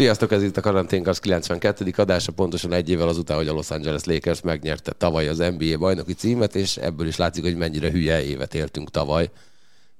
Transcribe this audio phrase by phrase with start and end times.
[0.00, 1.92] Sziasztok, ez itt a Karanténkasz 92.
[1.96, 6.12] adása, pontosan egy évvel azután, hogy a Los Angeles Lakers megnyerte tavaly az NBA bajnoki
[6.12, 9.30] címet, és ebből is látszik, hogy mennyire hülye évet éltünk tavaly,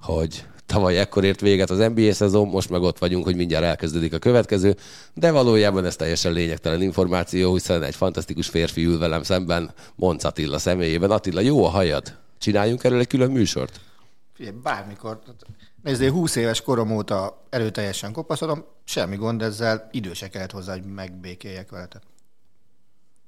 [0.01, 4.13] hogy tavaly ekkor ért véget az NBA szezon, most meg ott vagyunk, hogy mindjárt elkezdődik
[4.13, 4.77] a következő,
[5.15, 10.59] de valójában ez teljesen lényegtelen információ, hiszen egy fantasztikus férfi ül velem szemben, Monc Attila
[10.59, 11.11] személyében.
[11.11, 12.19] Attila, jó a hajad?
[12.39, 13.81] Csináljunk erről egy külön műsort?
[14.35, 15.21] Figyelj, bármikor.
[15.83, 20.83] Nézd, én 20 éves korom óta erőteljesen kopaszodom, semmi gond ezzel, idősek kellett hozzá, hogy
[20.95, 22.03] megbékéljek veletek.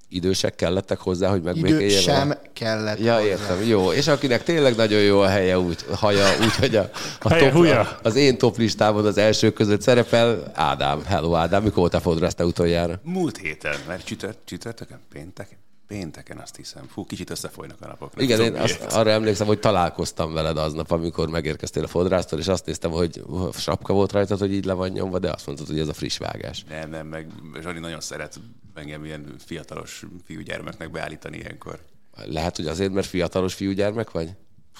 [0.08, 2.40] Idősek kellettek hozzá, hogy Idő megbékélje sem vele?
[2.52, 3.26] kellett Ja, hozzá.
[3.26, 3.62] értem.
[3.66, 3.92] Jó.
[3.92, 7.52] És akinek tényleg nagyon jó a helye, úgy, haja, úgy, hogy a, a Helye, top,
[7.52, 7.80] húja.
[7.80, 11.04] a, az én top listában az első között szerepel Ádám.
[11.04, 13.00] Hello Ádám, mikor te fodráztál utoljára?
[13.02, 15.58] Múlt héten, mert csütört, csütörtökön, pénteken?
[15.86, 16.86] Pénteken azt hiszem.
[16.86, 18.12] Fú, kicsit összefolynak a napok.
[18.16, 22.66] Igen, én azt, arra emlékszem, hogy találkoztam veled aznap, amikor megérkeztél a fodrásztól, és azt
[22.66, 25.88] néztem, hogy sapka volt rajtad, hogy így le van nyomva, de azt mondtad, hogy ez
[25.88, 26.64] a friss vágás.
[26.64, 27.26] Nem, nem, meg
[27.60, 28.40] Zsani nagyon szeret
[28.74, 31.80] engem ilyen fiatalos fiúgyermeknek beállítani ilyenkor.
[32.24, 34.30] Lehet, hogy azért, mert fiatalos fiúgyermek vagy?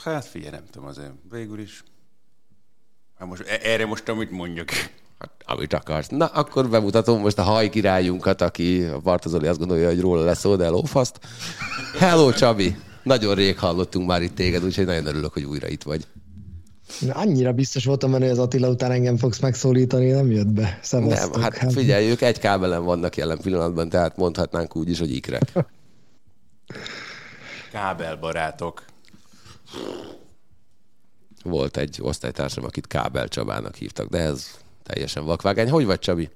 [0.05, 1.83] Hát figyelj, nem tudom, azért végül is.
[3.19, 4.69] Hát most e- erre most amit mondjuk.
[5.23, 6.09] Hát, amit akarsz.
[6.09, 10.57] Na, akkor bemutatom most a hajkirályunkat, aki a Bartozoli azt gondolja, hogy róla lesz szó,
[10.57, 11.19] de lófaszt.
[11.99, 12.77] Hello, Csabi!
[13.03, 16.07] Nagyon rég hallottunk már itt téged, úgyhogy nagyon örülök, hogy újra itt vagy.
[17.01, 20.79] Na, Annyira biztos voltam benne, hogy az Attila után engem fogsz megszólítani, nem jött be.
[20.83, 21.33] Szevasztok.
[21.33, 25.53] Nem, hát figyelj, ők egy kábelen vannak jelen pillanatban, tehát mondhatnánk úgy is, hogy ikrek.
[27.73, 28.85] Kábelbarátok.
[31.45, 35.71] Volt egy osztálytársam, akit Kábel Csabának hívtak, de ez teljesen vakvágány.
[35.71, 36.31] Hogy vagy, Csabi?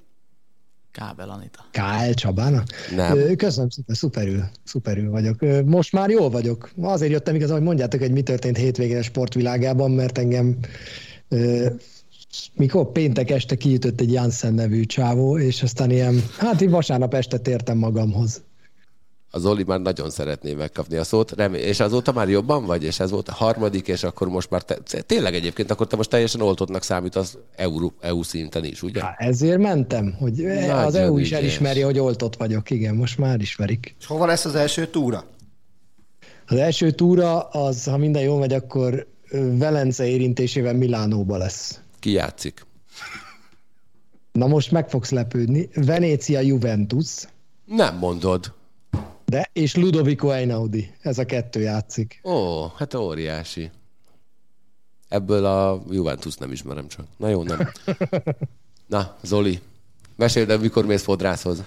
[0.93, 1.65] Kábel Anita.
[1.71, 2.13] K.L.
[2.15, 2.67] Csabának?
[2.95, 3.37] Nem.
[3.37, 5.65] Köszönöm szépen, szuperül, szuperül vagyok.
[5.65, 6.71] Most már jól vagyok.
[6.81, 10.59] Azért jöttem igazán, hogy mondjátok, hogy mi történt hétvégén a sportvilágában, mert engem
[12.55, 17.39] mikor péntek este kiütött egy Janssen nevű csávó, és aztán ilyen, hát így vasárnap este
[17.39, 18.43] tértem magamhoz.
[19.37, 23.01] Az Zoli már nagyon szeretné megkapni a szót, remé- és azóta már jobban vagy, és
[23.01, 26.41] ez volt a harmadik, és akkor most már te, tényleg egyébként, akkor te most teljesen
[26.41, 29.03] oltottnak számít az EU, EU szinten is, ugye?
[29.03, 32.71] Hát ezért mentem, hogy az Nagyon EU is elismeri, hogy oltott vagyok.
[32.71, 33.95] Igen, most már ismerik.
[33.99, 35.25] És hova lesz az első túra?
[36.47, 39.07] Az első túra az, ha minden jól megy, akkor
[39.59, 41.81] Velence érintésével Milánóba lesz.
[41.99, 42.67] Ki játszik?
[44.33, 45.69] Na most meg fogsz lepődni.
[45.75, 47.25] Venécia Juventus,
[47.67, 48.56] Nem mondod.
[49.27, 50.95] De és Ludovico Einaudi.
[51.01, 52.21] Ez a kettő játszik.
[52.25, 53.71] Ó, hát óriási.
[55.09, 57.07] Ebből a Juventus nem ismerem csak.
[57.17, 57.71] Na jó, nem.
[58.87, 59.61] Na, Zoli,
[60.17, 61.63] meséld el, mikor mész fodrászhoz.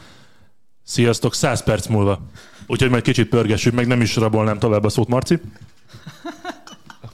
[0.84, 2.22] Sziasztok, 100 perc múlva.
[2.68, 5.40] Úgyhogy majd kicsit pörgessük, meg nem is rabolnám tovább a szót, Marci.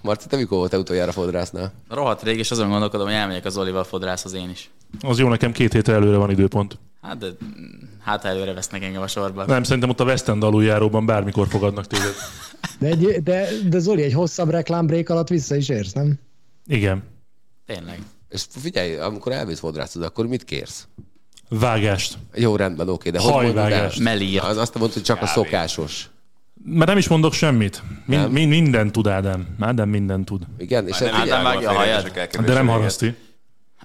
[0.05, 1.73] Marci, te mikor voltál utoljára fodrásznál?
[1.89, 4.69] Rohadt rég, és azon gondolkodom, hogy elmegyek az Olival fodrászhoz én is.
[5.01, 6.77] Az jó, nekem két hétre előre van időpont.
[7.01, 7.27] Hát, de
[7.99, 9.45] hát előre vesznek engem a sorba.
[9.45, 12.13] Nem, szerintem ott a West End aluljáróban bármikor fogadnak téged.
[12.79, 16.19] De, egy, de, de Zoli, egy hosszabb reklámbrék alatt vissza is érsz, nem?
[16.67, 17.03] Igen.
[17.65, 17.99] Tényleg.
[18.29, 20.87] És figyelj, amikor elmész fodrászhoz, akkor mit kérsz?
[21.49, 22.17] Vágást.
[22.33, 23.61] Jó, rendben, oké, de hogy mondod el?
[23.63, 23.99] Hajvágást.
[23.99, 24.43] Melírt.
[24.43, 26.09] Az azt mondod, hogy csak a szokásos.
[26.63, 27.83] Mert nem is mondok semmit.
[28.05, 28.31] Min- Nem?
[28.31, 29.47] min- minden tud Ádám.
[29.59, 30.43] Ádám minden tud.
[30.57, 33.15] Igen, és, Már nem Ádám vágja a elkerülésre De nem haraszti.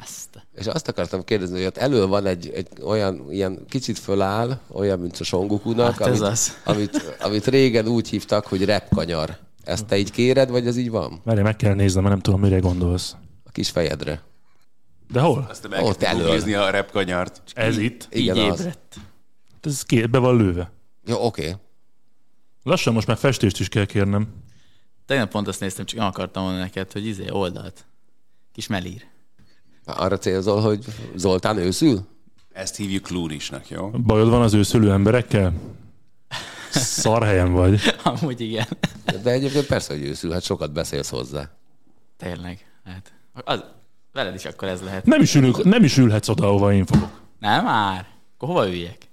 [0.02, 0.46] Azt.
[0.54, 4.98] és azt akartam kérdezni, hogy ott elől van egy, egy olyan, ilyen kicsit föláll, olyan,
[4.98, 6.56] mint a Songokunak, Hát amit, az.
[6.64, 9.36] amit, amit régen úgy hívtak, hogy repkanyar.
[9.64, 11.20] Ezt te így kéred, vagy ez így van?
[11.24, 13.16] Várj, meg kell néznem, mert nem tudom, mire gondolsz.
[13.44, 14.22] A kis fejedre.
[15.12, 15.46] De hol?
[15.50, 16.24] Aztán Ott elkezdtem elől.
[16.24, 17.42] googlizni a repkanyart.
[17.54, 18.06] Ez itt?
[18.10, 18.58] Igen, Így az.
[18.60, 18.96] ébredt.
[19.60, 20.70] Ez két, be van lőve.
[21.06, 21.54] Jó, oké.
[22.70, 24.28] Lassan most már festést is kell kérnem.
[25.06, 27.84] Tegnap pont azt néztem, csak nem akartam mondani neked, hogy izé, oldalt.
[28.52, 29.04] Kis melír.
[29.84, 32.06] Arra célzol, hogy Zoltán őszül?
[32.52, 33.90] Ezt hívjuk klúrisnak, jó?
[33.90, 35.52] Bajod van az őszülő emberekkel?
[36.70, 37.80] Szar helyen vagy.
[38.02, 38.66] Amúgy igen.
[39.22, 41.50] De egyébként persze, hogy őszül, hát sokat beszélsz hozzá.
[42.16, 42.66] Tényleg.
[42.84, 43.12] Hát,
[43.44, 43.64] az,
[44.12, 45.04] veled is akkor ez lehet.
[45.04, 47.20] Nem is, ülünk, nem is ülhetsz oda, ahova én fogok.
[47.38, 48.06] Nem már?
[48.36, 49.09] Akkor hova üljek?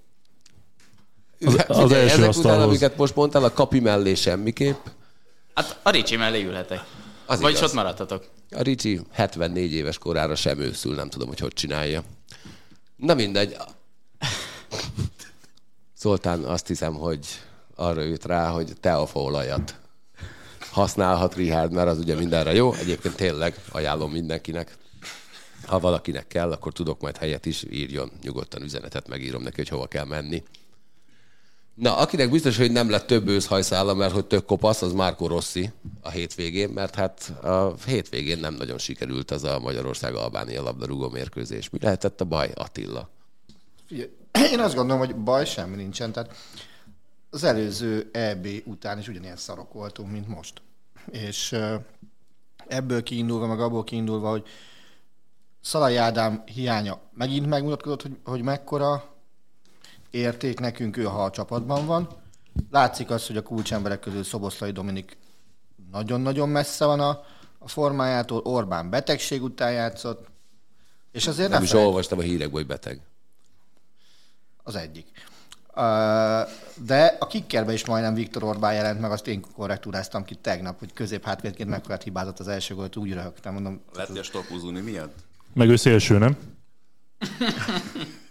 [1.40, 2.64] Az- Figyelj, az első ezek után, asztalhoz.
[2.64, 4.86] amiket most mondtál, a kapi mellé semmiképp.
[5.54, 6.80] Hát a Ricsi mellé ülhetek.
[7.26, 7.70] Az Vagyis igaz.
[7.70, 8.26] ott maradhatok.
[8.52, 12.04] A Ricsi 74 éves korára sem őszül, nem tudom, hogy hogy csinálja.
[12.96, 13.56] Na mindegy.
[16.00, 17.26] Zoltán azt hiszem, hogy
[17.76, 19.76] arra jött rá, hogy teafaolajat
[20.72, 22.74] használhat Richard, mert az ugye mindenre jó.
[22.74, 24.78] Egyébként tényleg ajánlom mindenkinek.
[25.66, 29.88] Ha valakinek kell, akkor tudok majd helyet is, írjon nyugodtan üzenetet, megírom neki, hogy hova
[29.88, 30.44] kell menni.
[31.78, 35.72] Na, akinek biztos, hogy nem lett több őszhajszála, mert hogy tök kopasz, az Márko Rossi
[36.02, 41.70] a hétvégén, mert hát a hétvégén nem nagyon sikerült az a Magyarország-Albánia labdarúgó mérkőzés.
[41.70, 43.10] Mi lehetett a baj, Attila?
[44.52, 46.12] Én azt gondolom, hogy baj semmi nincsen.
[46.12, 46.36] Tehát
[47.30, 50.62] az előző EB után is ugyanilyen szarok voltunk, mint most.
[51.12, 51.56] És
[52.68, 54.44] ebből kiindulva, meg abból kiindulva, hogy
[55.62, 59.17] Szalai Ádám hiánya megint megmutatkozott, hogy, hogy mekkora
[60.10, 62.10] érték nekünk ő, ha a csapatban van.
[62.72, 65.18] Látszik az, hogy a kulcsemberek közül Szoboszlai Dominik
[65.92, 67.24] nagyon-nagyon messze van a,
[67.58, 70.28] a formájától, Orbán betegség után játszott,
[71.12, 73.02] és azért Nem ne is felejtsd- olvastam a hírekből, hogy beteg.
[74.64, 75.08] az egyik.
[76.86, 80.94] De a kickerbe is majdnem Viktor Orbán jelent meg, azt én korrektúráztam ki tegnap, hogy
[80.94, 85.16] közép hátvédként mekkora hibázott az első gólt, úgy röhögtem, mondom, Lettél stopuzuni miatt?
[85.54, 86.38] Meg ő szélső, nem?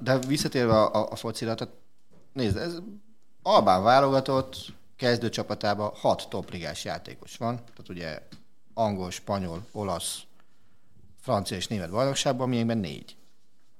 [0.00, 1.74] De visszatérve a, a, a focira, tehát
[2.32, 2.78] nézd, ez
[3.42, 8.22] Albán válogatott kezdőcsapatában hat topligás játékos van, tehát ugye
[8.74, 10.22] angol, spanyol, olasz,
[11.20, 13.16] francia és német bajnokságban, miénkben négy.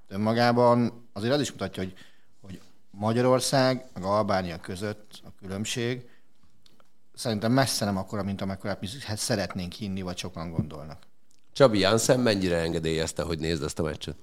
[0.08, 1.94] Önmagában azért az is mutatja, hogy,
[2.40, 6.08] hogy Magyarország, meg Albánia között a különbség
[7.14, 8.86] szerintem messze nem akkora, mint amekkorát mi
[9.16, 11.02] szeretnénk hinni, vagy sokan gondolnak.
[11.52, 14.16] Csabi Jansen mennyire engedélyezte, hogy nézd ezt a meccset?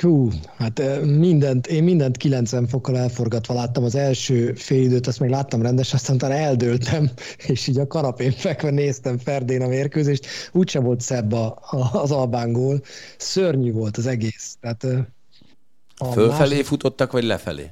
[0.00, 5.20] Hú, hát ö, mindent, én mindent 90 fokkal elforgatva láttam az első fél időt, azt
[5.20, 7.10] még láttam rendes, aztán utána eldőltem,
[7.46, 12.10] és így a kanapén fekve néztem Ferdén a mérkőzést, úgyse volt szebb a, a, az
[12.10, 12.80] albán gól,
[13.16, 14.56] szörnyű volt az egész.
[14.60, 14.98] Tehát, ö,
[15.96, 17.70] a Fölfelé futottak, vagy lefelé?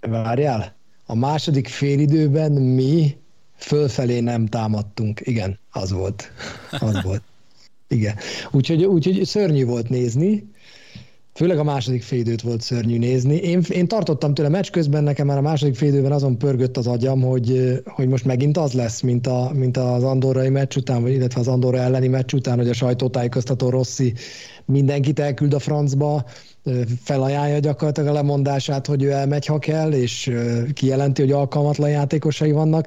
[0.00, 0.74] Várjál,
[1.06, 3.16] a második félidőben mi
[3.56, 5.20] fölfelé nem támadtunk.
[5.24, 6.30] Igen, az volt.
[6.70, 7.22] Az volt.
[7.88, 8.14] Igen.
[8.50, 10.50] Úgyhogy, úgyhogy szörnyű volt nézni.
[11.34, 13.34] Főleg a második félidőt volt szörnyű nézni.
[13.34, 17.22] Én, én tartottam tőle meccs közben, nekem már a második félidőben azon pörgött az agyam,
[17.22, 21.40] hogy, hogy most megint az lesz, mint, a, mint az andorrai meccs után, vagy illetve
[21.40, 24.14] az andorra elleni meccs után, hogy a sajtótájékoztató Rossi
[24.64, 26.24] mindenkit elküld a francba,
[27.02, 30.32] felajánlja gyakorlatilag a lemondását, hogy ő elmegy, ha kell, és
[30.72, 32.86] kijelenti, hogy alkalmatlan játékosai vannak,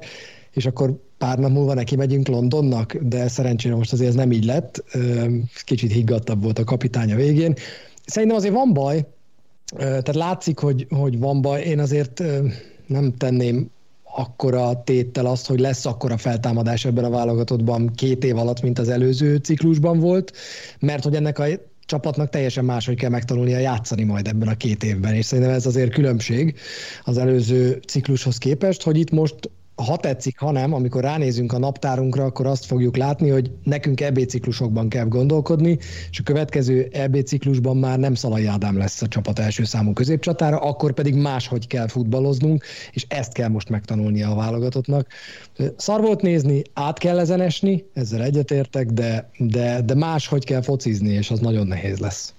[0.52, 4.44] és akkor pár nap múlva neki megyünk Londonnak, de szerencsére most azért ez nem így
[4.44, 4.84] lett.
[5.64, 7.54] Kicsit higgadtabb volt a kapitánya végén.
[8.06, 9.06] Szerintem azért van baj,
[9.76, 11.62] tehát látszik, hogy, hogy van baj.
[11.62, 12.22] Én azért
[12.86, 13.70] nem tenném
[14.02, 18.88] akkora téttel azt, hogy lesz akkora feltámadás ebben a válogatottban két év alatt, mint az
[18.88, 20.32] előző ciklusban volt,
[20.78, 21.44] mert hogy ennek a
[21.86, 25.92] csapatnak teljesen máshogy kell megtanulnia játszani majd ebben a két évben, és szerintem ez azért
[25.92, 26.54] különbség
[27.04, 29.50] az előző ciklushoz képest, hogy itt most
[29.82, 34.24] ha tetszik, ha nem, amikor ránézünk a naptárunkra, akkor azt fogjuk látni, hogy nekünk EB
[34.24, 35.78] ciklusokban kell gondolkodni,
[36.10, 40.58] és a következő EB ciklusban már nem Szalai Ádám lesz a csapat első számú középcsatára,
[40.58, 45.06] akkor pedig máshogy kell futballoznunk, és ezt kell most megtanulnia a válogatottnak.
[45.76, 51.12] Szar volt nézni, át kell ezen esni, ezzel egyetértek, de, de, de máshogy kell focizni,
[51.12, 52.34] és az nagyon nehéz lesz.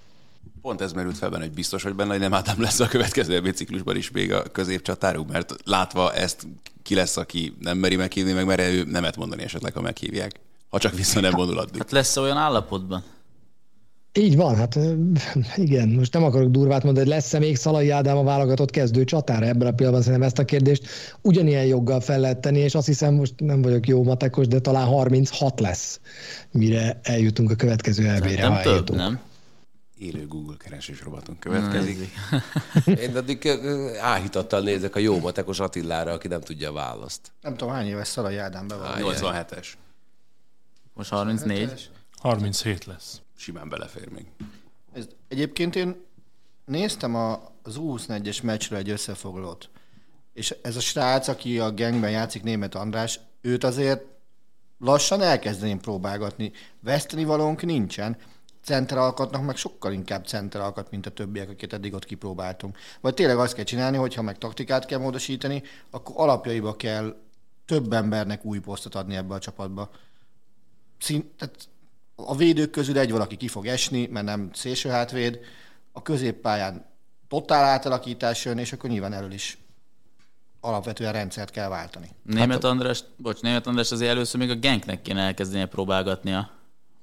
[0.61, 3.51] Pont ez merült fel hogy biztos, hogy benne, hogy nem Ádám lesz a következő EB
[3.51, 6.47] ciklusban is még a középcsatáruk, mert látva ezt
[6.83, 10.31] ki lesz, aki nem meri meghívni, meg mere ő nemet mondani esetleg, ha meghívják.
[10.69, 11.77] Ha csak vissza nem vonul addig.
[11.77, 13.03] Hát lesz olyan állapotban?
[14.13, 14.79] Így van, hát
[15.55, 19.45] igen, most nem akarok durvát mondani, hogy lesz-e még Szalai Ádám a válogatott kezdő csatára
[19.45, 20.87] ebben a pillanatban, szerintem ezt a kérdést
[21.21, 24.85] ugyanilyen joggal fel lehet tenni, és azt hiszem, most nem vagyok jó matekos, de talán
[24.85, 25.99] 36 lesz,
[26.51, 28.47] mire eljutunk a következő elbére.
[28.47, 29.19] Nem több, nem?
[30.01, 32.09] Élő Google keresés robotunk következik.
[33.03, 33.47] Én addig
[33.99, 37.31] áhítattal nézek a jó matekos Attilára, aki nem tudja a választ.
[37.41, 38.91] Nem tudom, hány éves Szalai Ádám be van.
[38.97, 39.67] 87-es.
[40.93, 41.89] Most 34.
[42.17, 43.21] 37 lesz.
[43.37, 44.25] Simán belefér még.
[44.93, 46.05] Ez, egyébként én
[46.65, 47.31] néztem a,
[47.63, 49.69] az U21-es meccsről egy összefoglalót,
[50.33, 54.03] és ez a srác, aki a gengben játszik, német András, őt azért
[54.79, 56.51] lassan elkezdeném próbálgatni.
[56.79, 58.17] Veszteni valónk nincsen.
[58.63, 62.77] Center alkatnak meg sokkal inkább center alkat, mint a többiek, akiket eddig ott kipróbáltunk.
[63.01, 67.15] Vagy tényleg azt kell csinálni, hogy ha meg taktikát kell módosítani, akkor alapjaiba kell
[67.65, 69.89] több embernek új posztot adni ebbe a csapatba.
[70.99, 71.67] Szín, tehát
[72.15, 75.39] a védők közül egy valaki ki fog esni, mert nem szélső hátvéd,
[75.91, 76.85] a középpályán
[77.27, 79.57] totál átalakítás jön, és akkor nyilván erről is
[80.59, 82.09] alapvetően rendszert kell váltani.
[82.23, 86.49] Német András, bocs, Német András azért először még a Genknek kéne elkezdenie próbálgatnia.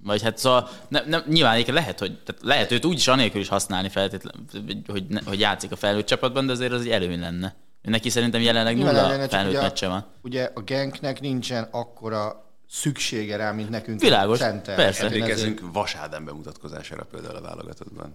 [0.03, 3.49] Vagy hát szóval ne, ne, nyilván lehet, hogy tehát lehet őt úgy is anélkül is
[3.49, 4.45] használni feltétlenül,
[4.87, 7.55] hogy, ne, hogy játszik a felnőtt csapatban, de azért az egy előny lenne.
[7.83, 10.07] Neki szerintem jelenleg Nyilván nulla csak felnőtt ugye- meccse van.
[10.23, 14.01] Ugye a Genknek nincsen akkora szüksége rá, mint nekünk.
[14.01, 14.77] Világos, center.
[14.77, 15.03] persze.
[15.03, 18.15] Hát én ezért- Emlékezzünk Vasádám bemutatkozására például a válogatottban.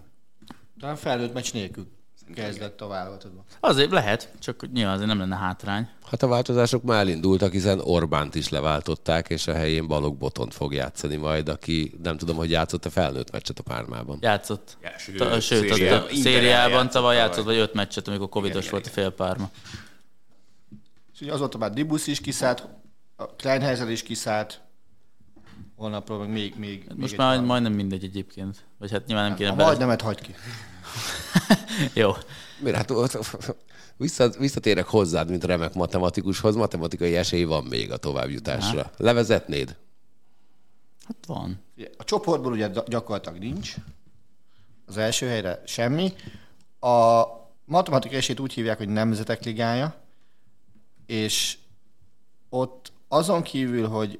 [0.80, 1.88] Talán felnőtt meccs nélkül
[2.36, 3.44] kezdett a válogatottban.
[3.60, 5.90] Azért lehet, csak nyilván azért nem lenne hátrány.
[6.06, 10.74] Hát a változások már elindultak, hiszen Orbánt is leváltották, és a helyén Balog Botont fog
[10.74, 14.18] játszani majd, aki nem tudom, hogy játszott a felnőtt meccset a Pármában.
[14.22, 14.78] Játszott.
[14.82, 18.88] Ja, sőt, Ta, sőt, a szériában játszott tavaly játszott, vagy öt meccset, amikor covidos volt
[18.88, 19.50] a fél párma.
[21.14, 22.68] És ugye azóta már Dibusz is kiszállt,
[23.16, 24.62] a Kleinheiser is kiszállt,
[25.76, 28.66] holnapról még, még, még Most egy már majdnem mindegy egyébként.
[28.80, 29.68] Vagy hát nyilván nem kéne A bele...
[29.68, 30.36] majdnemet hagyd ki.
[31.94, 32.12] Jó.
[32.60, 32.78] Miért?
[32.78, 32.92] Hát
[34.38, 36.56] visszatérek hozzád, mint remek matematikushoz.
[36.56, 38.92] Matematikai esély van még a továbbjutásra.
[38.98, 39.76] Levezetnéd?
[41.08, 41.62] Hát van.
[41.98, 43.76] A csoportból ugye gy- gyakorlatilag nincs.
[44.86, 46.14] Az első helyre semmi.
[46.80, 47.24] A
[47.66, 49.96] matematikai esélyt úgy hívják, hogy Nemzetek Ligája,
[51.06, 51.58] és
[52.50, 54.20] ott azon kívül, hogy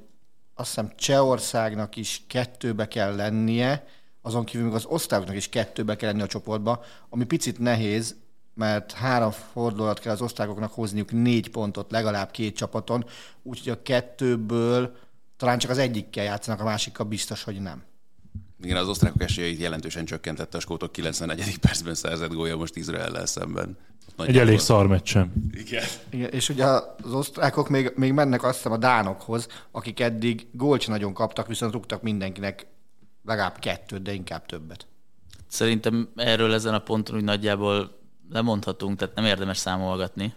[0.54, 3.86] azt hiszem Csehországnak is kettőbe kell lennie,
[4.26, 8.14] azon kívül még az osztályoknak is kettőbe kell lenni a csoportba, ami picit nehéz,
[8.54, 13.04] mert három forduló alatt kell az osztályoknak hozniuk négy pontot legalább két csapaton,
[13.42, 14.96] úgyhogy a kettőből
[15.36, 17.82] talán csak az egyikkel játszanak, a másikkal biztos, hogy nem.
[18.62, 21.58] Igen, az osztrákok esélyeit jelentősen csökkentette a skótok 94.
[21.58, 23.76] percben szerzett gólja most Izraellel szemben.
[24.18, 25.32] Egy elég szar meccsen.
[25.52, 25.84] Igen.
[26.10, 30.88] Igen, és ugye az osztrákok még, még mennek azt hiszem a dánokhoz, akik eddig gólt
[30.88, 32.66] nagyon kaptak, viszont rúgtak mindenkinek
[33.24, 34.86] legalább kettőt, de inkább többet.
[35.48, 37.98] Szerintem erről ezen a ponton úgy nagyjából
[38.30, 40.34] lemondhatunk, tehát nem érdemes számolgatni.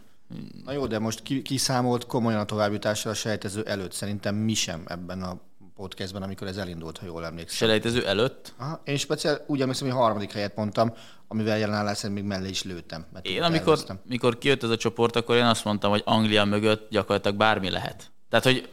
[0.66, 3.92] Na jó, de most ki, kiszámolt komolyan a továbbjutásra a sejtező előtt.
[3.92, 5.40] Szerintem mi sem ebben a
[5.76, 7.56] podcastben, amikor ez elindult, ha jól emlékszem.
[7.58, 8.54] Selejtező előtt.
[8.58, 10.94] Aha, én speciál úgy emlékszem, hogy a harmadik helyet mondtam,
[11.28, 13.06] amivel jelenállás szerint még mellé is lőttem.
[13.14, 14.00] Mert Én amikor, elvesztem.
[14.06, 18.12] mikor kijött ez a csoport, akkor én azt mondtam, hogy Anglia mögött gyakorlatilag bármi lehet.
[18.30, 18.70] Tehát, hogy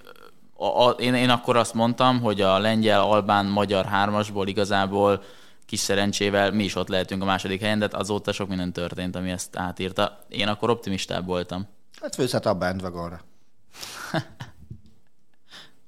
[0.56, 5.22] a, a, én, én akkor azt mondtam, hogy a lengyel, albán, magyar hármasból igazából
[5.66, 9.16] kis szerencsével mi is ott lehetünk a második helyen, de hát azóta sok minden történt,
[9.16, 10.24] ami ezt átírta.
[10.28, 11.66] Én akkor optimistább voltam.
[12.00, 13.20] Hát főszállt a bandwagonra.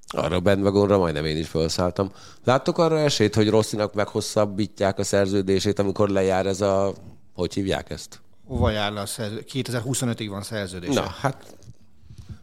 [0.09, 2.13] Arra a bandwagonra majdnem én is felszálltam.
[2.45, 6.95] Láttok arra esélyt, hogy Rosszinak meghosszabbítják a szerződését, amikor lejár ez a...
[7.35, 8.21] Hogy hívják ezt?
[8.47, 9.45] Hova jár le a szerző?
[9.53, 11.01] 2025-ig van szerződése.
[11.01, 11.57] Na, hát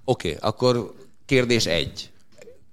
[0.03, 0.93] oké, okay, akkor
[1.25, 2.12] kérdés egy.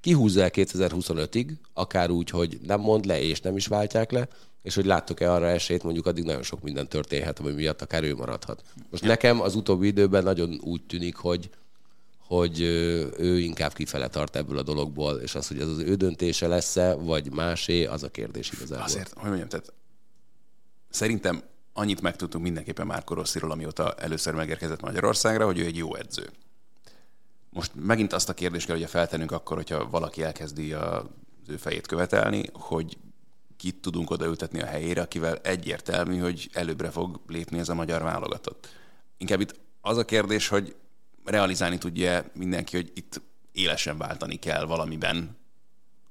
[0.00, 4.28] Ki húzza el 2025-ig, akár úgy, hogy nem mond le és nem is váltják le,
[4.62, 8.14] és hogy láttok-e arra esélyt, mondjuk addig nagyon sok minden történhet, ami miatt akár ő
[8.14, 8.62] maradhat.
[8.90, 11.50] Most nekem az utóbbi időben nagyon úgy tűnik, hogy
[12.30, 16.46] hogy ő inkább kifele tart ebből a dologból, és az, hogy ez az ő döntése
[16.46, 18.84] lesz-e, vagy másé, az a kérdés igazából.
[18.84, 19.72] Azért, hogy mondjam, tehát
[20.90, 21.42] szerintem
[21.72, 26.30] annyit megtudtunk mindenképpen Márko Rossziról, amióta először megérkezett Magyarországra, hogy ő egy jó edző.
[27.50, 31.02] Most megint azt a kérdést kell ugye feltennünk akkor, hogyha valaki elkezdi az
[31.46, 32.98] ő fejét követelni, hogy
[33.56, 38.68] kit tudunk odaültetni a helyére, akivel egyértelmű, hogy előbbre fog lépni ez a magyar válogatott.
[39.16, 40.76] Inkább itt az a kérdés, hogy
[41.24, 43.20] realizálni tudja mindenki, hogy itt
[43.52, 45.36] élesen váltani kell valamiben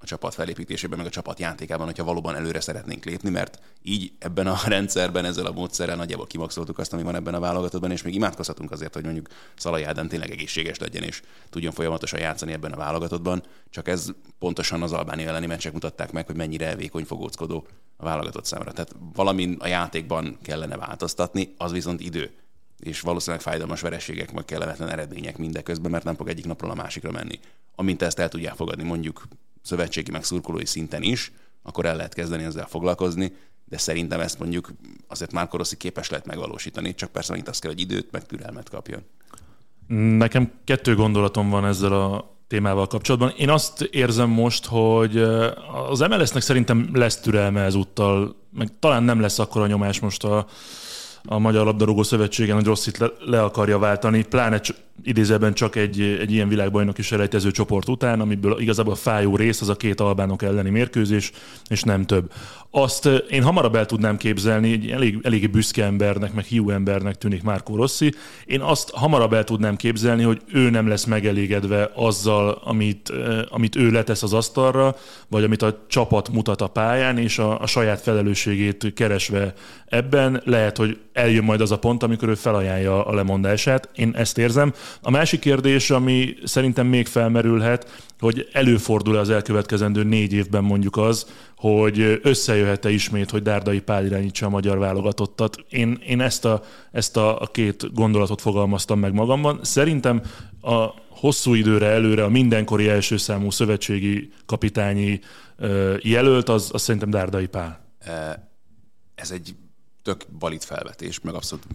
[0.01, 4.47] a csapat felépítésében, meg a csapat játékában, hogyha valóban előre szeretnénk lépni, mert így ebben
[4.47, 8.13] a rendszerben, ezzel a módszerrel nagyjából kimaxoltuk azt, ami van ebben a válogatottban, és még
[8.13, 12.77] imádkozhatunk azért, hogy mondjuk Szalai Ádám tényleg egészséges legyen, és tudjon folyamatosan játszani ebben a
[12.77, 13.43] válogatottban.
[13.69, 14.07] Csak ez
[14.39, 18.71] pontosan az Albánia elleni meccsek mutatták meg, hogy mennyire vékony fogóckodó a válogatott számára.
[18.71, 22.31] Tehát valamin a játékban kellene változtatni, az viszont idő
[22.79, 27.11] és valószínűleg fájdalmas vereségek, meg kellemetlen eredmények mindeközben, mert nem fog egyik napról a másikra
[27.11, 27.39] menni.
[27.75, 29.27] Amint ezt el tudják fogadni mondjuk
[29.61, 31.31] szövetségi meg szurkolói szinten is,
[31.63, 33.33] akkor el lehet kezdeni ezzel foglalkozni,
[33.65, 34.71] de szerintem ezt mondjuk
[35.07, 38.69] azért Márko Rossi képes lehet megvalósítani, csak persze annyit azt kell, hogy időt, meg türelmet
[38.69, 39.01] kapjon.
[40.17, 43.33] Nekem kettő gondolatom van ezzel a témával kapcsolatban.
[43.37, 49.19] Én azt érzem most, hogy eh, az MLS-nek szerintem lesz türelme ezúttal, meg talán nem
[49.19, 50.45] lesz akkora nyomás most a,
[51.23, 54.61] a Magyar Labdarúgó Szövetségen, hogy Rosszit le, le akarja váltani, pláne
[55.03, 59.69] idézőben csak egy, egy ilyen világbajnoki selejtező csoport után, amiből igazából a fájó rész az
[59.69, 61.31] a két albánok elleni mérkőzés,
[61.69, 62.31] és nem több.
[62.71, 67.15] Azt eh, én hamarabb el tudnám képzelni, egy elég, eléggé büszke embernek, meg hiú embernek
[67.15, 68.13] tűnik Márkó Rossi.
[68.45, 73.75] Én azt hamarabb el tudnám képzelni, hogy ő nem lesz megelégedve azzal, amit, eh, amit
[73.75, 74.95] ő letesz az asztalra,
[75.27, 79.53] vagy amit a csapat mutat a pályán, és a, a saját felelősségét keresve
[79.85, 83.89] ebben lehet, hogy eljön majd az a pont, amikor ő felajánlja a lemondását.
[83.95, 84.73] Én ezt érzem.
[85.01, 91.25] A másik kérdés, ami szerintem még felmerülhet, hogy előfordul az elkövetkezendő négy évben mondjuk az,
[91.55, 95.65] hogy összejöhet-e ismét, hogy Dárdai Pál irányítsa a magyar válogatottat.
[95.69, 99.59] Én, én ezt, a, ezt a, két gondolatot fogalmaztam meg magamban.
[99.63, 100.21] Szerintem
[100.61, 105.19] a hosszú időre előre a mindenkori első számú szövetségi kapitányi
[106.01, 107.85] jelölt, az, az szerintem Dárdai Pál.
[109.15, 109.55] Ez egy
[110.01, 111.65] tök valid felvetés, meg abszolút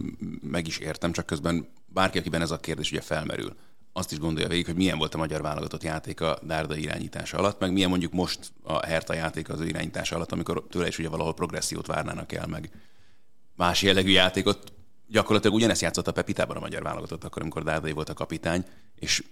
[0.41, 3.55] meg is értem, csak közben bárki, akiben ez a kérdés ugye felmerül,
[3.93, 7.73] azt is gondolja végig, hogy milyen volt a magyar válogatott játéka Dárda irányítása alatt, meg
[7.73, 11.33] milyen mondjuk most a Herta játéka az ő irányítása alatt, amikor tőle is ugye valahol
[11.33, 12.69] progressziót várnának el, meg
[13.55, 14.73] más jellegű játékot.
[15.07, 19.23] Gyakorlatilag ugyanezt játszott a Pepitában a magyar válogatott, akkor, amikor Dárdai volt a kapitány, és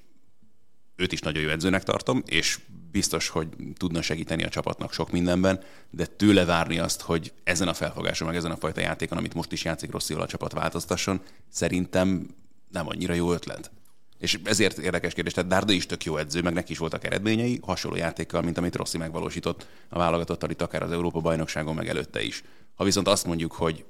[0.96, 2.60] őt is nagyon jó edzőnek tartom, és
[2.92, 7.74] biztos, hogy tudna segíteni a csapatnak sok mindenben, de tőle várni azt, hogy ezen a
[7.74, 12.28] felfogáson, meg ezen a fajta játékon, amit most is játszik Rossi a csapat változtasson, szerintem
[12.74, 13.72] nem annyira jó ötlet.
[14.18, 17.60] És ezért érdekes kérdés, tehát Dárda is tök jó edző, meg neki is voltak eredményei,
[17.62, 22.44] hasonló játékkal, mint amit Rossi megvalósított a válogatottal itt akár az Európa-bajnokságon, meg előtte is.
[22.76, 23.86] Ha viszont azt mondjuk, hogy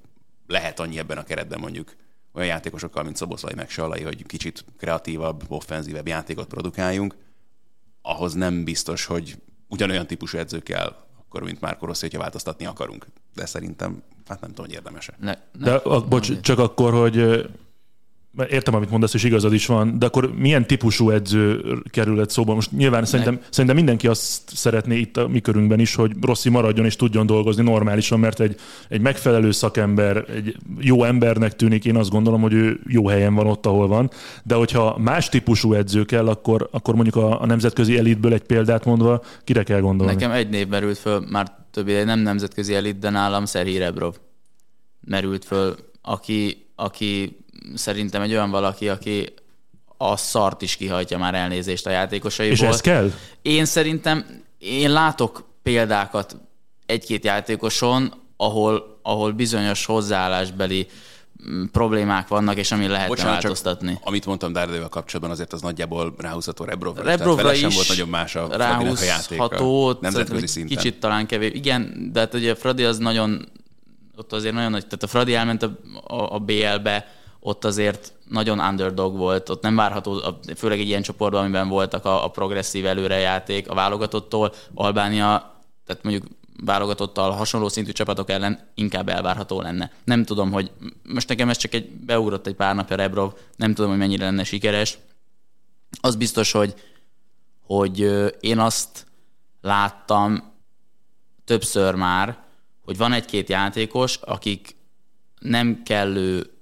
[0.48, 1.96] lehet annyi ebben a keretben mondjuk
[2.34, 7.16] olyan játékosokkal, mint Szoboszlai meg Sallai, hogy kicsit kreatívabb, offenzívebb játékot produkáljunk,
[8.02, 9.38] ahhoz nem biztos, hogy
[9.68, 13.06] ugyanolyan típusú edző kell, akkor, mint Márko Rossi, hogyha változtatni akarunk.
[13.34, 15.14] De szerintem, hát nem tudom, hogy érdemes-e.
[15.20, 17.46] Ne, ne, De a, bocs, csak akkor, hogy
[18.50, 22.54] értem, amit mondasz, és igazad is van, de akkor milyen típusú edző kerülhet szóba?
[22.54, 26.86] Most nyilván szerintem, szerintem mindenki azt szeretné itt a mi körünkben is, hogy Rossi maradjon
[26.86, 28.56] és tudjon dolgozni normálisan, mert egy,
[28.90, 33.48] egy megfelelő szakember, egy jó embernek tűnik, én azt gondolom, hogy ő jó helyen van
[33.48, 34.10] ott, ahol van,
[34.44, 38.86] de hogyha más típusú edző kell, akkor, akkor mondjuk a, a nemzetközi elitből egy példát
[38.86, 40.14] mondva, kire kell gondolni?
[40.14, 44.16] Nekem egy név merült föl, már többé nem nemzetközi elit, de nálam Szerhi Rebrov
[45.02, 47.43] merült föl, aki, aki
[47.76, 49.34] szerintem egy olyan valaki, aki
[49.98, 52.58] a szart is kihajtja már elnézést a játékosaiból.
[52.58, 53.12] És ez kell?
[53.42, 54.26] Én szerintem,
[54.58, 56.36] én látok példákat
[56.86, 60.88] egy-két játékoson, ahol, ahol bizonyos hozzáállásbeli
[61.50, 63.94] mm, problémák vannak, és ami lehet Bocsánat, változtatni.
[63.94, 67.04] Csak, amit mondtam Dárdaival kapcsolatban, azért az nagyjából ráhúzható Rebrovra.
[67.04, 70.78] Rebrovra is sem volt nagyon más a ráhúzható, nemzetközi szinten.
[70.78, 71.52] Kicsit talán kevés.
[71.54, 73.50] Igen, de hát ugye Fradi az nagyon,
[74.16, 78.60] ott azért nagyon nagy, tehát a Fradi elment a, a, a BL-be, ott azért nagyon
[78.60, 80.22] underdog volt, ott nem várható,
[80.56, 86.26] főleg egy ilyen csoportban, amiben voltak a, a progresszív előrejáték a válogatottól, Albánia, tehát mondjuk
[86.66, 89.92] válogatottal hasonló szintű csapatok ellen inkább elvárható lenne.
[90.04, 90.72] Nem tudom, hogy
[91.04, 94.44] most nekem ez csak egy beugrott egy pár napja Rebrov, nem tudom, hogy mennyire lenne
[94.44, 94.98] sikeres.
[96.02, 96.74] Az biztos, hogy,
[97.62, 98.00] hogy
[98.40, 99.06] én azt
[99.62, 100.54] láttam
[101.46, 102.38] többször már,
[102.86, 104.76] hogy van egy-két játékos, akik
[105.40, 106.53] nem kellő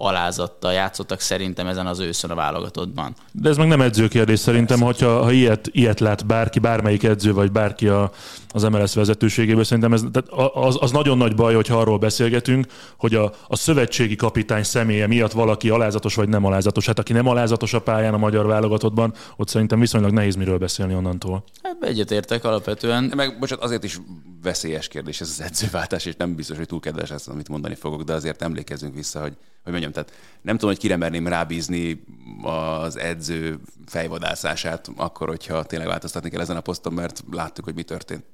[0.00, 3.14] alázattal játszottak szerintem ezen az őszön a válogatottban.
[3.32, 7.52] De ez meg nem edzőkérdés szerintem, hogyha ha ilyet, ilyet lát bárki, bármelyik edző, vagy
[7.52, 8.10] bárki a,
[8.48, 13.14] az MLS vezetőségéből, szerintem ez, tehát az, az nagyon nagy baj, hogyha arról beszélgetünk, hogy
[13.14, 16.86] a, a szövetségi kapitány személye miatt valaki alázatos vagy nem alázatos.
[16.86, 20.94] Hát aki nem alázatos a pályán a magyar válogatottban, ott szerintem viszonylag nehéz miről beszélni
[20.94, 21.44] onnantól.
[21.62, 23.12] Hát egyetértek alapvetően.
[23.16, 24.00] Meg bocsánat, azért is
[24.42, 28.02] veszélyes kérdés ez az edzőváltás, és nem biztos, hogy túl kedves ez, amit mondani fogok,
[28.02, 32.04] de azért emlékezzünk vissza, hogy, hogy mondjam, tehát nem tudom, hogy kire merném rábízni
[32.42, 37.82] az edző fejvadászását akkor, hogyha tényleg változtatni kell ezen a poszton, mert láttuk, hogy mi
[37.82, 38.24] történt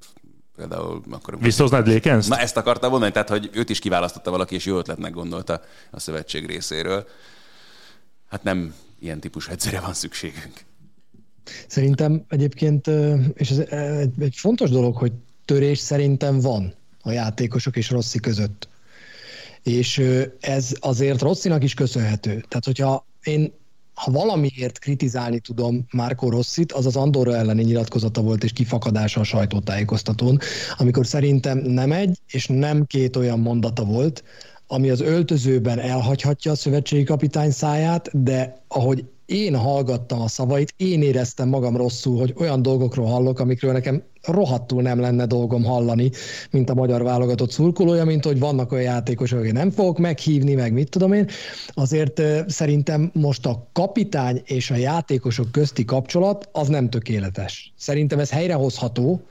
[0.57, 1.41] például akkor...
[1.41, 2.29] Visszahoznád Lékenzt?
[2.29, 5.61] Na ezt akartam mondani, tehát hogy őt is kiválasztotta valaki, és jó ötletnek gondolta
[5.91, 7.07] a szövetség részéről.
[8.29, 10.65] Hát nem ilyen típusú edzőre van szükségünk.
[11.67, 12.87] Szerintem egyébként,
[13.35, 15.13] és ez egy, egy fontos dolog, hogy
[15.45, 18.69] törés szerintem van a játékosok és Rossi között.
[19.67, 20.03] És
[20.41, 22.45] ez azért Rosszinak is köszönhető.
[22.49, 23.53] Tehát, hogyha én
[23.95, 29.25] ha valamiért kritizálni tudom Márko Rosszit, az az Andorra elleni nyilatkozata volt és kifakadása a
[29.25, 30.39] sajtótájékoztatón,
[30.77, 34.25] amikor szerintem nem egy és nem két olyan mondata volt,
[34.67, 41.03] ami az öltözőben elhagyhatja a szövetségi kapitány száját, de ahogy én hallgattam a szavait, én
[41.03, 46.11] éreztem magam rosszul, hogy olyan dolgokról hallok, amikről nekem rohadtul nem lenne dolgom hallani,
[46.51, 50.73] mint a magyar válogatott szurkolója, mint hogy vannak olyan játékosok, akik nem fogok meghívni, meg
[50.73, 51.29] mit tudom én.
[51.69, 57.73] Azért szerintem most a kapitány és a játékosok közti kapcsolat az nem tökéletes.
[57.77, 59.23] Szerintem ez helyrehozható,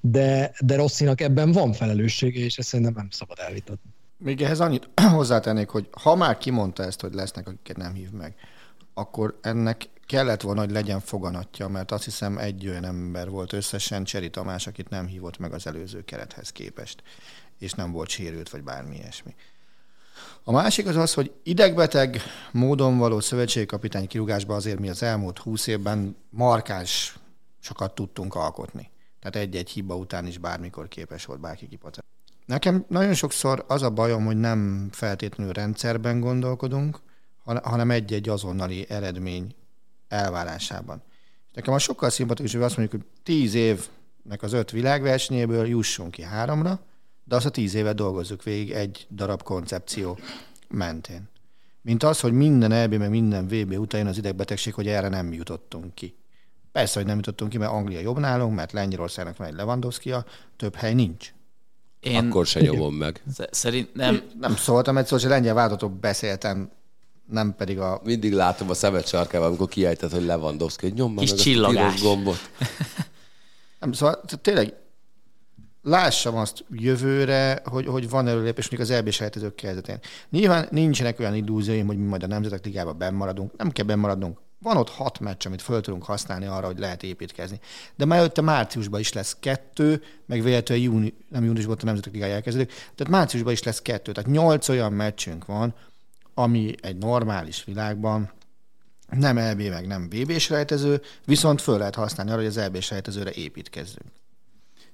[0.00, 3.90] de, de Rosszinak ebben van felelőssége, és ezt szerintem nem szabad elvitatni.
[4.18, 8.34] Még ehhez annyit hozzátennék, hogy ha már kimondta ezt, hogy lesznek, akiket nem hív meg,
[8.94, 14.04] akkor ennek kellett volna, hogy legyen foganatja, mert azt hiszem egy olyan ember volt összesen,
[14.04, 17.02] Cseri Tamás, akit nem hívott meg az előző kerethez képest,
[17.58, 19.34] és nem volt sérült, vagy bármi ilyesmi.
[20.44, 22.20] A másik az az, hogy idegbeteg
[22.52, 27.18] módon való szövetségkapitány kirúgásba azért mi az elmúlt húsz évben markáns
[27.60, 28.90] sokat tudtunk alkotni.
[29.20, 32.06] Tehát egy-egy hiba után is bármikor képes volt bárki kipacani.
[32.46, 37.00] Nekem nagyon sokszor az a bajom, hogy nem feltétlenül rendszerben gondolkodunk,
[37.44, 39.54] hanem egy-egy azonnali eredmény
[40.08, 41.02] elvárásában.
[41.52, 46.22] Nekem a sokkal szimpatikus, hogy azt mondjuk, hogy tíz évnek az öt világversenyéből jussunk ki
[46.22, 46.80] háromra,
[47.24, 50.18] de azt a tíz évet dolgozzuk végig egy darab koncepció
[50.68, 51.28] mentén.
[51.82, 55.32] Mint az, hogy minden EB, meg minden VB után jön az idegbetegség, hogy erre nem
[55.32, 56.16] jutottunk ki.
[56.72, 60.14] Persze, hogy nem jutottunk ki, mert Anglia jobb nálunk, mert Lengyelországnak van egy lewandowski
[60.56, 61.34] több hely nincs.
[62.00, 62.26] Én...
[62.26, 63.22] Akkor se nyomom meg.
[63.50, 64.22] Szerint nem...
[64.40, 66.70] Nem szóltam egy szó, hogy lengyel váltató beszéltem,
[67.30, 68.00] nem pedig a...
[68.04, 72.00] Mindig látom a szemet sarkával, amikor kiejtett, hogy Lewandowski, hogy Kis meg csillagás.
[72.00, 72.50] a gombot.
[73.80, 74.74] nem, szóval tényleg
[75.82, 79.98] lássam azt jövőre, hogy, hogy van előlépés mondjuk az EB sejtezők kezdetén.
[80.30, 83.56] Nyilván nincsenek olyan illúzióim, hogy mi majd a Nemzetek Ligában benn maradunk.
[83.56, 84.38] Nem kell benn maradnunk.
[84.58, 87.60] Van ott hat meccs, amit föl tudunk használni arra, hogy lehet építkezni.
[87.96, 92.34] De már előtte márciusban is lesz kettő, meg véletlenül júni, nem júniusban a Nemzetek Ligája
[92.34, 94.12] elkezdődik, tehát márciusban is lesz kettő.
[94.12, 95.74] Tehát nyolc olyan meccsünk van,
[96.38, 98.30] ami egy normális világban
[99.10, 103.30] nem EB, meg nem VB sejtező, viszont föl lehet használni arra, hogy az EB sejtezőre
[103.34, 104.10] építkezzünk.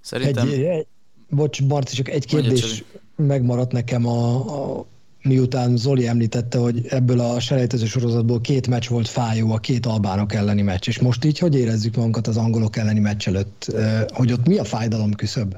[0.01, 0.49] Szerintem...
[0.49, 0.87] Egy, egy,
[1.29, 2.85] bocs, Marci, csak egy kérdés
[3.17, 4.35] megmaradt nekem a,
[4.79, 4.87] a
[5.23, 10.35] miután Zoli említette, hogy ebből a selejtező sorozatból két meccs volt fájó, a két albánok
[10.35, 13.73] elleni meccs, és most így hogy érezzük magunkat az angolok elleni meccs előtt,
[14.09, 15.55] hogy ott mi a fájdalom küszöb?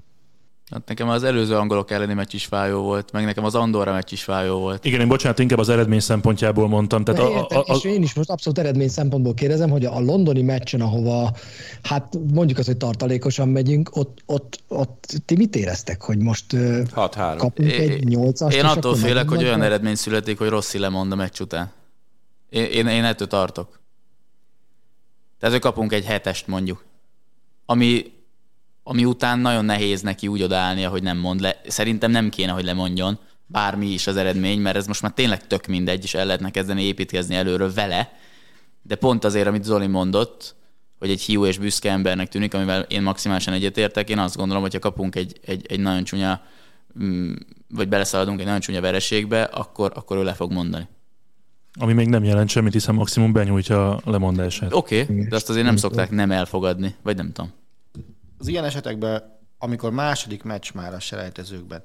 [0.71, 4.13] Hát nekem az előző angolok elleni meccs is fájó volt, meg nekem az Andorra meccs
[4.13, 4.85] is fájó volt.
[4.85, 7.05] Igen, én bocsánat, inkább az eredmény szempontjából mondtam.
[7.05, 10.43] Tehát a, a, a, és én is most abszolút eredmény szempontból kérdezem, hogy a londoni
[10.43, 11.37] meccsen, ahova
[11.83, 17.35] hát mondjuk azt, hogy tartalékosan megyünk, ott, ott, ott ti mit éreztek, hogy most 6-3.
[17.39, 21.17] kapunk é, egy 8 Én attól félek, hogy olyan eredmény születik, hogy Rossi lemond a
[21.17, 21.73] meccs után.
[22.51, 23.81] Én, én, én ettől tartok.
[25.39, 26.85] Tehát, hogy kapunk egy hetest mondjuk.
[27.67, 28.13] Ami
[28.85, 31.61] ami után nagyon nehéz neki úgy odaállnia, hogy nem mond le.
[31.67, 35.67] Szerintem nem kéne, hogy lemondjon, bármi is az eredmény, mert ez most már tényleg tök
[35.67, 38.13] mindegy, és el lehetne kezdeni építkezni előről vele,
[38.83, 40.55] de pont azért, amit Zoli mondott,
[40.99, 44.73] hogy egy hiú és büszke embernek tűnik, amivel én maximálisan egyetértek, én azt gondolom, hogy
[44.73, 46.43] ha kapunk egy, egy, egy nagyon csúnya,
[47.03, 47.33] mm,
[47.69, 50.89] vagy beleszaladunk egy nagyon csúnya vereségbe, akkor, akkor ő le fog mondani.
[51.79, 54.75] Ami még nem jelent semmit, hiszen maximum benyújtja a lemondását.
[54.75, 57.53] Oké, okay, de azt azért nem szokták nem elfogadni, vagy nem tudom
[58.39, 61.83] az ilyen esetekben, amikor második meccs már a selejtezőkben,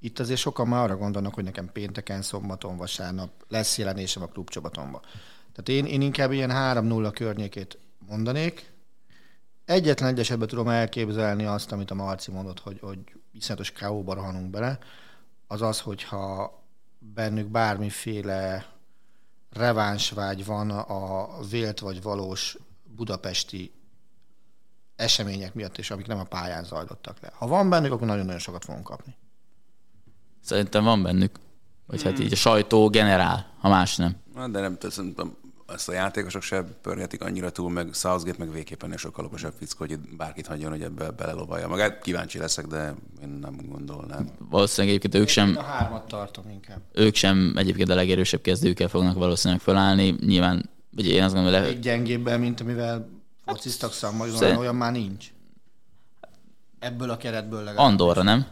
[0.00, 5.00] itt azért sokan már arra gondolnak, hogy nekem pénteken, szombaton, vasárnap lesz jelenésem a klubcsapatomba.
[5.52, 7.78] Tehát én, én inkább ilyen 3-0 környékét
[8.08, 8.72] mondanék.
[9.64, 12.98] Egyetlen egy esetben tudom elképzelni azt, amit a Marci mondott, hogy, hogy
[13.32, 14.78] iszonyatos káóba rohanunk bele,
[15.46, 16.58] az az, hogyha
[16.98, 18.66] bennük bármiféle
[19.50, 23.72] revánsvágy van a vélt vagy valós budapesti
[24.96, 27.32] események miatt is, amik nem a pályán zajlottak le.
[27.34, 29.14] Ha van bennük, akkor nagyon-nagyon sokat fogunk kapni.
[30.40, 31.38] Szerintem van bennük.
[31.86, 34.16] Vagy hát így a sajtó generál, ha más nem.
[34.34, 38.98] De nem, szerintem ezt a játékosok se pörgetik annyira túl, meg Southgate meg végképpen egy
[38.98, 42.02] sokkal okosabb fickó, hogy bárkit hagyjon, hogy ebbe belelovalja magát.
[42.02, 44.30] Kíváncsi leszek, de én nem gondolnám.
[44.50, 45.56] Valószínűleg egyébként ők sem...
[45.56, 46.80] A hármat tartom inkább.
[46.92, 50.16] Ők sem egyébként a legerősebb kezdőkkel fognak valószínűleg felállni.
[50.20, 51.68] Nyilván, vagy én azt gondolom, hogy...
[51.68, 51.76] Le...
[51.76, 53.08] Egy gyengébben, mint amivel
[53.44, 54.58] fociztak szakmai, Szerint...
[54.58, 55.32] olyan már nincs.
[56.78, 57.86] Ebből a keretből legalább.
[57.90, 58.46] Andorra, nem?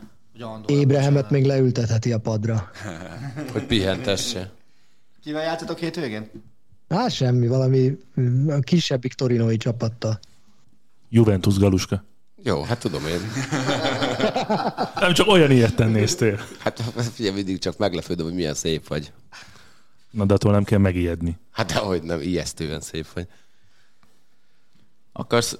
[0.66, 2.70] Ébrehemet még leültetheti a padra.
[3.52, 4.52] hogy pihentesse.
[5.22, 6.30] Kivel játszatok hétvégén?
[6.88, 7.98] Hát semmi, valami
[8.60, 10.18] kisebbik torinói csapattal.
[11.08, 12.04] Juventus Galuska.
[12.42, 13.20] Jó, hát tudom én.
[15.00, 16.40] Nem csak olyan ilyetten néztél.
[16.58, 16.80] Hát
[17.14, 19.12] figyelj, mindig csak meglepődöm, hogy milyen szép vagy.
[20.10, 21.38] Na, de attól nem kell megijedni.
[21.50, 23.26] Hát dehogy nem, ijesztően szép vagy.
[25.12, 25.58] Akarsz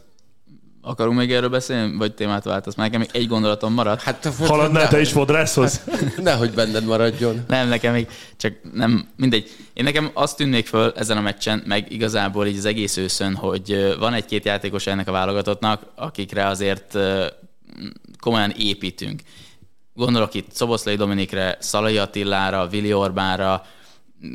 [0.84, 2.74] Akarunk még erről beszélni, vagy témát váltasz?
[2.74, 4.02] Már nekem még egy gondolatom maradt.
[4.02, 5.80] Hát Haladnál te is fodrászhoz?
[6.16, 7.44] Nehogy benned maradjon.
[7.48, 9.50] Nem, nekem még csak nem, mindegy.
[9.72, 13.94] Én nekem azt tűnnék föl ezen a meccsen, meg igazából így az egész őszön, hogy
[13.98, 16.98] van egy-két játékos ennek a válogatottnak, akikre azért
[18.20, 19.20] komolyan építünk.
[19.94, 23.66] Gondolok itt Szoboszlai Dominikre, Szalai Attilára, Vili Orbánra,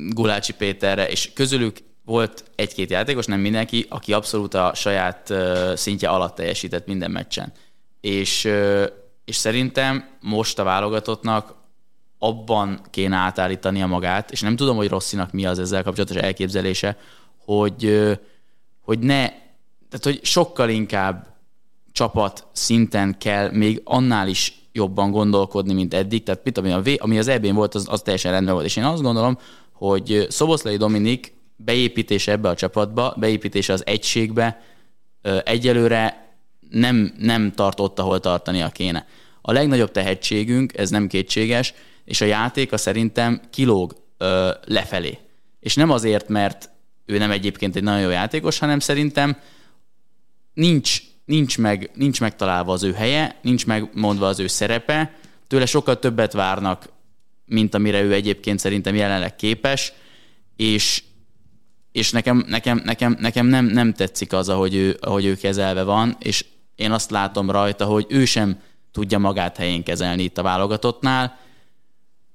[0.10, 1.78] Gulácsi Péterre, és közülük
[2.08, 5.34] volt egy-két játékos, nem mindenki, aki abszolút a saját
[5.76, 7.52] szintje alatt teljesített minden meccsen.
[8.02, 8.50] És,
[9.26, 11.56] és szerintem most a válogatottnak
[12.20, 16.98] abban kéne átállítania magát, és nem tudom, hogy Rosszinak mi az ezzel kapcsolatos elképzelése,
[17.46, 18.10] hogy,
[18.82, 19.28] hogy ne,
[19.90, 21.28] tehát hogy sokkal inkább
[21.92, 26.24] csapat szinten kell még annál is jobban gondolkodni, mint eddig.
[26.24, 28.66] Tehát mit, ami, a v, ami az EB-n volt, az, az teljesen rendben volt.
[28.66, 29.38] És én azt gondolom,
[29.72, 34.62] hogy Szoboszlai Dominik beépítése ebbe a csapatba, beépítése az egységbe
[35.44, 36.28] egyelőre
[36.70, 39.08] nem, nem tart ott, ahol tartania kéne.
[39.42, 41.74] A legnagyobb tehetségünk, ez nem kétséges,
[42.06, 45.18] és a játéka szerintem kilóg ö, lefelé.
[45.60, 46.70] És nem azért, mert
[47.06, 49.38] ő nem egyébként egy nagyon jó játékos, hanem szerintem
[50.54, 55.14] nincs, nincs, meg, nincs megtalálva az ő helye, nincs megmondva az ő szerepe,
[55.48, 56.90] tőle sokkal többet várnak,
[57.46, 59.94] mint amire ő egyébként szerintem jelenleg képes,
[60.56, 61.04] és,
[61.98, 66.16] és nekem, nekem, nekem, nekem nem, nem tetszik az, ahogy ő, ahogy ő kezelve van,
[66.20, 68.60] és én azt látom rajta, hogy ő sem
[68.92, 71.40] tudja magát helyén kezelni itt a válogatottnál.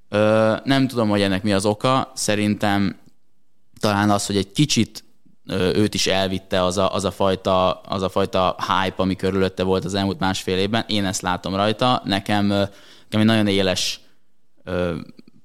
[0.09, 2.13] Ö, nem tudom, hogy ennek mi az oka.
[2.15, 2.97] Szerintem
[3.81, 5.05] talán az, hogy egy kicsit
[5.75, 9.85] őt is elvitte az a, az, a fajta, az a fajta hype, ami körülötte volt
[9.85, 10.85] az elmúlt másfél évben.
[10.89, 12.03] Én ezt látom rajta.
[12.05, 14.01] Nekem, nekem egy nagyon éles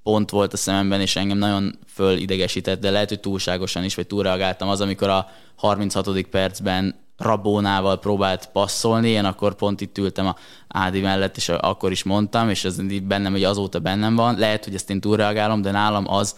[0.07, 4.69] pont volt a szememben, és engem nagyon fölidegesített, de lehet, hogy túlságosan is, vagy túlreagáltam
[4.69, 6.21] az, amikor a 36.
[6.21, 10.35] percben Rabónával próbált passzolni, én akkor pont itt ültem a
[10.67, 14.37] Ádi mellett, és akkor is mondtam, és ez bennem, hogy azóta bennem van.
[14.37, 16.35] Lehet, hogy ezt én túlreagálom, de nálam az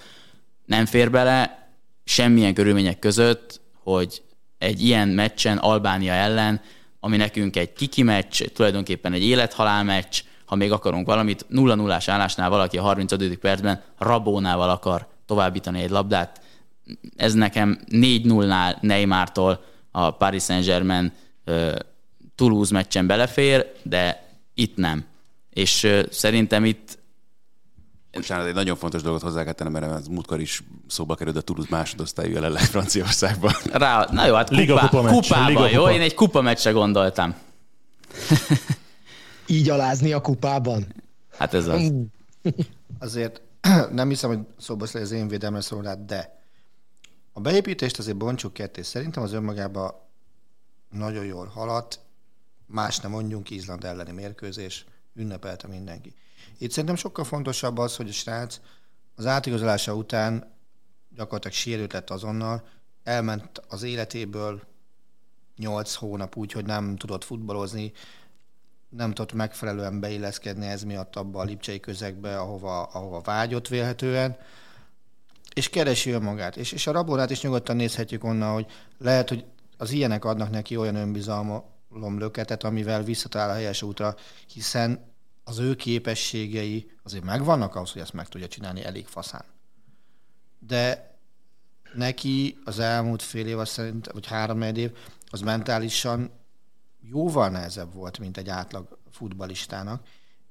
[0.66, 1.70] nem fér bele
[2.04, 4.22] semmilyen körülmények között, hogy
[4.58, 6.62] egy ilyen meccsen Albánia ellen,
[7.00, 12.00] ami nekünk egy kiki meccs, tulajdonképpen egy élethalál meccs, ha még akarunk valamit, 0 0
[12.06, 13.38] állásnál valaki a 35.
[13.38, 16.42] percben Rabónával akar továbbítani egy labdát.
[17.16, 21.12] Ez nekem 4-0-nál Neymartól a Paris Saint-Germain
[22.36, 25.06] Toulouse meccsen belefér, de itt nem.
[25.50, 26.98] És szerintem itt
[28.12, 31.42] Bocsánat, egy nagyon fontos dolgot hozzá kell tennem, mert az múltkor is szóba került a
[31.42, 33.54] Toulouse másodosztályú jelenleg Franciaországban.
[33.72, 35.82] Rá, na jó, hát Liga kupá, kupa meccs, kupában, Liga jó?
[35.82, 35.94] kupa.
[35.94, 37.36] Én egy kupa meccsre gondoltam.
[39.50, 40.94] Így alázni a kupában.
[41.32, 41.94] Hát ez az.
[43.00, 43.42] Azért
[43.92, 46.44] nem hiszem, hogy szóba az én védelmre szólát, de
[47.34, 48.82] a beépítést azért bontsuk ketté.
[48.82, 49.94] Szerintem az önmagában
[50.90, 52.00] nagyon jól haladt,
[52.66, 56.16] más nem mondjunk, Izland elleni mérkőzés, ünnepelte mindenki.
[56.58, 58.60] Itt szerintem sokkal fontosabb az, hogy a srác
[59.16, 60.54] az átigazolása után
[61.16, 62.68] gyakorlatilag sérült lett azonnal,
[63.04, 64.62] elment az életéből
[65.58, 67.92] 8 hónap úgy, hogy nem tudott futballozni,
[68.90, 74.38] nem tudott megfelelően beilleszkedni ez miatt abba a lipcsei közegbe, ahova, ahova vágyott vélhetően,
[75.54, 76.58] és keresi önmagát.
[76.58, 78.66] És, és a Rabonát is nyugodtan nézhetjük onnan, hogy
[78.98, 79.46] lehet, hogy
[79.78, 81.64] az ilyenek adnak neki olyan önbizalom
[82.18, 84.16] löketet, amivel visszatalál a helyes útra,
[84.54, 89.44] hiszen az ő képességei azért megvannak ahhoz, hogy ezt meg tudja csinálni elég faszán.
[90.60, 91.14] De
[91.94, 94.92] neki az elmúlt fél év, azt szerint, vagy három év,
[95.30, 96.32] az mentálisan
[97.02, 100.08] jóval nehezebb volt, mint egy átlag futbalistának,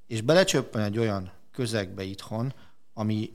[0.06, 2.54] és belecsöppen egy olyan közegbe itthon,
[2.94, 3.32] ami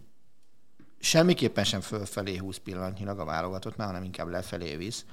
[0.99, 5.05] semmiképpen sem fölfelé húz pillanatnyilag a válogatottnál, hanem inkább lefelé visz,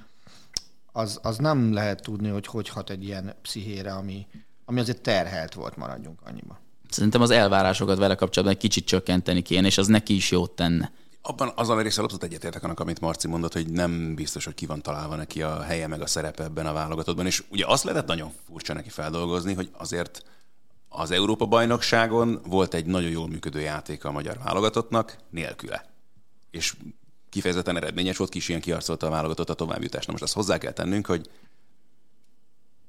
[0.91, 4.27] az, az nem lehet tudni, hogy hogy hat egy ilyen pszichére, ami,
[4.65, 6.59] ami azért terhelt volt, maradjunk annyiba.
[6.89, 10.91] Szerintem az elvárásokat vele kapcsolatban egy kicsit csökkenteni kéne, és az neki is jót tenne.
[11.21, 14.65] Abban az a részsel abszolút egyetértek annak, amit Marci mondott, hogy nem biztos, hogy ki
[14.65, 17.25] van találva neki a helye meg a szerepe ebben a válogatottban.
[17.25, 20.23] És ugye azt lehetett nagyon furcsa neki feldolgozni, hogy azért
[20.89, 25.85] az Európa-bajnokságon volt egy nagyon jól működő játéka a magyar válogatottnak nélküle.
[26.51, 26.75] És
[27.29, 30.11] kifejezetten eredményes volt, kis ilyen kiarcolta a válogatott a továbbjutásra.
[30.11, 31.29] Most azt hozzá kell tennünk, hogy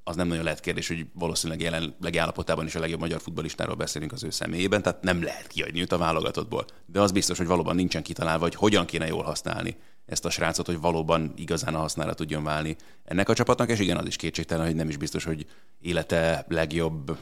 [0.05, 4.13] az nem nagyon lehet kérdés, hogy valószínűleg jelenlegi állapotában is a legjobb magyar futballistáról beszélünk
[4.13, 6.65] az ő személyében, tehát nem lehet kiadni őt a válogatottból.
[6.87, 10.67] De az biztos, hogy valóban nincsen kitalálva, hogy hogyan kéne jól használni ezt a srácot,
[10.67, 14.67] hogy valóban igazán a hasznára tudjon válni ennek a csapatnak, és igen, az is kétségtelen,
[14.67, 15.47] hogy nem is biztos, hogy
[15.81, 17.19] élete legjobb,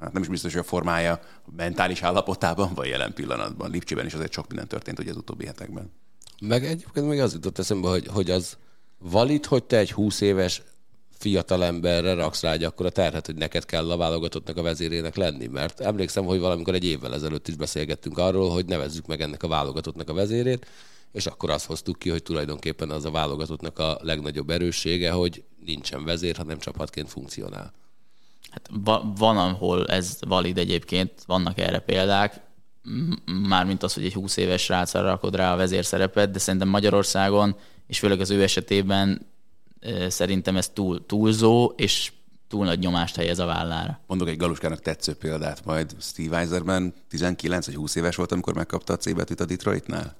[0.00, 1.20] hát nem is biztos, hogy a formája
[1.56, 3.70] mentális állapotában vagy jelen pillanatban.
[3.70, 5.92] Lipcsiben is azért sok minden történt ugye az utóbbi hetekben.
[6.40, 8.56] Meg egyébként még az jutott eszembe, hogy, hogy az
[8.98, 10.62] valid, hogy te egy 20 éves
[11.20, 15.46] fiatal emberre raksz rá egy akkora terhet, hogy neked kell a válogatottnak a vezérének lenni.
[15.46, 19.48] Mert emlékszem, hogy valamikor egy évvel ezelőtt is beszélgettünk arról, hogy nevezzük meg ennek a
[19.48, 20.66] válogatottnak a vezérét,
[21.12, 26.04] és akkor azt hoztuk ki, hogy tulajdonképpen az a válogatottnak a legnagyobb erőssége, hogy nincsen
[26.04, 27.72] vezér, hanem csapatként funkcionál.
[28.50, 32.40] Hát va- van, ahol ez valid egyébként, vannak erre példák,
[33.48, 37.56] mármint az, hogy egy 20 éves srácra rakod rá a vezérszerepet, de szerintem Magyarországon,
[37.86, 39.28] és főleg az ő esetében
[40.08, 42.12] szerintem ez túl, túlzó, és
[42.48, 44.00] túl nagy nyomást helyez a vállára.
[44.06, 48.92] Mondok egy Galuskának tetsző példát, majd Steve Eiserman 19 vagy 20 éves volt, amikor megkapta
[48.92, 50.16] a C betűt a Detroitnál.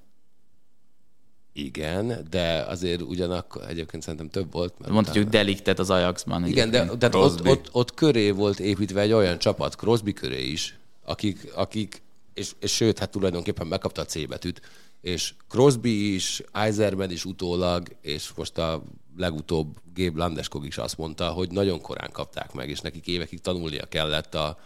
[1.52, 4.74] Igen, de azért ugyanakkor egyébként szerintem több volt.
[4.78, 6.46] Mert Mondhatjuk deliktet az Ajaxban.
[6.46, 10.78] Igen, de, de ott, ott, ott, köré volt építve egy olyan csapat, Crosby köré is,
[11.04, 12.02] akik, akik
[12.34, 14.60] és, és sőt, hát tulajdonképpen megkapta a C betűt,
[15.00, 18.82] és Crosby is, Eiserman is utólag, és most a
[19.16, 23.86] legutóbb Gabe Landeskog is azt mondta, hogy nagyon korán kapták meg, és nekik évekig tanulnia
[23.86, 24.58] kellett a,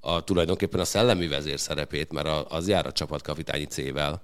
[0.00, 4.22] a tulajdonképpen a szellemi vezér szerepét, mert az jár a csapatkapitányi C-vel,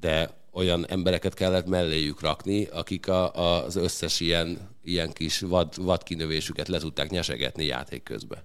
[0.00, 3.32] de olyan embereket kellett melléjük rakni, akik a,
[3.64, 8.42] az összes ilyen, ilyen kis vad, vadkinövésüket le tudták nyesegetni játék közben.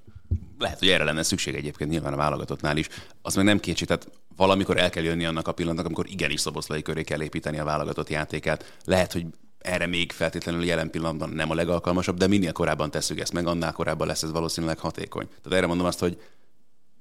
[0.58, 2.88] lehet, hogy erre lenne szükség egyébként nyilván a válogatottnál is.
[3.22, 6.82] Az meg nem kétség, tehát valamikor el kell jönni annak a pillanatnak, amikor igenis szoboszlai
[6.82, 8.80] köré kell építeni a válogatott játékát.
[8.86, 9.26] Lehet, hogy
[9.62, 13.72] erre még feltétlenül jelen pillanatban nem a legalkalmasabb, de minél korábban tesszük ezt meg, annál
[13.72, 15.28] korábban lesz ez valószínűleg hatékony.
[15.28, 16.22] Tehát erre mondom azt, hogy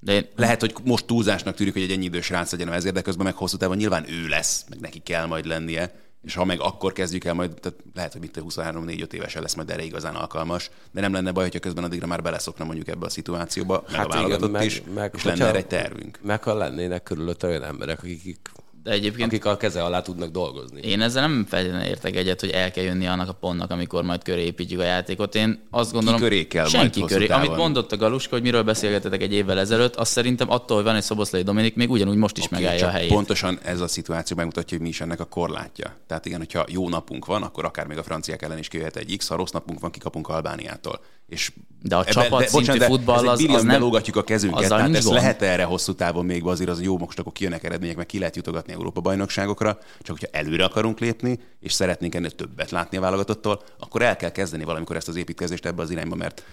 [0.01, 3.03] De én, lehet, hogy most túlzásnak tűnik, hogy egy ennyi idős rác legyen ezért, de
[3.03, 6.61] közben meg hosszú távon nyilván ő lesz, meg neki kell majd lennie, és ha meg
[6.61, 10.71] akkor kezdjük el majd, tehát lehet, hogy itt 23-4-5 évesen lesz majd erre igazán alkalmas,
[10.91, 14.07] de nem lenne baj, hogyha közben addigra már beleszokna mondjuk ebbe a szituációba, meg Hát
[14.07, 16.19] a válogatott meg, is, meg, és lenne hogyha- erre egy tervünk.
[16.23, 18.51] Meg ha lennének körülött olyan emberek, akik,
[18.83, 20.81] de egyébként akik a keze alá tudnak dolgozni.
[20.81, 24.23] Én ezzel nem feltétlenül értek egyet, hogy el kell jönni annak a pontnak, amikor majd
[24.23, 25.35] köré építjük a játékot.
[25.35, 27.27] Én azt gondolom, köré kell senki köré.
[27.27, 27.47] távon?
[27.47, 30.97] Amit mondott a Galuska, hogy miről beszélgetetek egy évvel ezelőtt, azt szerintem attól, hogy van
[30.97, 33.13] egy Szoboszlai Dominik, még ugyanúgy most is Oké, megállja a helyét.
[33.13, 35.97] Pontosan ez a szituáció megmutatja, hogy mi is ennek a korlátja.
[36.07, 39.17] Tehát igen, hogyha jó napunk van, akkor akár még a franciák ellen is kijöhet egy
[39.17, 41.01] X, ha rossz napunk van, kikapunk Albániától.
[41.31, 44.69] És De a csapatszintű futball ez egy az- billion az nem- belógatjuk a kezünket, azzal
[44.69, 45.17] tehát nincs ez gond.
[45.17, 48.37] lehet erre hosszú távon még azért az jó, most akkor kijönnek eredmények, meg ki lehet
[48.37, 53.63] jutogatni Európa bajnokságokra, csak hogyha előre akarunk lépni, és szeretnénk ennél többet látni a válogatottól,
[53.79, 56.45] akkor el kell kezdeni valamikor ezt az építkezést ebbe az irányba, mert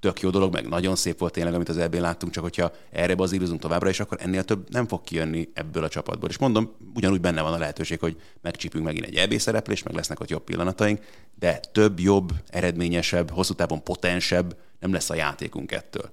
[0.00, 3.14] tök jó dolog, meg nagyon szép volt tényleg, amit az eb láttunk, csak hogyha erre
[3.14, 6.28] bazírozunk továbbra, és akkor ennél több nem fog kijönni ebből a csapatból.
[6.28, 10.20] És mondom, ugyanúgy benne van a lehetőség, hogy megcsípünk megint egy EB szereplés, meg lesznek
[10.20, 11.00] ott jobb pillanataink,
[11.38, 16.10] de több, jobb, eredményesebb, hosszú távon potensebb nem lesz a játékunk ettől.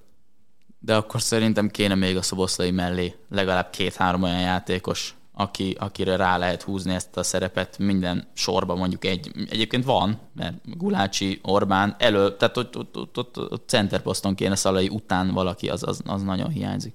[0.78, 6.36] De akkor szerintem kéne még a Szoboszlai mellé legalább két-három olyan játékos, aki, akire rá
[6.36, 9.30] lehet húzni ezt a szerepet minden sorban mondjuk egy.
[9.50, 14.88] Egyébként van, mert Gulácsi, Orbán elő, tehát ott, ott, ott, ott, ott centerposzton kéne Szalai
[14.88, 16.94] után valaki, az, az, az nagyon hiányzik.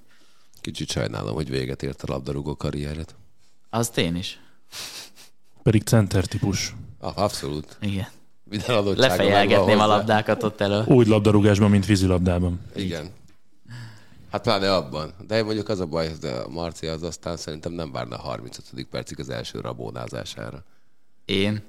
[0.60, 3.14] Kicsit sajnálom, hogy véget ért a labdarúgó karriered.
[3.70, 4.40] Azt én is.
[5.62, 6.74] Pedig center típus.
[7.00, 7.76] Ah, abszolút.
[7.80, 8.06] Igen.
[8.44, 10.82] Minden Lefejelgetném a labdákat ott elő.
[10.86, 12.60] Úgy labdarúgásban, mint vízilabdában.
[12.74, 13.10] Igen.
[14.32, 15.12] Hát pláne abban.
[15.26, 18.20] De én mondjuk az a baj, hogy a Marci az aztán szerintem nem várna a
[18.20, 18.86] 35.
[18.90, 20.64] percig az első rabónázására.
[21.24, 21.62] Én.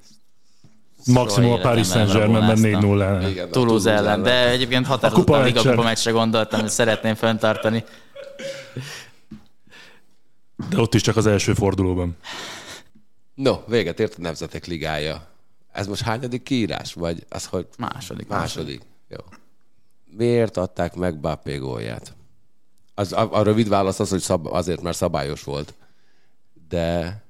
[1.06, 2.92] Maximum a Paris Saint-Germainben rabonáztam.
[2.98, 3.52] 4-0 ellen.
[3.52, 5.62] Toulouse ellen, de egyébként határozottan a Liga.
[5.62, 7.84] Kupa meccsre gondoltam, hogy szeretném fenntartani.
[10.70, 12.18] De ott is csak az első fordulóban.
[13.34, 15.28] No, véget ért a Nemzetek Ligája.
[15.72, 16.94] Ez most hányadik kiírás?
[16.94, 18.28] Vagy az, hogy Második.
[18.28, 18.82] második?
[19.08, 19.18] Jó.
[20.18, 22.14] Miért adták meg Bappé gólját?
[22.94, 25.74] Az, a, a rövid válasz az, hogy szab, azért, mert szabályos volt.
[26.70, 27.22] De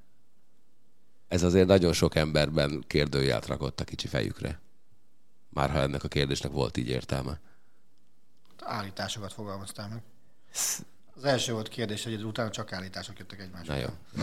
[1.27, 4.59] ez azért nagyon sok emberben kérdőjelt rakott a kicsi fejükre.
[5.49, 7.39] Már ha ennek a kérdésnek volt így értelme.
[8.59, 10.01] Állításokat fogalmaztál meg.
[11.15, 13.73] Az első volt kérdés, hogy utána csak állítások jöttek egymásra.
[13.73, 13.87] Na jó.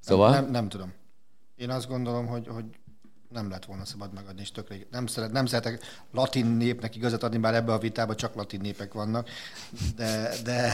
[0.00, 0.30] Szóval?
[0.30, 0.92] Nem, nem tudom.
[1.56, 2.64] Én azt gondolom, hogy, hogy
[3.30, 7.38] nem lett volna szabad megadni, és tökre, nem, szeret, nem szeretek latin népnek igazat adni,
[7.38, 9.28] bár ebbe a vitában csak latin népek vannak,
[9.96, 10.72] de, de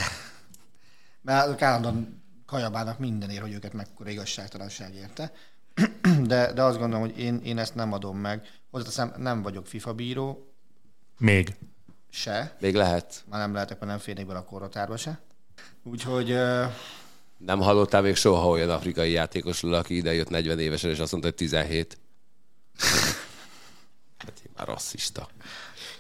[1.23, 5.33] mert állandóan kajabálnak mindenért, hogy őket mekkora igazságtalanság érte.
[6.23, 8.47] De, de azt gondolom, hogy én, én ezt nem adom meg.
[8.71, 10.53] Hozzáteszem, nem vagyok FIFA bíró,
[11.19, 11.55] Még.
[12.11, 12.57] se.
[12.61, 13.25] Még lehet.
[13.31, 15.21] Már nem lehetek, mert nem férnék bele a korotárba se.
[15.83, 16.65] Úgyhogy ö,
[17.39, 21.29] Nem hallottál még soha olyan afrikai játékosról, aki ide jött 40 évesen, és azt mondta,
[21.29, 21.99] hogy 17.
[24.19, 25.29] Hát én már rasszista.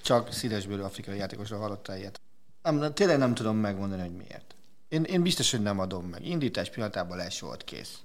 [0.03, 2.21] Csak színesbőrű afrikai játékosról hallottál ilyet.
[2.63, 4.55] Nem, tényleg nem tudom megmondani, hogy miért.
[4.89, 6.27] Én, én biztos, hogy nem adom meg.
[6.27, 7.99] Indítás pillanatában lesz volt kész.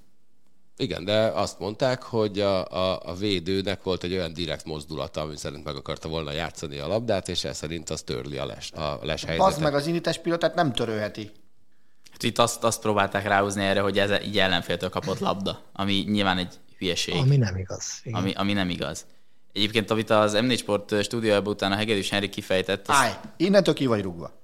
[0.78, 5.38] Igen, de azt mondták, hogy a, a, a védőnek volt egy olyan direkt mozdulata, ami
[5.38, 9.00] szerint meg akarta volna játszani a labdát, és ez szerint az törli a les, a
[9.02, 9.60] les Az helyzetet.
[9.60, 11.32] meg az indítás pillanatát nem törölheti.
[12.12, 16.38] Hát Itt azt, azt próbálták ráhúzni erre, hogy ez így ellenféltől kapott labda, ami nyilván
[16.38, 18.00] egy hülyeség, Ami nem igaz.
[18.04, 18.20] Igen.
[18.20, 19.06] ami, ami nem igaz.
[19.54, 24.02] Egyébként, amit az M4 Sport stúdiójában utána Hegedűs Henrik kifejtett, az Állj, innentől ki vagy
[24.02, 24.39] rúgva.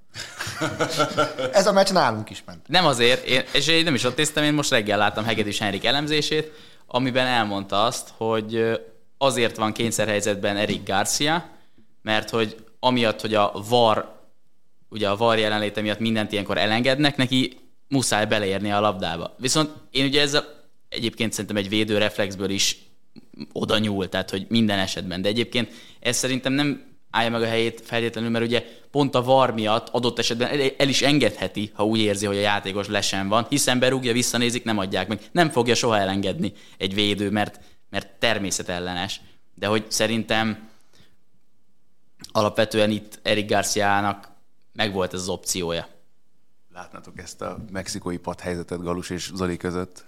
[1.51, 2.67] Ez a meccs nálunk is ment.
[2.67, 5.85] nem azért, én, és én nem is ott néztem, én most reggel láttam Hegedűs Henrik
[5.85, 6.51] elemzését,
[6.87, 8.79] amiben elmondta azt, hogy
[9.17, 11.49] azért van kényszerhelyzetben Erik Garcia,
[12.01, 14.15] mert hogy amiatt, hogy a VAR,
[14.89, 19.35] ugye a VAR jelenléte miatt mindent ilyenkor elengednek, neki muszáj beleérni a labdába.
[19.37, 20.56] Viszont én ugye ezzel
[20.89, 22.77] egyébként szerintem egy védő reflexből is
[23.51, 25.21] oda nyúl, tehát hogy minden esetben.
[25.21, 29.53] De egyébként ez szerintem nem állja meg a helyét feltétlenül, mert ugye pont a VAR
[29.53, 33.79] miatt adott esetben el, is engedheti, ha úgy érzi, hogy a játékos lesen van, hiszen
[33.79, 35.21] berúgja, visszanézik, nem adják meg.
[35.31, 37.59] Nem fogja soha elengedni egy védő, mert,
[37.89, 39.21] mert természetellenes.
[39.55, 40.69] De hogy szerintem
[42.31, 44.31] alapvetően itt Erik Garciának
[44.73, 45.87] megvolt ez az opciója.
[46.73, 50.05] Látnátok ezt a mexikói pad helyzetet Galus és Zoli között?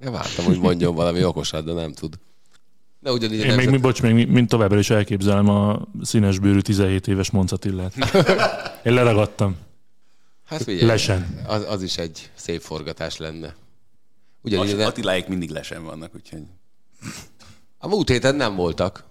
[0.00, 2.14] Én vártam, hogy mondjon valami okosat, de nem tud.
[3.00, 6.60] De ugyanígy Én még, nemzet- mi, bocs, még mint továbbra is elképzelem a színes bőrű
[6.60, 7.94] 17 éves Moncatillát.
[8.84, 9.56] Én leragadtam.
[10.44, 11.42] Hát figyelj, Lesen.
[11.46, 13.54] Az, az is egy szép forgatás lenne.
[14.42, 16.42] Ugyanígy a, Attiláik mindig lesen vannak, úgyhogy...
[17.78, 19.04] a múlt héten nem voltak.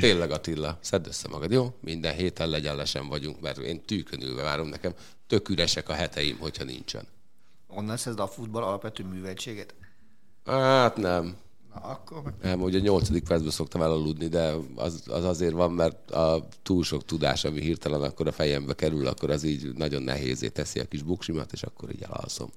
[0.00, 1.74] Tényleg Attila, szedd össze magad, jó?
[1.80, 4.92] Minden héten legyen lesen vagyunk, mert én tűkön ülve várom nekem.
[5.26, 7.06] Tök üresek a heteim, hogyha nincsen.
[7.66, 9.74] Onnan szezd a futball alapvető műveltséget?
[10.48, 11.36] Hát nem.
[11.74, 15.72] Na, akkor meg Nem, ugye a nyolcadik percben szoktam elaludni, de az, az azért van,
[15.72, 20.02] mert a túl sok tudás, ami hirtelen akkor a fejembe kerül, akkor az így nagyon
[20.02, 22.48] nehézé teszi a kis buksimat, és akkor így elalszom.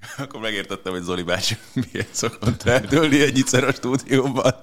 [0.18, 1.56] Akkor megértettem, hogy Zoli bácsi
[1.92, 4.54] miért szokott eldőlni egyszer a stúdióban.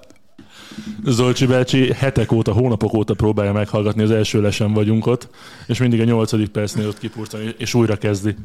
[1.04, 5.28] Zolcsi bácsi hetek óta, hónapok óta próbálja meghallgatni az első lesen vagyunk ott,
[5.66, 8.36] és mindig a nyolcadik percnél ott kipurtani, és újra kezdi.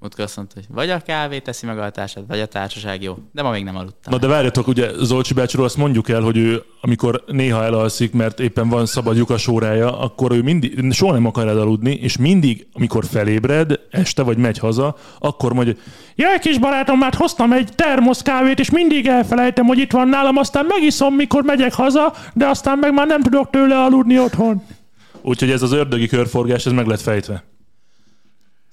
[0.00, 3.18] Múltkor azt mondta, hogy vagy a kávé teszi meg a társad, vagy a társaság jó.
[3.32, 4.12] De ma még nem aludtam.
[4.12, 8.40] Na de várjatok, ugye Zolcsi bácsiról azt mondjuk el, hogy ő, amikor néha elalszik, mert
[8.40, 13.04] éppen van szabad lyukas órája, akkor ő mindig, soha nem akar elaludni, és mindig, amikor
[13.04, 15.74] felébred, este vagy megy haza, akkor mondja,
[16.14, 20.36] jaj kis barátom, már hoztam egy termosz kávét, és mindig elfelejtem, hogy itt van nálam,
[20.36, 24.62] aztán megiszom, mikor megyek haza, de aztán meg már nem tudok tőle aludni otthon.
[25.22, 27.44] Úgyhogy ez az ördögi körforgás, ez meg lett fejtve.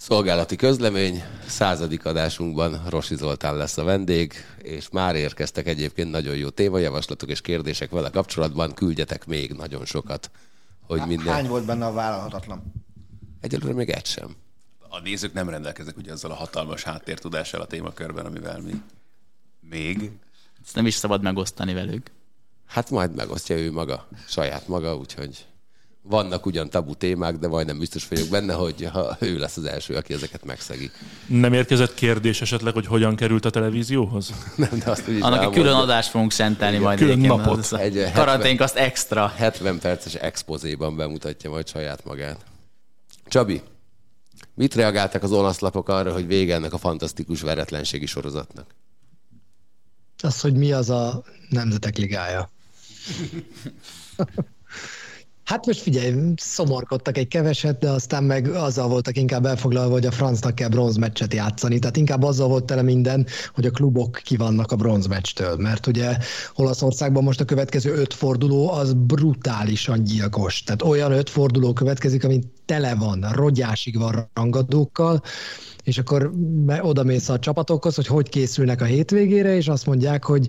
[0.08, 6.50] Szolgálati közlemény, századik adásunkban Rosi Zoltán lesz a vendég, és már érkeztek egyébként nagyon jó
[6.50, 10.32] témajavaslatok és kérdések vele kapcsolatban, küldjetek még nagyon sokat,
[10.82, 11.34] hogy minden...
[11.34, 12.64] Hány volt benne a vállalhatatlan?
[13.42, 14.36] Egyelőre még egy sem.
[14.90, 18.82] A nézők nem rendelkeznek ugye azzal a hatalmas háttértudással a témakörben, amivel mi
[19.60, 20.12] még.
[20.66, 22.12] Ezt nem is szabad megosztani velük.
[22.66, 25.46] Hát majd megosztja ő maga, saját maga, úgyhogy
[26.08, 29.96] vannak ugyan tabu témák, de majdnem biztos vagyok benne, hogy ha ő lesz az első,
[29.96, 30.92] aki ezeket megszegi.
[31.28, 34.34] Nem érkezett kérdés esetleg, hogy hogyan került a televízióhoz?
[34.56, 36.98] Nem, de azt Annak egy külön adást fogunk szentelni majd.
[36.98, 37.44] külön egyébként.
[37.44, 37.58] napot.
[37.58, 39.28] Az Egy, eh, Karanténk azt extra.
[39.28, 42.46] 70 perces expozéban bemutatja majd saját magát.
[43.28, 43.62] Csabi,
[44.54, 48.76] mit reagáltak az olasz lapok arra, hogy vége ennek a fantasztikus veretlenségi sorozatnak?
[50.24, 52.50] Az, hogy mi az a Nemzetek Ligája.
[55.46, 60.12] Hát most figyelj, szomorkodtak egy keveset, de aztán meg azzal voltak inkább elfoglalva, hogy a
[60.12, 61.80] francnak kell bronzmeccset játszani.
[61.80, 65.56] Tehát inkább azzal volt tele minden, hogy a klubok kivannak a bronzmeccstől.
[65.58, 66.18] Mert ugye
[66.56, 70.64] Olaszországban most a következő öt forduló az brutálisan gyilkos.
[70.64, 75.22] Tehát olyan öt forduló következik, ami tele van, rogyásig van rangadókkal,
[75.84, 80.24] és akkor be- oda mész a csapatokhoz, hogy hogy készülnek a hétvégére, és azt mondják,
[80.24, 80.48] hogy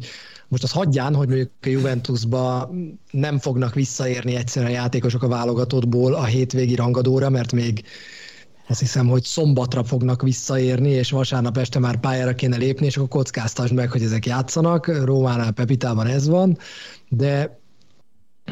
[0.49, 2.70] most az hagyján, hogy mondjuk a Juventusba
[3.11, 7.84] nem fognak visszaérni egyszerűen a játékosok a válogatottból a hétvégi rangadóra, mert még
[8.68, 13.09] azt hiszem, hogy szombatra fognak visszaérni, és vasárnap este már pályára kéne lépni, és akkor
[13.09, 15.05] kockáztasd meg, hogy ezek játszanak.
[15.05, 16.59] Rómánál, Pepitában ez van,
[17.09, 17.64] de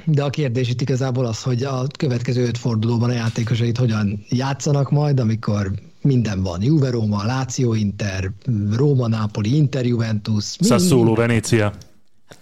[0.04, 4.90] de a kérdés itt igazából az, hogy a következő öt fordulóban a játékosait hogyan játszanak
[4.90, 5.72] majd, amikor
[6.04, 6.62] minden van.
[6.62, 8.30] Juve, Róma, Láció, Inter,
[8.72, 10.56] Róma, Napoli, Inter, Juventus.
[10.60, 11.72] Sassuolo, Venécia.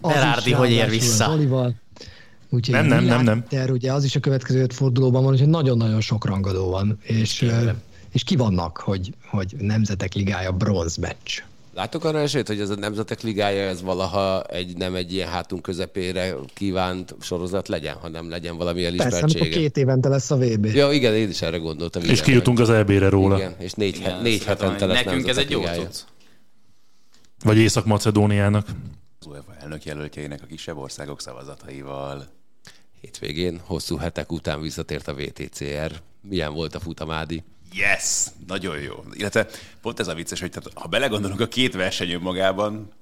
[0.00, 1.24] Berardi hogy ér vissza?
[1.26, 1.74] az Olival.
[2.48, 3.36] Úgyhogy Nem, nem, nem, nem.
[3.36, 7.42] Inter, ugye az is a következő öt fordulóban van, úgyhogy nagyon-nagyon sok rangadó van, és,
[7.42, 7.70] ö,
[8.12, 11.42] és ki vannak, hogy, hogy Nemzetek Ligája bronz meccs.
[11.75, 15.62] Látok arra esélyt, hogy ez a Nemzetek Ligája, ez valaha egy, nem egy ilyen hátunk
[15.62, 19.57] közepére kívánt sorozat legyen, hanem legyen valami Persze, amikor elismertsége.
[19.57, 20.64] két évente lesz a VB.
[20.64, 22.03] Ja, igen, én is erre gondoltam.
[22.03, 23.37] És kijutunk az EB-re róla.
[23.37, 25.05] Igen, és négy, Igen, Igen, négy hetente lesz.
[25.05, 25.99] Nekünk ez egy jó cucc.
[27.45, 28.66] Vagy Észak-Macedóniának.
[29.20, 32.27] Az UEFA elnök jelöltjeinek a kisebb országok szavazataival.
[33.01, 35.93] Hétvégén, hosszú hetek után visszatért a VTCR.
[36.20, 37.43] Milyen volt a futamádi?
[37.73, 38.27] Yes!
[38.47, 39.05] Nagyon jó.
[39.12, 39.47] Illetve
[39.81, 42.93] pont ez a vicces, hogy tehát, ha belegondolunk a két verseny önmagában,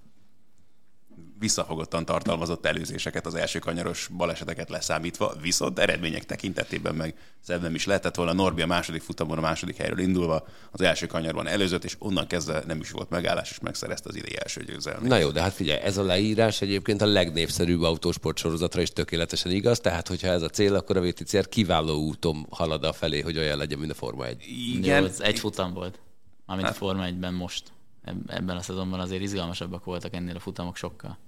[1.41, 7.87] visszafogottan tartalmazott előzéseket, az első kanyaros baleseteket leszámítva, viszont eredmények tekintetében meg szebb nem is
[7.87, 8.33] lehetett volna.
[8.33, 12.63] Norbi a második futamon a második helyről indulva az első kanyarban előzött, és onnan kezdve
[12.67, 15.09] nem is volt megállás, és megszerezte az idei első győzelmét.
[15.09, 19.53] Na jó, de hát figyelj, ez a leírás egyébként a legnépszerűbb autósport sorozatra is tökéletesen
[19.53, 23.39] igaz, tehát hogyha ez a cél, akkor a VTCR kiváló úton halad a felé, hogy
[23.39, 24.45] olyan legyen, mint a Forma 1.
[24.77, 25.01] Igen.
[25.01, 25.99] Jó, ez egy futam volt.
[26.47, 27.73] Amit a Forma 1-ben most.
[28.05, 31.19] Eb- Ebben a szezonban azért izgalmasabbak voltak ennél a futamok sokkal.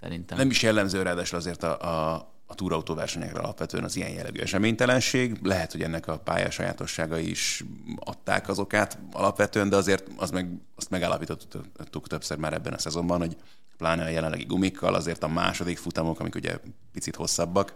[0.00, 0.38] Szerintem.
[0.38, 2.14] Nem is jellemző ráadásul azért a, a,
[2.46, 5.38] a túrautóversenyekre alapvetően az ilyen jellegű eseménytelenség.
[5.42, 7.64] Lehet, hogy ennek a pálya sajátosságai is
[7.96, 13.18] adták az okát alapvetően, de azért az meg, azt megállapítottuk többször már ebben a szezonban,
[13.18, 13.36] hogy
[13.76, 16.58] pláne a jelenlegi gumikkal azért a második futamok, amik ugye
[16.92, 17.74] picit hosszabbak,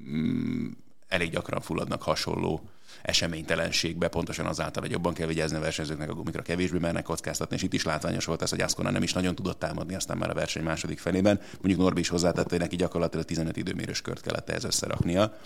[0.00, 0.70] mm,
[1.14, 2.68] elég gyakran fulladnak hasonló
[3.02, 7.62] eseménytelenségbe, pontosan azáltal, hogy jobban kell vigyázni a versenyzőknek, a gumikra kevésbé mernek kockáztatni, és
[7.62, 10.34] itt is látványos volt ez, hogy Ascona nem is nagyon tudott támadni aztán már a
[10.34, 11.40] verseny második felében.
[11.52, 15.36] Mondjuk Norbi is hozzátette, hogy neki gyakorlatilag 15 időmérős kört kellett ehhez összeraknia.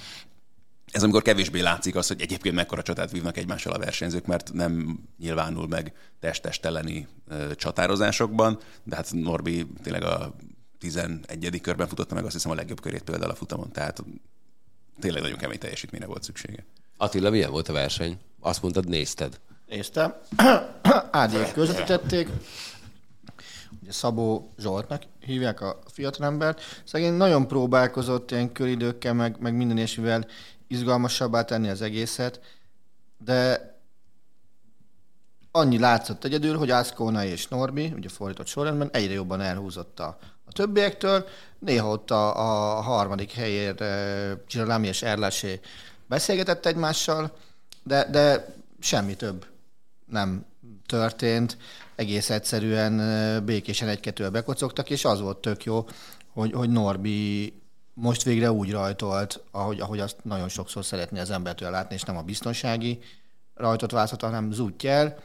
[0.92, 5.00] Ez amikor kevésbé látszik az, hogy egyébként mekkora csatát vívnak egymással a versenyzők, mert nem
[5.18, 7.08] nyilvánul meg test-test elleni
[7.54, 10.34] csatározásokban, de hát Norbi tényleg a
[10.78, 11.60] 11.
[11.60, 14.04] körben futotta meg azt hiszem a legjobb körét például a futamon, tehát
[15.00, 16.64] tényleg nagyon kemény teljesítményre volt szüksége.
[16.96, 18.18] Attila, milyen volt a verseny?
[18.40, 19.40] Azt mondtad, nézted.
[19.66, 20.14] Néztem.
[21.10, 22.28] Ádiék közvetítették.
[23.82, 26.60] Ugye Szabó Zsoltnak hívják a fiatalembert.
[26.84, 30.26] Szegény nagyon próbálkozott ilyen köridőkkel, meg, meg minden ilyesmivel
[30.66, 32.40] izgalmasabbá tenni az egészet,
[33.18, 33.68] de
[35.50, 40.18] annyi látszott egyedül, hogy Ascona és Norbi, ugye fordított sorrendben, egyre jobban elhúzott a,
[40.48, 41.26] a többiektől.
[41.58, 42.28] Néha ott a,
[42.76, 43.82] a harmadik helyért
[44.48, 45.60] Girolami és Erlásé
[46.06, 47.36] beszélgetett egymással,
[47.82, 49.46] de, de semmi több
[50.06, 50.44] nem
[50.86, 51.56] történt.
[51.96, 55.86] Egész egyszerűen békésen egy-kettővel bekocogtak, és az volt tök jó,
[56.32, 57.52] hogy, hogy Norbi
[57.94, 62.16] most végre úgy rajtolt, ahogy, ahogy azt nagyon sokszor szeretné az embertől látni, és nem
[62.16, 62.98] a biztonsági
[63.54, 65.18] rajtot választott, hanem zútjel.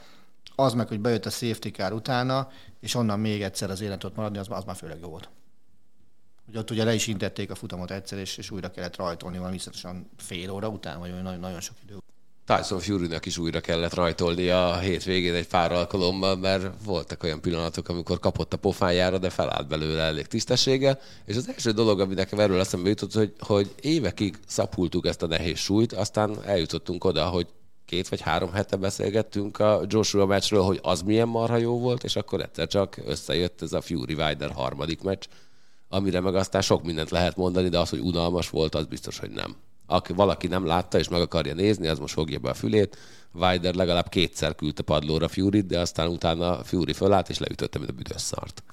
[0.55, 2.47] Az meg, hogy bejött a safety car utána,
[2.79, 5.29] és onnan még egyszer az élet ott maradni, az, az már főleg jó volt.
[6.47, 9.55] Ugye ott ugye le is intették a futamot egyszer, és, és újra kellett rajtolni valami
[9.55, 11.97] viszontosan fél óra után, vagy nagyon, nagyon sok idő.
[12.45, 17.89] Tyson fury is újra kellett rajtolni a hétvégén egy pár alkalommal, mert voltak olyan pillanatok,
[17.89, 20.99] amikor kapott a pofájára, de felállt belőle elég tisztessége.
[21.25, 25.27] És az első dolog, ami nekem erről eszembe jutott, hogy, hogy évekig szapultuk ezt a
[25.27, 27.47] nehéz súlyt, aztán eljutottunk oda, hogy
[27.93, 32.15] két vagy három hete beszélgettünk a Joshua meccsről, hogy az milyen marha jó volt, és
[32.15, 35.23] akkor egyszer csak összejött ez a Fury Wilder harmadik meccs,
[35.89, 39.29] amire meg aztán sok mindent lehet mondani, de az, hogy unalmas volt, az biztos, hogy
[39.29, 39.55] nem.
[39.85, 42.97] Aki valaki nem látta és meg akarja nézni, az most fogja be a fülét.
[43.33, 47.93] Weider legalább kétszer küldte padlóra fury de aztán utána Fury fölállt és leütötte, mint a
[47.93, 48.63] büdös szart.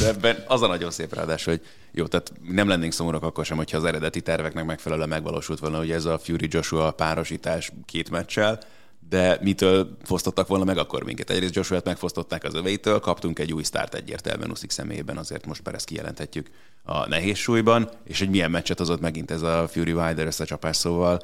[0.00, 1.60] De ebben az a nagyon szép ráadás, hogy
[1.92, 5.90] jó, tehát nem lennénk szomorúak akkor sem, hogyha az eredeti terveknek megfelelően megvalósult volna, hogy
[5.90, 8.60] ez a Fury Joshua párosítás két meccsel,
[9.08, 11.30] de mitől fosztottak volna meg akkor minket?
[11.30, 15.74] Egyrészt joshua megfosztották az öveitől, kaptunk egy új sztárt egyértelműen Uszik személyében, azért most már
[15.74, 16.50] ezt kijelenthetjük
[16.82, 21.20] a nehéz súlyban, és hogy milyen meccset hozott megint ez a Fury Wilder összecsapás, szóval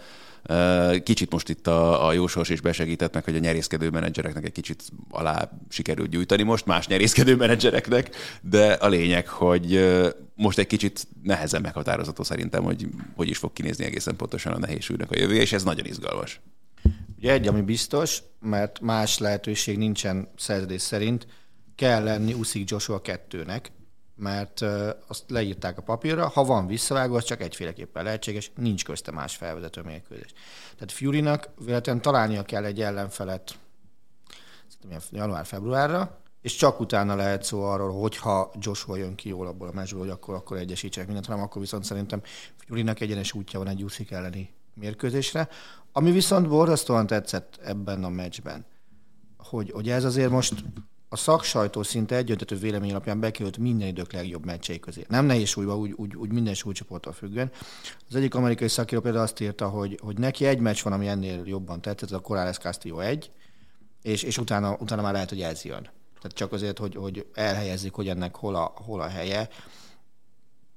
[1.03, 4.83] Kicsit most itt a, a jósors is besegített meg, hogy a nyerészkedő menedzsereknek egy kicsit
[5.11, 9.91] alá sikerült gyújtani most, más nyerészkedő menedzsereknek, de a lényeg, hogy
[10.35, 14.83] most egy kicsit nehezen meghatározható szerintem, hogy hogy is fog kinézni egészen pontosan a nehéz
[14.83, 16.41] súlynak a jövője, és ez nagyon izgalmas.
[17.19, 21.27] Ugye egy, ami biztos, mert más lehetőség nincsen szerződés szerint,
[21.75, 23.71] kell lenni Uszik Joshua kettőnek,
[24.21, 24.61] mert
[25.07, 29.83] azt leírták a papírra, ha van visszavágó, az csak egyféleképpen lehetséges, nincs közte más felvezető
[29.83, 30.33] mérkőzés.
[30.75, 33.59] Tehát Fury-nak véletlenül találnia kell egy ellenfelet
[35.11, 40.01] január-februárra, és csak utána lehet szó arról, hogyha Joshua jön ki jól abból a meccsből,
[40.01, 42.23] hogy akkor, akkor egyesítsek mindent, hanem akkor viszont szerintem
[42.57, 45.49] Furynak egyenes útja van egy Usyk elleni mérkőzésre.
[45.93, 48.67] Ami viszont borzasztóan tetszett ebben a meccsben,
[49.37, 50.65] hogy, hogy ez azért most
[51.13, 55.05] a szaksajtó szinte egyöntető vélemény alapján bekerült minden idők legjobb meccsei közé.
[55.09, 57.51] Nem nehéz súlyba, úgy, úgy, úgy minden súlycsoporttól függően.
[58.09, 61.43] Az egyik amerikai szakíró például azt írta, hogy, hogy neki egy meccs van, ami ennél
[61.45, 63.31] jobban tett, ez a Corrales Castillo egy,
[64.03, 65.83] és, és utána, utána már lehet, hogy ez jön.
[66.21, 69.49] Tehát csak azért, hogy, hogy elhelyezzük, hogy ennek hol a, hol a helye.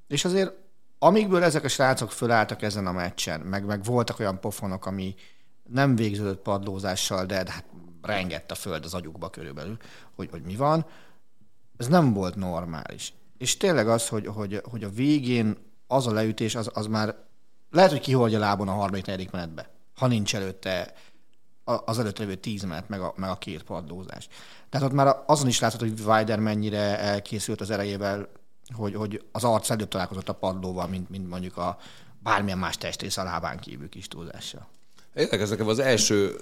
[0.07, 0.51] És azért,
[0.99, 5.15] amikből ezek a srácok fölálltak ezen a meccsen, meg, meg voltak olyan pofonok, ami
[5.63, 7.65] nem végződött padlózással, de, de hát
[8.03, 9.77] rengett a föld az agyukba körülbelül,
[10.15, 10.85] hogy, hogy mi van.
[11.77, 13.13] Ez nem volt normális.
[13.37, 17.15] És tényleg az, hogy, hogy, hogy a végén az a leütés, az, az már
[17.71, 20.93] lehet, hogy kiholdja lábon a harmadik, negyedik menetbe, ha nincs előtte
[21.63, 24.27] az előtt lévő tíz menet, meg a, meg a két padlózás.
[24.69, 28.27] Tehát ott már azon is látható, hogy Weider mennyire elkészült az erejével,
[28.73, 31.77] hogy, hogy az arc előtt találkozott a padlóval, mint, mint mondjuk a
[32.19, 34.67] bármilyen más testrész a lábán kívül kis túlzással.
[35.13, 36.35] Érdekes nekem az első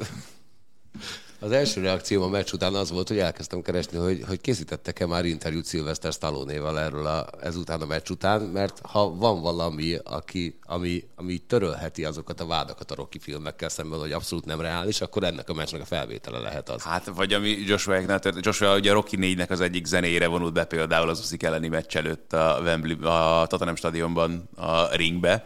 [1.43, 5.25] az első reakcióm a meccs után az volt, hogy elkezdtem keresni, hogy, hogy készítettek-e már
[5.25, 11.03] interjút Sylvester Stallone-val erről a, ezután a meccs után, mert ha van valami, aki, ami,
[11.15, 15.49] ami törölheti azokat a vádakat a Rocky filmekkel szemben, hogy abszolút nem reális, akkor ennek
[15.49, 16.83] a meccsnek a felvétele lehet az.
[16.83, 18.45] Hát, vagy ami Joshua-éknál történt.
[18.45, 21.95] Joshua ugye a Rocky 4-nek az egyik zenéjére vonult be például az Uszik elleni meccs
[21.95, 25.43] előtt a Wembley, a Tottenham stadionban a ringbe.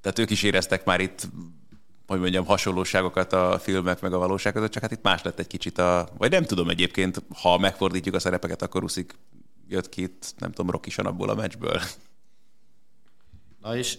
[0.00, 1.28] Tehát ők is éreztek már itt
[2.06, 5.46] hogy mondjam, hasonlóságokat a filmek meg a valóság között, csak hát itt más lett egy
[5.46, 6.08] kicsit a...
[6.18, 9.14] Vagy nem tudom egyébként, ha megfordítjuk a szerepeket, akkor Uszik
[9.68, 11.80] jött ki itt, nem tudom, rokisan abból a meccsből.
[13.62, 13.98] Na és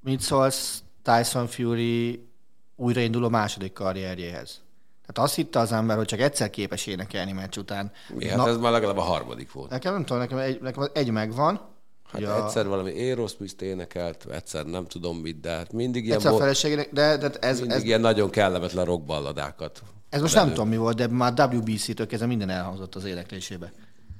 [0.00, 2.28] mit szólsz Tyson Fury
[2.76, 4.62] újrainduló második karrierjéhez.
[5.06, 7.92] Tehát azt hitte az ember, hogy csak egyszer képes énekelni meccs után.
[8.14, 8.28] Mi?
[8.28, 9.70] Hát ez már legalább a harmadik volt.
[9.70, 11.73] Nekem nem tudom, nekem egy, nekem egy megvan.
[12.04, 16.16] Hát hogy a- egyszer valami Aerosmith énekelt, egyszer nem tudom mit, de hát mindig ilyen,
[16.16, 19.82] egyszer a feleségének, de, de ez, mindig ez, ilyen nagyon kellemetlen rockballadákat.
[20.08, 23.72] ez most nem tudom mi volt, de már WBC-től kezdve minden elhangzott az éneklésébe.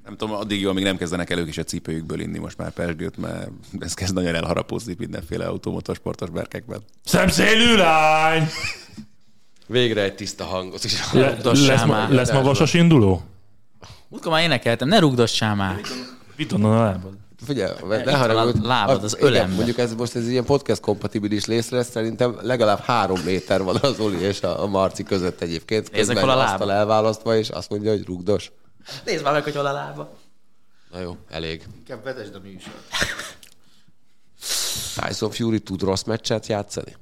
[0.05, 3.17] Nem tudom, addig jó, amíg nem kezdenek elők is a cipőjükből inni most már persgőt,
[3.17, 6.83] mert ez kezd nagyon elharapozni mindenféle automotorsportos berkekben.
[7.05, 8.49] Szemszélű lány!
[9.67, 11.13] Végre egy tiszta hangot is.
[11.13, 13.23] Le, lesz, ma, lesz ma vasas induló?
[14.09, 15.81] Múltkor már énekeltem, ne rugdossál már.
[16.37, 17.13] Mit onnan a lábad?
[17.45, 18.59] Figyelj, ne haragudj.
[18.65, 19.55] a lábad az ölembe.
[19.55, 24.01] Mondjuk ez most ez ilyen podcast kompatibilis rész lesz, szerintem legalább három méter van az
[24.01, 25.93] Oli és a, a Marci között egyébként.
[25.93, 26.73] Nézzek hol a lába.
[26.73, 28.53] elválasztva, és azt mondja, hogy rugdos.
[29.05, 30.17] Nézd már meg, hogy hol a lába.
[30.93, 31.63] Na jó, elég.
[31.77, 32.73] Inkább vezesd a műsor.
[34.95, 36.97] Tyson Fury tud rossz meccset játszani?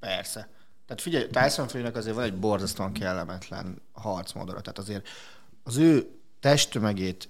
[0.00, 0.48] Persze.
[0.86, 4.60] Tehát figyelj, Tyson Fury-nek azért van egy borzasztóan kellemetlen harcmodora.
[4.60, 5.08] Tehát azért
[5.62, 7.28] az ő testtömegét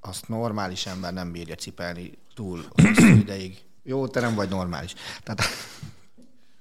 [0.00, 3.58] azt normális ember nem bírja cipelni túl hosszú ideig.
[3.82, 4.94] Jó, te nem vagy normális.
[5.22, 5.42] Tehát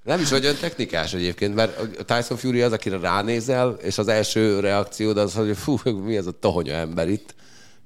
[0.03, 4.07] Nem is vagy olyan technikás egyébként, mert a Tyson Fury az, akire ránézel, és az
[4.07, 7.35] első reakciód az, hogy fú, mi ez a tohonya ember itt,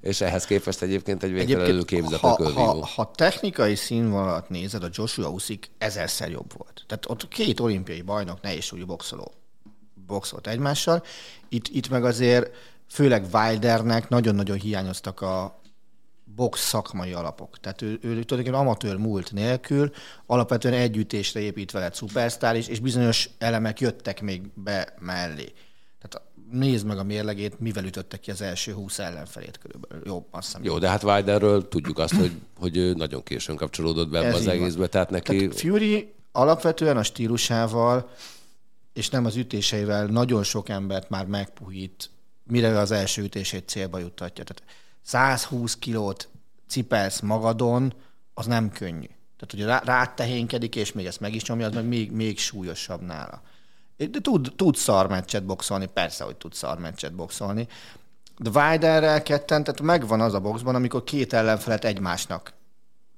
[0.00, 5.28] és ehhez képest egyébként egy végtelenül képzett ha, ha, ha, technikai színvonalat nézed, a Joshua
[5.28, 6.84] Usyk ezerszer jobb volt.
[6.86, 9.32] Tehát ott két olimpiai bajnok nehézsúlyú boxoló
[10.06, 11.02] boxolt egymással.
[11.48, 12.50] Itt, itt meg azért
[12.88, 15.62] főleg Wildernek nagyon-nagyon hiányoztak a
[16.24, 17.60] box szakmai alapok.
[17.60, 19.90] Tehát ő, ő tulajdonképpen amatőr múlt nélkül,
[20.26, 25.52] alapvetően együttésre építve lett szupersztár, és, és bizonyos elemek jöttek még be mellé.
[26.00, 30.02] Tehát nézd meg a mérlegét, mivel ütöttek ki az első 20 ellenfelét körülbelül.
[30.06, 30.64] Jó, azt hiszem.
[30.64, 34.54] Jó, de hát Wilderről tudjuk azt, hogy, hogy nagyon későn kapcsolódott be Ez az van.
[34.54, 35.36] egészbe, tehát neki...
[35.36, 38.10] Tehát Fury alapvetően a stílusával
[38.92, 42.10] és nem az ütéseivel nagyon sok embert már megpuhít,
[42.44, 44.44] mire az első ütését célba juttatja.
[44.44, 44.62] Tehát
[45.02, 46.28] 120 kilót
[46.68, 47.94] cipelsz magadon,
[48.34, 49.06] az nem könnyű.
[49.36, 53.00] Tehát, hogy rá, rátehénkedik, és még ezt meg is nyomja, az meg még, még súlyosabb
[53.02, 53.42] nála.
[53.96, 57.68] De tud, tud szarmeccset boxolni, persze, hogy tud szarmeccset boxolni.
[58.38, 62.52] De Wilderrel ketten, tehát megvan az a boxban, amikor két ellenfelet egymásnak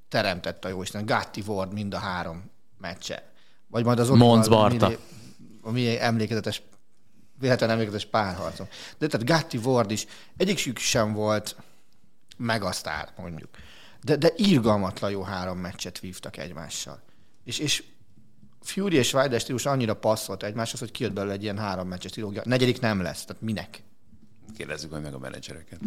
[0.09, 1.07] teremtett a jóisten.
[1.07, 2.51] Gatti Ward mind a három
[2.81, 3.31] meccse.
[3.67, 4.85] Vagy majd az Olival Barta.
[4.87, 5.01] minél-
[5.63, 6.63] A mi emlékezetes,
[7.39, 8.67] véletlen emlékezetes párharcom.
[8.99, 10.07] De tehát Gatti Ward is,
[10.37, 11.57] egyikük sem volt
[12.37, 13.51] megasztár, mondjuk.
[14.03, 17.03] De, de írgalmatlan jó három meccset vívtak egymással.
[17.45, 17.85] És, és
[18.63, 22.43] Fury és Wilder stílus annyira passzolt egymáshoz, hogy kijött belőle egy ilyen három meccses trilógia.
[22.45, 23.83] Negyedik nem lesz, tehát minek?
[24.57, 25.81] Kérdezzük majd meg a menedzsereket.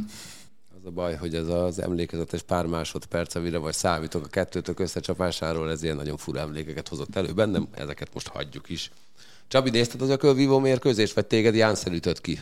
[0.77, 5.71] Az a baj, hogy ez az emlékezetes pár másodperc, amire vagy számítok a kettőtök összecsapásáról,
[5.71, 8.91] ez ilyen nagyon fura emlékeket hozott elő bennem, ezeket most hagyjuk is.
[9.49, 12.39] Csabi, nézted az ökölvívó mérkőzést, vagy téged Jánszер ütött ki?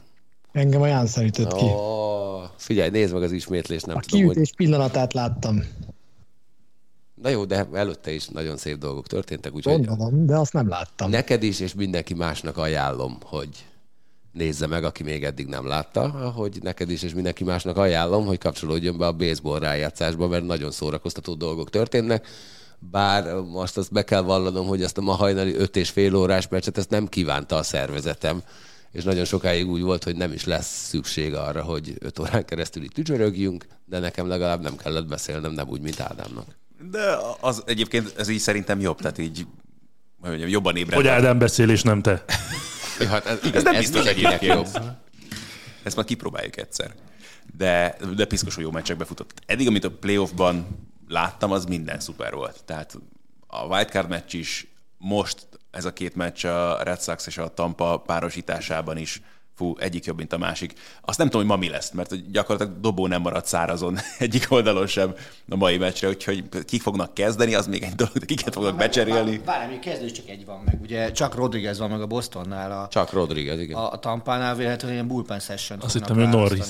[0.51, 1.65] Engem a Jánszár ütött ki.
[1.65, 4.33] Oh, figyelj, nézd meg az ismétlést, nem A tudom, hogy...
[4.33, 5.63] kiütés pillanatát láttam.
[7.21, 11.09] Na jó, de előtte is nagyon szép dolgok történtek, úgyhogy Gondolom, de azt nem láttam.
[11.09, 13.49] neked is, és mindenki másnak ajánlom, hogy
[14.31, 18.37] nézze meg, aki még eddig nem látta, hogy neked is, és mindenki másnak ajánlom, hogy
[18.37, 22.27] kapcsolódjon be a baseball rájátszásba, mert nagyon szórakoztató dolgok történnek.
[22.79, 26.47] Bár most azt be kell vallanom, hogy ezt a ma hajnali öt és fél órás
[26.47, 28.41] meccset, ezt nem kívánta a szervezetem,
[28.91, 32.83] és nagyon sokáig úgy volt, hogy nem is lesz szükség arra, hogy öt órán keresztül
[32.83, 36.45] itt ücsörögjünk, de nekem legalább nem kellett beszélnem, nem úgy, mint Ádámnak.
[36.91, 39.45] De az egyébként ez így szerintem jobb, tehát így
[40.19, 41.11] hogy mondjam, jobban Hogy ébredve.
[41.11, 42.23] Ádám beszél, és nem te.
[42.99, 44.53] Ja, hát ez, igen, nem ez biztos egyébként.
[44.53, 44.67] jobb.
[45.83, 46.93] Ezt majd kipróbáljuk egyszer.
[47.57, 49.33] De, de piszkosul jó meccsekbe futott.
[49.45, 50.67] Eddig, amit a playoffban
[51.07, 52.63] láttam, az minden szuper volt.
[52.65, 52.97] Tehát
[53.47, 57.97] a wildcard meccs is, most ez a két meccs a Red Sox és a Tampa
[58.05, 59.21] párosításában is
[59.57, 60.73] fú, egyik jobb, mint a másik.
[61.01, 64.87] Azt nem tudom, hogy ma mi lesz, mert gyakorlatilag dobó nem maradt szárazon egyik oldalon
[64.87, 65.13] sem
[65.49, 69.41] a mai meccsre, úgyhogy kik fognak kezdeni, az még egy dolog, de kiket fognak becserélni.
[69.45, 70.81] Várj, még kezdő csak egy van meg.
[70.81, 73.77] Ugye csak Rodriguez van meg a Bostonnál, a, Csak Rodriguez, igen.
[73.77, 76.65] a, a Tampánál véletlenül ilyen bullpen session Azt hittem, hogy Norris.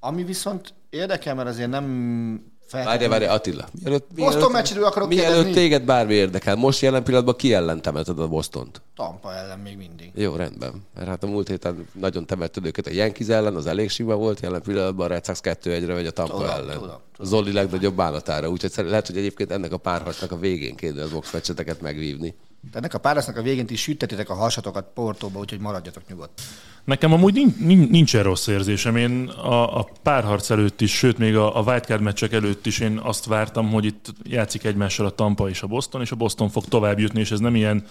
[0.00, 3.68] Ami viszont érdekel, mert azért nem Várj, várj, Attila.
[3.82, 5.52] Mielőtt, Boston meccsről akarok mielőtt kérdezni.
[5.52, 8.82] téged bármi érdekel, most jelen pillanatban ki ellen temeted a Bostont?
[8.96, 10.10] Tampa ellen még mindig.
[10.14, 10.82] Jó, rendben.
[10.94, 14.40] Mert hát a múlt héten nagyon temetted őket a Yankees ellen, az elég sima volt,
[14.40, 16.78] jelen pillanatban a Red Sox 2-1-re vagy a Tampa Tudom, ellen.
[16.78, 21.10] tudom, Zoli legnagyobb bánatára, úgyhogy lehet, hogy egyébként ennek a párharcnak a végén kéne az
[21.10, 22.34] box meccseteket megvívni.
[22.72, 26.42] Ennek a párasznak a végén is süttetitek a hasatokat Portóba, úgyhogy maradjatok nyugodt.
[26.84, 28.96] Nekem amúgy nincs, nincs, nincsen rossz érzésem.
[28.96, 32.98] Én a, a párharc előtt is, sőt még a, a wildcard meccsek előtt is én
[32.98, 36.64] azt vártam, hogy itt játszik egymással a Tampa és a Boston, és a Boston fog
[36.64, 37.84] tovább jutni, és ez nem ilyen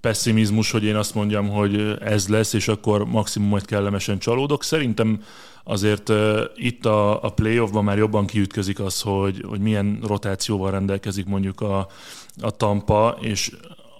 [0.00, 4.62] pessimizmus, hogy én azt mondjam, hogy ez lesz, és akkor maximum majd kellemesen csalódok.
[4.64, 5.22] Szerintem
[5.64, 6.12] azért
[6.54, 11.88] itt a, a playoffban már jobban kiütközik az, hogy, hogy milyen rotációval rendelkezik mondjuk a,
[12.40, 13.56] a Tampa, és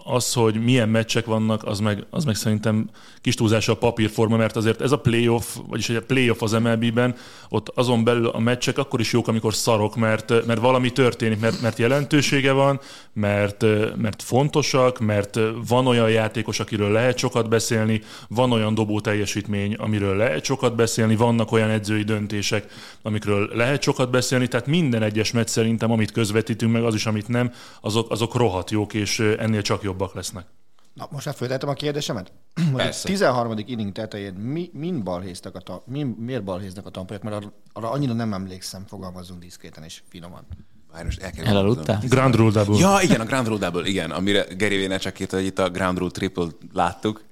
[0.09, 2.91] az, hogy milyen meccsek vannak, az meg, az meg szerintem
[3.21, 7.15] kis túlzása a papírforma, mert azért ez a playoff, vagyis a playoff az MLB-ben,
[7.49, 11.61] ott azon belül a meccsek akkor is jók, amikor szarok, mert, mert valami történik, mert,
[11.61, 12.81] mert jelentősége van,
[13.13, 13.65] mert,
[13.97, 15.39] mert fontosak, mert
[15.69, 21.17] van olyan játékos, akiről lehet sokat beszélni, van olyan dobó teljesítmény, amiről lehet sokat beszélni,
[21.17, 22.67] vannak olyan edzői döntések,
[23.03, 27.29] amikről lehet sokat beszélni, tehát minden egyes meccs szerintem, amit közvetítünk, meg az is, amit
[27.29, 30.47] nem, azok, azok rohadt jók, és ennél csak jobbak lesznek.
[30.95, 32.33] Na, most már föltettem a kérdésemet?
[32.73, 33.55] Hogy a 13.
[33.67, 37.23] inning tetején mi, min balhéztak a, ta, min, miért balhéznak a tampaiak?
[37.23, 40.47] Mert arra, arra annyira nem emlékszem, fogalmazunk diszkréten és finoman.
[40.93, 42.03] Várj, most el kell Elaludtál?
[42.09, 42.79] Grand Rule Double.
[42.79, 46.11] Ja, igen, a Ground Rule Double, igen, amire Gary Vaynerchuk hogy itt a Ground Rule
[46.11, 47.25] Triple láttuk.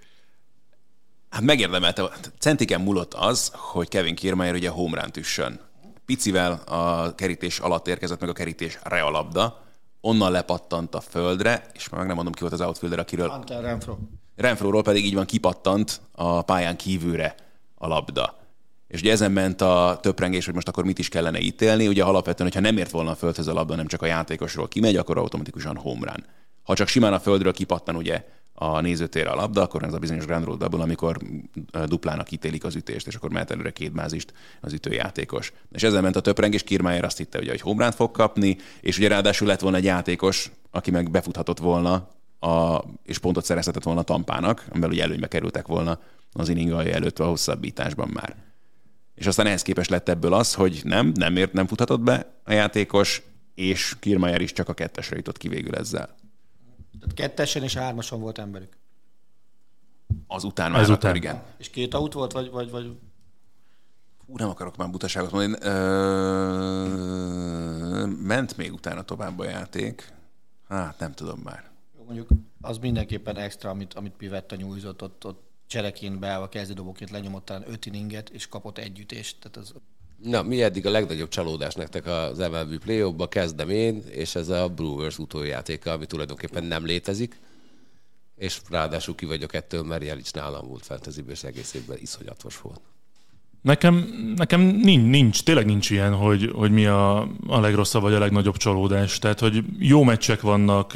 [1.31, 5.61] Hát megérdemelte, centiken múlott az, hogy Kevin Kiermaier ugye home run üssön.
[6.05, 9.66] Picivel a kerítés alatt érkezett meg a kerítés realabda,
[10.01, 13.63] onnan lepattant a földre, és már meg nem mondom ki volt az outfielder, akiről Hunter
[13.63, 13.97] Renfro.
[14.37, 17.35] Renfróról pedig így van kipattant a pályán kívülre
[17.75, 18.39] a labda.
[18.89, 21.89] És ugye ezen ment a töprengés, hogy most akkor mit is kellene ítélni.
[21.89, 24.97] Ugye alapvetően, hogyha nem ért volna a földhöz a labda, nem csak a játékosról kimegy,
[24.97, 26.25] akkor automatikusan home run.
[26.63, 28.25] Ha csak simán a földről kipattan ugye
[28.59, 31.19] a nézőtérre a labda, akkor ez a bizonyos Grand Roll Double, amikor
[31.85, 35.53] duplának ítélik az ütést, és akkor mehet előre két bázist az ütőjátékos.
[35.73, 38.99] És ezzel ment a töprengés, Kiermaier azt hitte, ugye, hogy home run fog kapni, és
[38.99, 42.09] ugye ráadásul lett volna egy játékos, aki meg befuthatott volna,
[42.41, 46.01] a, és pontot szerezhetett volna a tampának, amivel ugye előnybe kerültek volna
[46.33, 48.37] az inning előtt a hosszabbításban már.
[49.15, 52.53] És aztán ehhez képest lett ebből az, hogy nem, nem ért, nem futhatott be a
[52.53, 53.23] játékos,
[53.55, 56.16] és Kiermaier is csak a kettesre jutott ki végül ezzel.
[57.07, 58.77] Tehát kettesen és hármason volt emberük.
[60.27, 61.11] Azután már Azután.
[61.11, 61.43] akkor igen.
[61.57, 62.97] És két aut volt, vagy, vagy, vagy
[64.27, 65.65] Fú, nem akarok már butaságot mondani.
[65.65, 66.87] Ö,
[68.07, 70.13] ment még utána tovább a játék.
[70.69, 71.71] Hát nem tudom már.
[71.99, 72.29] Jó, mondjuk
[72.61, 77.87] az mindenképpen extra, amit, amit Pivetta nyújzott, ott, ott csereként beállva kezdődobóként lenyomott talán öt
[77.87, 79.37] inninget, és kapott egy ütést.
[79.41, 79.75] Tehát az,
[80.23, 84.49] Na, mi eddig a legnagyobb csalódás nektek az MLB play ba kezdem én, és ez
[84.49, 87.41] a Brewers utójátéka, ami tulajdonképpen nem létezik,
[88.37, 92.81] és ráadásul ki vagyok ettől, mert Jelic nálam volt fantasyben, és egész évben iszonyatos volt.
[93.63, 93.95] Nekem,
[94.37, 98.57] nekem nincs, nincs, tényleg nincs ilyen, hogy, hogy mi a, a legrosszabb vagy a legnagyobb
[98.57, 99.19] csalódás.
[99.19, 100.93] Tehát, hogy jó meccsek vannak,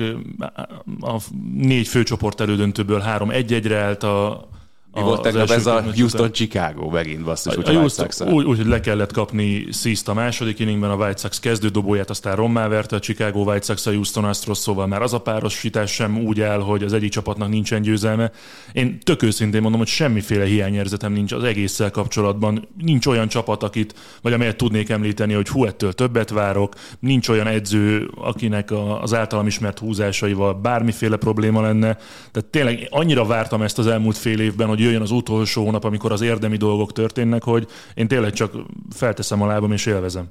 [1.00, 1.20] a
[1.54, 4.48] négy főcsoport elődöntőből három egy-egyre állt a,
[4.94, 6.32] Mi volt tegnap ez a Houston.
[6.32, 10.14] Chicago megint basszus, A hogy a Houston, úgy, úgy, hogy le kellett kapni Sziszt a
[10.14, 14.24] második inningben, a White Sox kezdődobóját, aztán rommá verte a Chicago White Sox a Houston
[14.24, 18.30] Astros, szóval már az a párosítás sem úgy áll, hogy az egyik csapatnak nincsen győzelme.
[18.72, 22.68] Én tök őszintén mondom, hogy semmiféle hiányérzetem nincs az egésszel kapcsolatban.
[22.78, 26.74] Nincs olyan csapat, akit, vagy amelyet tudnék említeni, hogy hú, ettől többet várok.
[27.00, 28.70] Nincs olyan edző, akinek
[29.00, 31.96] az általam ismert húzásaival bármiféle probléma lenne.
[32.30, 36.12] Tehát tényleg annyira vártam ezt az elmúlt fél évben, hogy jöjjön az utolsó hónap, amikor
[36.12, 38.52] az érdemi dolgok történnek, hogy én tényleg csak
[38.90, 40.28] felteszem a lábam és élvezem.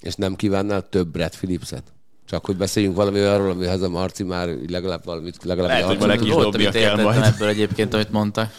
[0.00, 1.82] És nem kívánnál több Brad Phillipset?
[2.24, 5.98] Csak hogy beszéljünk valami arról, amihez a Marci már legalább valamit, legalább Lehet, egy hogy
[5.98, 7.22] ma neki is dobnia kell majd.
[7.22, 8.52] ebből egyébként, amit mondtak.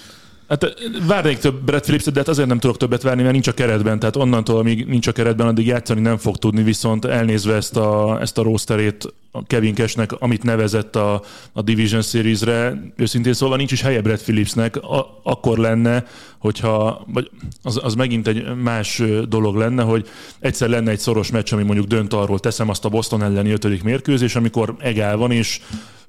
[0.49, 0.73] Hát
[1.07, 3.99] várnék több Brad Phillips, de hát azért nem tudok többet várni, mert nincs a keretben.
[3.99, 8.17] Tehát onnantól, amíg nincs a keretben, addig játszani nem fog tudni, viszont elnézve ezt a,
[8.21, 9.13] ezt a rosterét
[9.47, 11.21] Kevin Cashnek, amit nevezett a,
[11.53, 16.05] a Division Series-re, őszintén szólva nincs is helye Brad Phillipsnek, a, akkor lenne,
[16.37, 17.29] hogyha, vagy
[17.63, 20.07] az, az megint egy más dolog lenne, hogy
[20.39, 23.83] egyszer lenne egy szoros meccs, ami mondjuk dönt arról, teszem azt a Boston elleni ötödik
[23.83, 25.59] mérkőzés, amikor egál van, és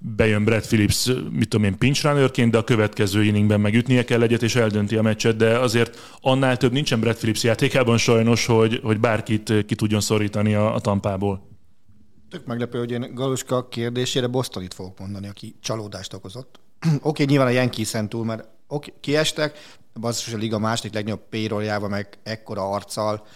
[0.00, 4.42] bejön Brad Phillips, mit tudom én, pinch runnerként, de a következő inningben megütnie kell egyet,
[4.42, 9.00] és eldönti a meccset, de azért annál több nincsen Brad Phillips játékában sajnos, hogy, hogy
[9.00, 11.48] bárkit ki tudjon szorítani a, a tampából.
[12.30, 16.60] Tök meglepő, hogy én Galuska kérdésére Bostonit fogok mondani, aki csalódást okozott.
[16.86, 19.58] Oké, okay, nyilván a Yankees-en túl, mert okay, kiestek,
[20.00, 23.26] basszus a liga második legnagyobb payroll meg ekkora arccal,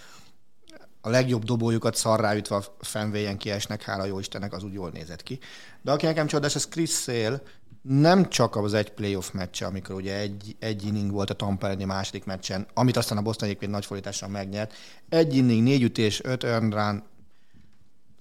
[1.06, 5.38] a legjobb dobójukat szarráütve a fenvéjen kiesnek, hála jó Istennek, az úgy jól nézett ki.
[5.82, 7.42] De aki nekem csodás, az Chris Sale,
[7.82, 11.84] nem csak az egy playoff meccse, amikor ugye egy, egy inning volt a Tampa elleni
[11.84, 14.72] második meccsen, amit aztán a Boston egyébként nagy fordítással megnyert.
[15.08, 17.02] Egy inning, négy ütés, öt run,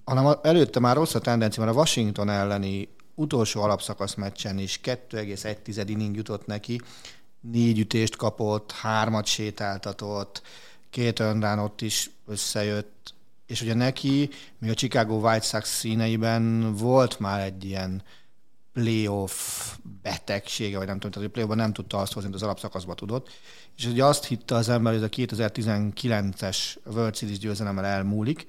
[0.04, 5.84] hanem előtte már rossz a tendencia, mert a Washington elleni utolsó alapszakasz meccsen is 2,1
[5.86, 6.80] inning jutott neki,
[7.40, 10.42] négy ütést kapott, hármat sétáltatott,
[10.94, 13.14] két önrán ott is összejött,
[13.46, 18.02] és ugye neki, még a Chicago White Sox színeiben volt már egy ilyen
[18.72, 19.32] playoff
[20.02, 23.28] betegsége, vagy nem tudom, tehát a playoffban nem tudta azt hozni, amit az alapszakaszba tudott.
[23.76, 28.46] És ugye azt hitte az ember, hogy ez a 2019-es World Series győzelemmel elmúlik,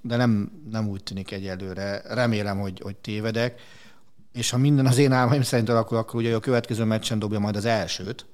[0.00, 2.02] de nem, nem úgy tűnik egyelőre.
[2.14, 3.60] Remélem, hogy, hogy tévedek.
[4.32, 7.56] És ha minden az én álmaim szerint alakul, akkor ugye a következő meccsen dobja majd
[7.56, 8.26] az elsőt,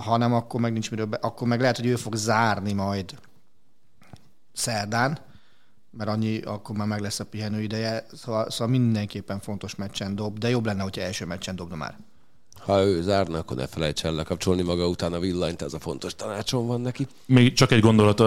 [0.00, 3.14] ha nem, akkor meg nincs miről, be, akkor meg lehet, hogy ő fog zárni majd
[4.52, 5.18] szerdán,
[5.90, 10.38] mert annyi, akkor már meg lesz a pihenő ideje, szóval, szóval mindenképpen fontos meccsen dob,
[10.38, 11.98] de jobb lenne, hogyha első meccsen dobna már.
[12.58, 16.14] Ha ő zárna, akkor ne felejts el lekapcsolni maga után a villanyt, ez a fontos
[16.14, 17.06] tanácsom van neki.
[17.26, 18.20] Még csak egy gondolat,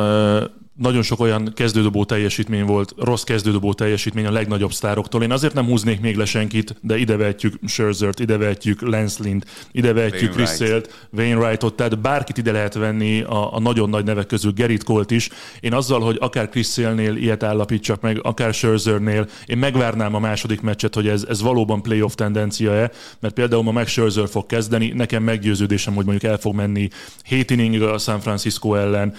[0.76, 5.24] nagyon sok olyan kezdődobó teljesítmény volt, rossz kezdődobó teljesítmény a legnagyobb sztároktól.
[5.24, 9.44] Én azért nem húznék még le senkit, de ide vehetjük Scherzert, ide vehetjük Lance Lind,
[9.72, 10.50] ide vehetjük Chris.
[10.50, 15.12] Sale-t, Wainwrightot, tehát bárkit ide lehet venni a, a nagyon nagy nevek közül, Gerrit Colt
[15.12, 15.30] is.
[15.60, 20.62] Én azzal, hogy akár Chris Sale-nél ilyet állapítsak meg, akár Scherzernél, én megvárnám a második
[20.62, 25.24] meccset, hogy ez, ez valóban playoff tendencia-e, mert például ma meg Scherzer fog kezdeni, nekem
[25.24, 26.90] meggyőződésem, hogy mondjuk el fog menni
[27.24, 29.14] 7 inning a San Francisco ellen,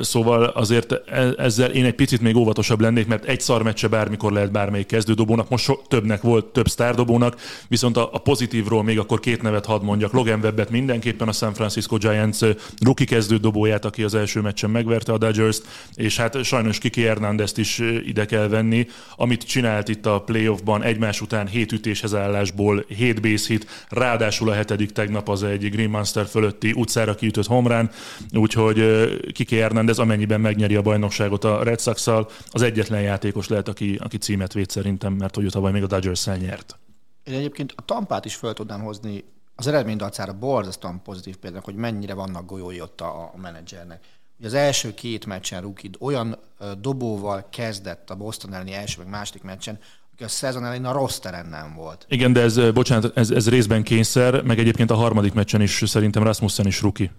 [0.00, 4.32] szóval azért e- ezzel én egy picit még óvatosabb lennék, mert egy szar meccse bármikor
[4.32, 7.36] lehet bármelyik kezdődobónak, most so, többnek volt, több sztárdobónak,
[7.68, 10.12] viszont a, a pozitívról még akkor két nevet hadd mondjak.
[10.12, 12.38] Logan Webbet mindenképpen a San Francisco Giants
[12.84, 15.62] rookie kezdődobóját, aki az első meccsen megverte a Dodgers-t,
[15.94, 18.86] és hát sajnos Kiki Hernandez-t is ide kell venni,
[19.16, 24.54] amit csinált itt a playoffban egymás után hét ütéshez állásból, hét base hit, ráadásul a
[24.54, 27.90] hetedik tegnap az egy Green Monster fölötti utcára kiütött homrán,
[28.32, 28.84] úgyhogy
[29.32, 32.06] Kiki Hernandez amennyiben megnyeri a bajnokságot a Red sox
[32.50, 35.86] az egyetlen játékos lehet, aki, aki címet véd szerintem, mert hogy ő tavaly még a
[35.86, 36.78] dodgers nyert.
[37.24, 39.24] Én egyébként a tampát is fel tudnám hozni
[39.54, 44.00] az eredmény dacára borzasztóan pozitív például, hogy mennyire vannak golyói ott a, a menedzsernek.
[44.38, 46.38] Ugye az első két meccsen Rukid olyan
[46.80, 49.78] dobóval kezdett a Boston elleni első meg második meccsen,
[50.18, 52.06] a szezon elején a rossz terem nem volt.
[52.08, 56.22] Igen, de ez, bocsánat, ez, ez részben kényszer, meg egyébként a harmadik meccsen is szerintem
[56.22, 57.10] Rasmussen is ruki.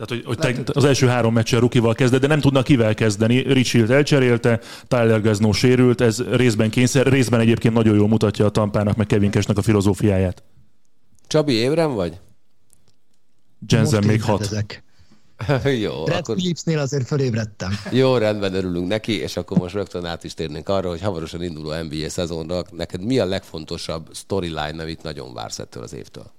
[0.00, 2.94] Tehát, hogy, hogy Lehet, te, az első három meccsen rukival kezdett, de nem tudnak kivel
[2.94, 3.38] kezdeni.
[3.52, 8.50] Rich Hill elcserélte, Tyler Gazno sérült, ez részben kényszer, részben egyébként nagyon jól mutatja a
[8.50, 10.42] Tampának, meg Kevin Cashnek a filozófiáját.
[11.26, 12.20] Csabi, ébren vagy?
[13.68, 14.40] Jensen még hat.
[14.40, 14.84] ébredezek.
[15.84, 17.70] jó, Red akkor Phillipsnél azért fölébredtem.
[17.90, 21.82] jó, rendben örülünk neki, és akkor most rögtön át is térnénk arra, hogy hamarosan induló
[21.82, 26.32] NBA szezonra neked mi a legfontosabb storyline, amit nagyon vársz ettől az évtől?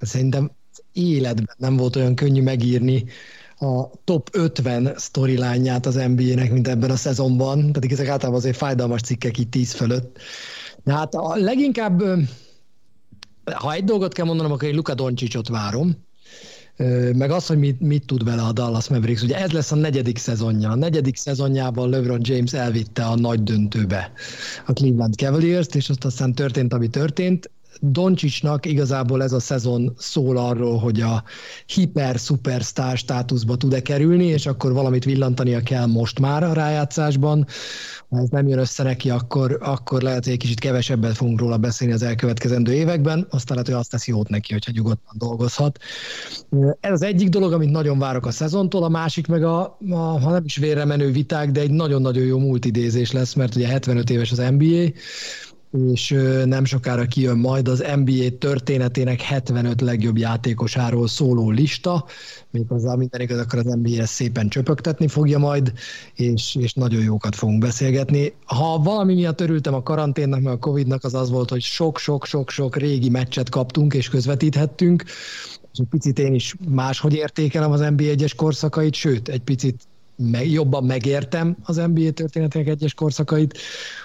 [0.00, 0.50] Szerintem
[0.92, 3.04] életben nem volt olyan könnyű megírni
[3.58, 9.00] a top 50 storyline-ját az NBA-nek, mint ebben a szezonban, pedig ezek általában azért fájdalmas
[9.00, 10.18] cikkek itt 10 fölött.
[10.84, 12.02] De hát a leginkább,
[13.44, 16.06] ha egy dolgot kell mondanom, akkor én Luka Doncsicsot várom,
[17.12, 19.22] meg az, hogy mit, mit tud vele a Dallas Mavericks.
[19.22, 20.70] Ugye ez lesz a negyedik szezonja.
[20.70, 24.12] A negyedik szezonjában LeBron James elvitte a nagy döntőbe
[24.66, 27.50] a Cleveland Cavaliers-t, és ott aztán történt, ami történt.
[27.80, 31.22] Doncsicsnak igazából ez a szezon szól arról, hogy a
[31.66, 37.46] hiper-szupersztár státuszba tud-e kerülni, és akkor valamit villantania kell most már a rájátszásban.
[38.08, 41.56] Ha ez nem jön össze neki, akkor, akkor lehet, hogy egy kicsit kevesebbet fogunk róla
[41.56, 45.78] beszélni az elkövetkezendő években, aztán lehet, hogy azt teszi jót neki, hogyha nyugodtan dolgozhat.
[46.80, 50.30] Ez az egyik dolog, amit nagyon várok a szezontól, a másik meg a, a ha
[50.30, 54.32] nem is vérre menő viták, de egy nagyon-nagyon jó multidézés lesz, mert ugye 75 éves
[54.32, 54.90] az NBA,
[55.70, 56.14] és
[56.44, 62.04] nem sokára kijön majd az NBA történetének 75 legjobb játékosáról szóló lista,
[62.50, 65.72] méghozzá minden igaz, akkor az NBA ezt szépen csöpögtetni fogja majd,
[66.14, 68.32] és, és nagyon jókat fogunk beszélgetni.
[68.44, 73.10] Ha valami miatt örültem a karanténnak, meg a Covidnak, az az volt, hogy sok-sok-sok-sok régi
[73.10, 75.04] meccset kaptunk és közvetíthettünk,
[75.72, 79.82] és egy picit én is máshogy értékelem az NBA egyes korszakait, sőt, egy picit
[80.18, 83.58] meg, jobban megértem az NBA történetének egyes korszakait,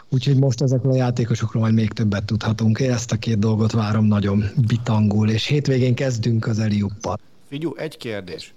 [0.10, 2.80] úgyhogy most ezekről a játékosokról majd még többet tudhatunk.
[2.80, 7.20] Én ezt a két dolgot várom nagyon bitangul, és hétvégén kezdünk az Eliuppal.
[7.48, 8.54] Figyú, egy kérdés.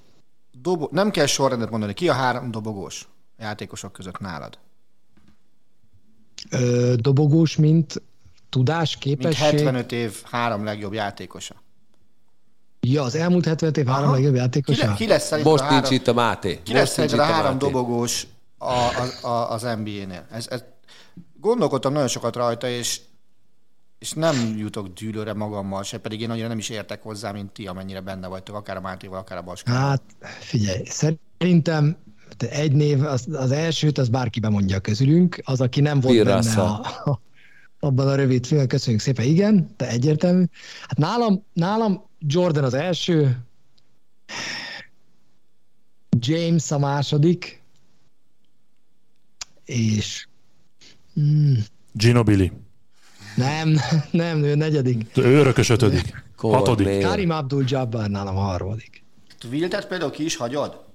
[0.63, 1.95] Dobo- nem kell sorrendet mondani.
[1.95, 4.59] Ki a három dobogós játékosok között nálad?
[6.51, 8.03] Ö, dobogós, mint
[8.49, 9.45] tudás, Mint képesség.
[9.45, 11.55] 75 év három legjobb játékosa.
[12.93, 14.95] Ja, az elmúlt 75 év három legjobb játékosa?
[14.95, 16.61] ki lesz Most a három, nincs itt a Máté.
[16.63, 17.67] ki Most lesz a három Máté.
[17.67, 18.27] dobogós
[18.59, 20.27] a, a, a, az NBA-nél?
[20.31, 20.65] Ez, ez,
[21.41, 23.01] gondolkodtam nagyon sokat rajta, és
[23.99, 27.67] és nem jutok dűlőre magammal se, pedig én annyira nem is értek hozzá, mint ti,
[27.67, 29.81] amennyire benne vagytok, akár a Mátéval, akár a Baskával.
[29.81, 30.03] Hát
[30.41, 31.97] figyelj, szerintem
[32.39, 36.37] egy név, az, az elsőt, az bárki bemondja közülünk, az, aki nem volt Bill benne
[36.37, 36.65] Russell.
[36.65, 37.21] a,
[37.81, 40.45] abban a rövid filmben, köszönjük szépen, igen, de egyértelmű.
[40.83, 43.39] Hát nálam, nálam Jordan az első,
[46.19, 47.63] James a második,
[49.65, 50.27] és
[51.15, 52.53] hmm, Ginobili.
[53.37, 53.77] nem,
[54.11, 55.17] nem, ő negyedik.
[55.17, 56.25] Ő örökös ötödik.
[56.37, 56.61] Courtney.
[56.61, 57.03] Hatodik.
[57.03, 59.05] Karim Abdul-Jabbar nálam a harmadik.
[59.51, 60.86] Wiltet például ki is hagyod?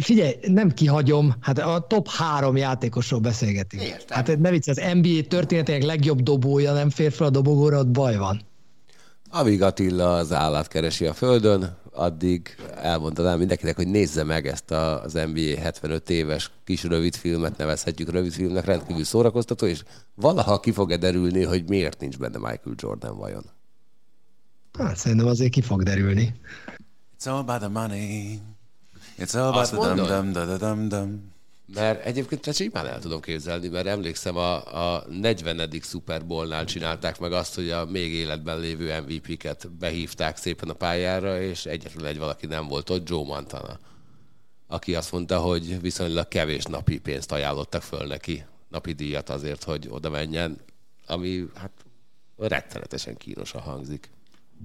[0.00, 3.82] Figyelj, nem kihagyom, hát a top három játékosról beszélgetünk.
[3.82, 4.16] Értem.
[4.16, 8.16] Hát ne vicc, az NBA történetének legjobb dobója nem fér fel a dobogóra, ott baj
[8.16, 8.40] van.
[9.30, 15.02] Amíg Attila az állat keresi a földön, addig elmondanám mindenkinek, hogy nézze meg ezt a-
[15.02, 19.82] az NBA 75 éves kis rövid filmet, nevezhetjük rövid filmnek, rendkívül szórakoztató, és
[20.14, 23.44] valaha ki fog-e derülni, hogy miért nincs benne Michael Jordan vajon.
[24.78, 26.34] Hát szerintem azért ki fog derülni.
[27.18, 28.38] It's all about the money.
[29.18, 31.36] It's all about the dum dum da da dum dum.
[31.74, 35.70] Mert egyébként ezt simán el tudom képzelni, mert emlékszem a, a 40.
[35.82, 41.40] Super Bowl-nál csinálták meg azt, hogy a még életben lévő MVP-ket behívták szépen a pályára,
[41.40, 43.78] és egyetlen egy valaki nem volt ott, Joe Montana,
[44.66, 49.86] aki azt mondta, hogy viszonylag kevés napi pénzt ajánlottak föl neki, napi díjat azért, hogy
[49.90, 50.58] oda menjen,
[51.06, 51.72] ami hát
[52.36, 54.10] rettenetesen kínosan hangzik.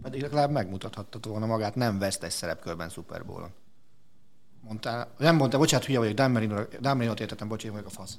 [0.02, 3.52] Pedig legalább megmutathatta volna magát nem vesztes szerepkörben Super Bowl-on.
[4.68, 7.90] Mondtál, nem mondtál, bocsánat, hülye vagyok, Dan Marino- Dan Marino-t értettem, bocs, én vagyok a
[7.90, 8.18] fasz.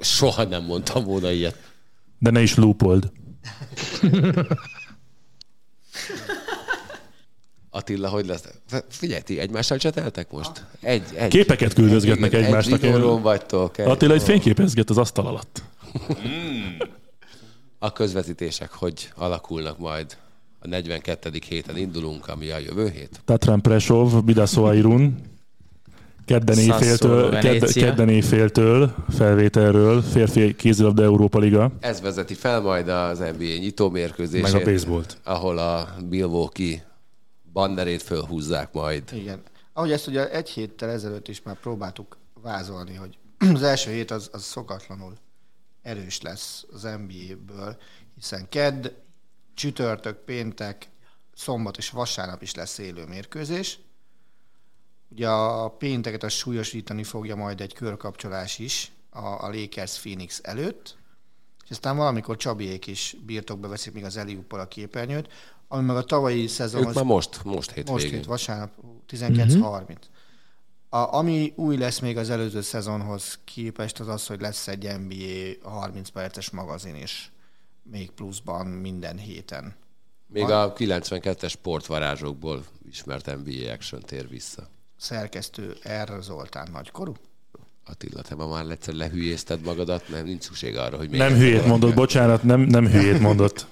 [0.00, 1.70] Soha nem mondtam volna ilyet.
[2.18, 3.12] De ne is loopold.
[7.70, 8.44] Attila, hogy lesz?
[8.88, 10.66] Figyelj, ti egymással cseteltek most?
[10.80, 11.30] Egy, egy.
[11.30, 12.82] Képeket küldözgetnek egy, egymásnak.
[12.82, 13.78] Egy vagytok.
[13.78, 15.62] Egy, Attila egy fényképezget az asztal alatt.
[17.78, 20.16] A közvetítések hogy alakulnak majd?
[20.62, 21.30] A 42.
[21.48, 23.20] héten indulunk, ami a jövő hét.
[23.24, 25.20] Tatran Presov, Bidaszó Irun.
[26.24, 27.84] Kedden éjféltől, Venécia.
[27.86, 34.52] kedden éjféltől felvételről, férfi kézilabda Európa Liga, Ez vezeti fel majd az NBA nyitó mérkőzését.
[34.52, 35.18] meg a baseballt.
[35.24, 36.84] Ahol a Milwaukee
[37.52, 39.02] bannerét fölhúzzák majd.
[39.12, 39.40] Igen.
[39.72, 43.18] Ahogy ezt ugye egy héttel ezelőtt is már próbáltuk vázolni, hogy
[43.54, 45.12] az első hét az, az szokatlanul
[45.82, 47.76] erős lesz az NBA-ből,
[48.14, 48.86] hiszen kedd,
[49.62, 50.88] csütörtök, péntek,
[51.34, 53.78] szombat és vasárnap is lesz élő mérkőzés.
[55.08, 60.96] Ugye a pénteket az súlyosítani fogja majd egy körkapcsolás is a, a Lakers Phoenix előtt,
[61.64, 65.32] és aztán valamikor Csabiék is birtokba veszik még az Eliuppal a képernyőt,
[65.68, 66.86] ami meg a tavalyi szezon...
[66.86, 68.10] Ők már most, most Most hétvégén.
[68.10, 68.70] hét vasárnap
[69.08, 69.96] 19.30.
[70.88, 75.70] A, ami új lesz még az előző szezonhoz képest, az az, hogy lesz egy NBA
[75.70, 77.32] 30 perces magazin is,
[77.82, 79.74] még pluszban minden héten.
[80.26, 84.68] Még a 92-es sportvarázsokból ismert NBA action tér vissza.
[84.96, 86.22] Szerkesztő R.
[86.22, 87.12] Zoltán nagykorú.
[87.86, 91.66] Attila, te ma már egyszer lehülyézted magadat, mert nincs szükség arra, hogy még Nem hülyét
[91.66, 93.66] mondott, bocsánat, nem, nem hülyét mondott.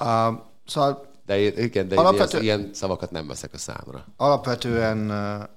[0.00, 4.06] Uh, szóval De én- igen, de én Alapvető- ilyen, ilyen szavakat nem veszek a számra.
[4.16, 5.48] alapvetően uh,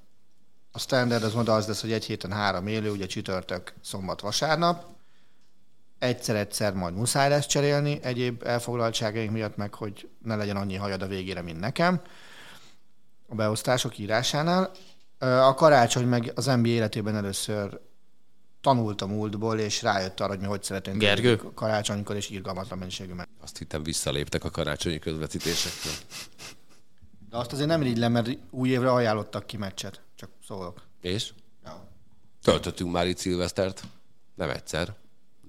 [0.71, 4.85] a standard az oda az lesz, hogy egy héten három élő, ugye csütörtök, szombat, vasárnap.
[6.01, 11.07] Egyszer-egyszer majd muszáj lesz cserélni egyéb elfoglaltságaink miatt, meg hogy ne legyen annyi hajad a
[11.07, 12.01] végére, mint nekem
[13.27, 14.71] a beosztások írásánál.
[15.19, 17.79] A karácsony meg az NBA életében először
[18.61, 21.35] tanult a múltból, és rájött arra, hogy mi hogy szeretnénk Gergő?
[21.35, 23.27] karácsonykor, és irgalmatlan mennyiségű meg.
[23.41, 25.93] Azt hittem visszaléptek a karácsonyi közvetítésektől.
[27.29, 30.01] De azt azért nem irigylem, mert új évre ajánlottak ki meccset.
[30.15, 30.81] Csak szólok.
[31.01, 31.33] És?
[31.63, 31.87] Ja.
[32.41, 33.83] Töltöttünk már itt szilvesztert.
[34.35, 34.95] Nem egyszer,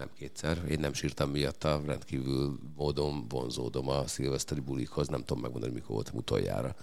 [0.03, 0.63] nem kétszer.
[0.69, 5.09] Én nem sírtam miatta, rendkívül módon vonzódom a szilveszteri bulikhoz.
[5.09, 6.75] Nem tudom megmondani, mikor voltam utoljára.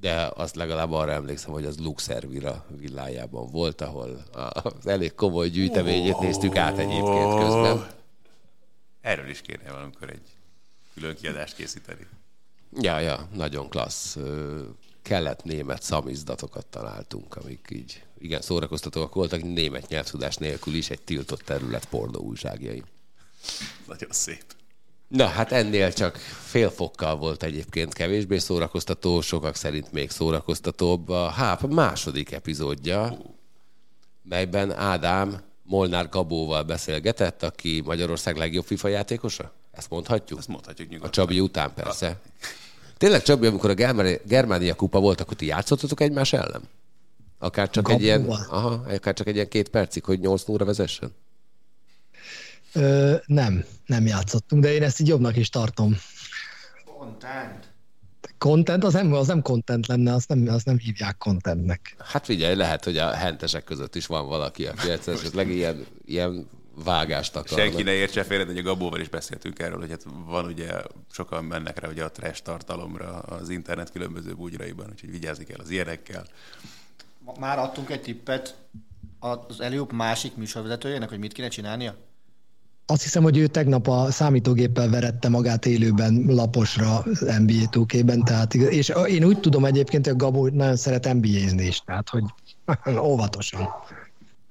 [0.00, 4.22] De azt legalább arra emlékszem, hogy az Luxervira villájában volt, ahol
[4.52, 7.86] az elég komoly gyűjteményét néztük át egyébként közben.
[9.00, 10.28] Erről is kéne valamikor egy
[10.94, 12.06] külön kiadást készíteni.
[12.80, 14.16] Ja, ja, nagyon klassz.
[15.02, 21.84] Kelet-német szamizdatokat találtunk, amik így igen szórakoztatóak voltak, német nyelvtudás nélkül is egy tiltott terület
[21.84, 22.84] pornó újságjain.
[23.86, 24.44] Nagyon szép.
[25.08, 31.28] Na, hát ennél csak fél fokkal volt egyébként kevésbé szórakoztató, sokak szerint még szórakoztatóbb a
[31.28, 33.18] HÁP második epizódja,
[34.22, 39.52] melyben Ádám Molnár Gabóval beszélgetett, aki Magyarország legjobb FIFA játékosa?
[39.70, 40.38] Ezt mondhatjuk?
[40.38, 41.12] Ezt mondhatjuk A nyugodtan.
[41.12, 42.20] Csabi után persze.
[42.96, 43.74] Tényleg Csabi, amikor a
[44.24, 46.62] Germánia kupa volt, akkor ti játszottatok egymás ellen?
[47.38, 51.10] Akár csak egy ilyen, aha, akár csak egy ilyen két percig, hogy 8 0 vezessen?
[52.72, 55.96] Ö, nem, nem játszottunk, de én ezt így jobbnak is tartom.
[56.98, 57.72] Fontánt.
[58.38, 61.94] content, az nem, az nem content lenne, azt nem, azt nem hívják contentnek.
[61.98, 66.48] Hát figyelj, lehet, hogy a hentesek között is van valaki, aki esetleg ilyen, ilyen
[66.84, 67.58] vágást akar.
[67.58, 70.70] Senki ne értse félre, hogy a Gabóval is beszéltünk erről, hogy hát van ugye,
[71.10, 75.70] sokan mennek rá ugye a trash tartalomra az internet különböző bugyraiban, úgyhogy vigyázni kell az
[75.70, 76.26] ilyenekkel.
[77.40, 78.56] Már adtunk egy tippet
[79.18, 81.94] az Eliup másik műsorvezetőjének, hogy mit kéne csinálnia?
[82.86, 87.04] Azt hiszem, hogy ő tegnap a számítógéppel verette magát élőben laposra
[87.38, 92.08] NBA 2 tehát, és én úgy tudom egyébként, hogy Gabó nagyon szeret NBA-zni is, tehát
[92.08, 92.24] hogy
[93.10, 93.68] óvatosan.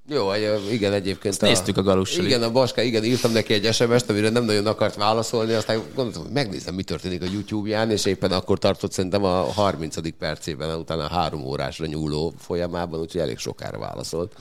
[0.10, 0.34] Jó,
[0.72, 1.34] igen, egyébként.
[1.34, 2.26] Ezt a, néztük a galussal.
[2.26, 6.24] Igen, a Baska, igen, írtam neki egy SMS-t, amire nem nagyon akart válaszolni, aztán gondoltam,
[6.24, 10.18] hogy megnézem, mi történik a YouTube-ján, és éppen akkor tartott szerintem a 30.
[10.18, 14.36] percében, utána a három órásra nyúló folyamában, úgyhogy elég sokára válaszolt.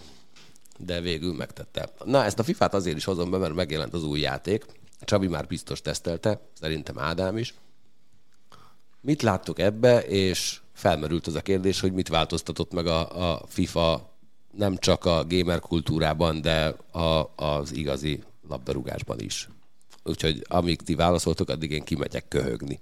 [0.78, 1.88] De végül megtette.
[2.04, 4.64] Na, ezt a FIFA-t azért is hozom be, mert megjelent az új játék.
[5.00, 7.54] Csabi már biztos tesztelte, szerintem Ádám is.
[9.00, 14.15] Mit láttuk ebbe, és felmerült az a kérdés, hogy mit változtatott meg a, a FIFA
[14.56, 19.48] nem csak a gamer kultúrában, de a, az igazi labdarúgásban is.
[20.04, 22.80] Úgyhogy amíg ti válaszoltok, addig én kimegyek köhögni.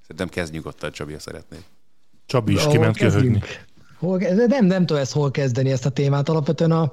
[0.00, 1.56] Szerintem kezd nyugodtan, Csabi, ha szeretné.
[2.26, 3.42] Csabi is kiment köhögni.
[3.98, 6.28] Hol, nem, nem tudom ezt hol kezdeni ezt a témát.
[6.28, 6.92] Alapvetően a,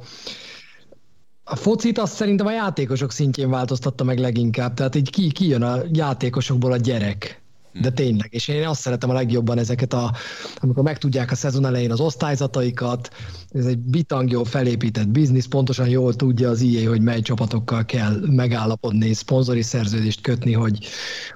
[1.43, 4.73] a focit azt szerintem a játékosok szintjén változtatta meg leginkább.
[4.73, 7.40] Tehát így ki, ki jön a játékosokból a gyerek.
[7.73, 10.11] De tényleg, és én azt szeretem a legjobban ezeket, a,
[10.55, 13.09] amikor megtudják a szezon elején az osztályzataikat,
[13.49, 18.19] ez egy bitang jó felépített biznisz, pontosan jól tudja az IE, hogy mely csapatokkal kell
[18.29, 20.87] megállapodni, szponzori szerződést kötni, hogy,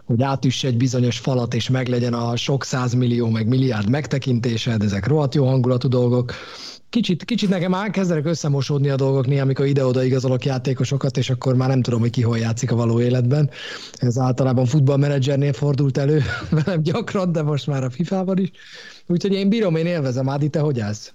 [0.05, 5.35] hogy átüsse egy bizonyos falat, és meglegyen a sok százmillió, meg milliárd megtekintésed, ezek rohadt
[5.35, 6.33] jó hangulatú dolgok
[6.95, 11.55] kicsit, kicsit nekem már kezdenek összemosódni a dolgok néha, amikor ide-oda igazolok játékosokat, és akkor
[11.55, 13.49] már nem tudom, hogy ki hol játszik a való életben.
[13.93, 16.21] Ez általában futballmenedzsernél fordult elő
[16.65, 18.51] velem gyakran, de most már a FIFA-ban is.
[19.07, 20.29] Úgyhogy én bírom, én élvezem.
[20.29, 21.13] Ádi, te hogy állsz?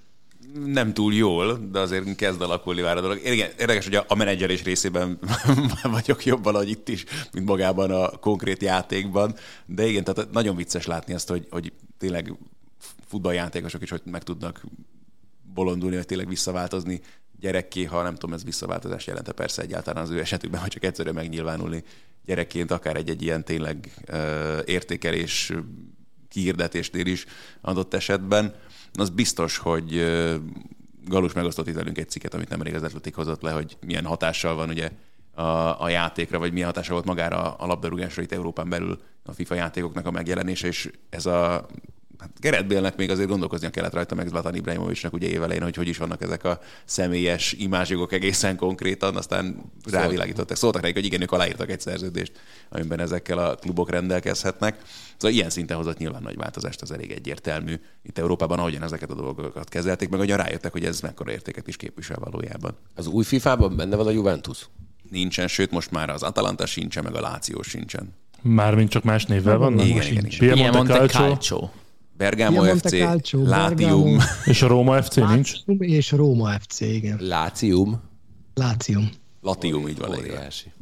[0.64, 3.20] nem túl jól, de azért kezd alakulni már a dolog.
[3.24, 5.18] Igen, érdekes, hogy a, menedzserés részében
[5.82, 9.34] vagyok jobban, hogy itt is, mint magában a konkrét játékban,
[9.66, 12.34] de igen, tehát nagyon vicces látni azt, hogy, hogy tényleg
[13.06, 14.62] futballjátékosok is hogy meg tudnak
[15.64, 17.00] bolondulni, vagy tényleg visszaváltozni
[17.40, 21.14] gyerekké, ha nem tudom, ez visszaváltozás jelente persze egyáltalán az ő esetükben, vagy csak egyszerűen
[21.14, 21.82] megnyilvánulni
[22.24, 23.90] gyerekként, akár egy-egy ilyen tényleg
[24.64, 25.52] értékelés
[26.28, 27.26] kihirdetésnél is
[27.60, 28.54] adott esetben.
[28.92, 30.04] Az biztos, hogy
[31.04, 34.54] Galus megosztott itt velünk egy cikket, amit nemrég az Atletik hozott le, hogy milyen hatással
[34.54, 34.90] van ugye
[35.34, 39.54] a, a játékra, vagy milyen hatással volt magára a labdarúgásra itt Európán belül a FIFA
[39.54, 41.66] játékoknak a megjelenése, és ez a
[42.20, 45.88] hát Gerett Bélnek még azért gondolkoznia kellett rajta, meg Zlatan Ibrahimovicsnak ugye évelején, hogy hogy
[45.88, 50.56] is vannak ezek a személyes imázsjogok egészen konkrétan, aztán rávilágítottak.
[50.56, 52.32] Szóltak nekik, hogy igen, ők aláírtak egy szerződést,
[52.68, 54.78] amiben ezekkel a klubok rendelkezhetnek.
[55.16, 57.80] Szóval ilyen szinten hozott nyilván nagy változást, az elég egyértelmű.
[58.02, 61.76] Itt Európában ahogyan ezeket a dolgokat kezelték, meg ahogyan rájöttek, hogy ez mekkora értéket is
[61.76, 62.76] képvisel valójában.
[62.94, 64.68] Az új FIFA-ban benne van a Juventus?
[65.10, 68.14] Nincsen, sőt most már az Atalanta sincsen, meg a Láció sincsen.
[68.42, 69.78] Mármint csak más névvel van?
[69.78, 70.54] Igen, igen, igen.
[70.54, 71.68] Piemonte Calcio.
[72.20, 74.18] Bergamo FC, Calcio, Latium.
[74.52, 75.52] És a Róma FC nincs?
[75.78, 77.18] És Róma FC, igen.
[77.20, 78.02] Lácium.
[78.54, 79.10] Lácium.
[79.40, 80.72] Latium, így van óriási.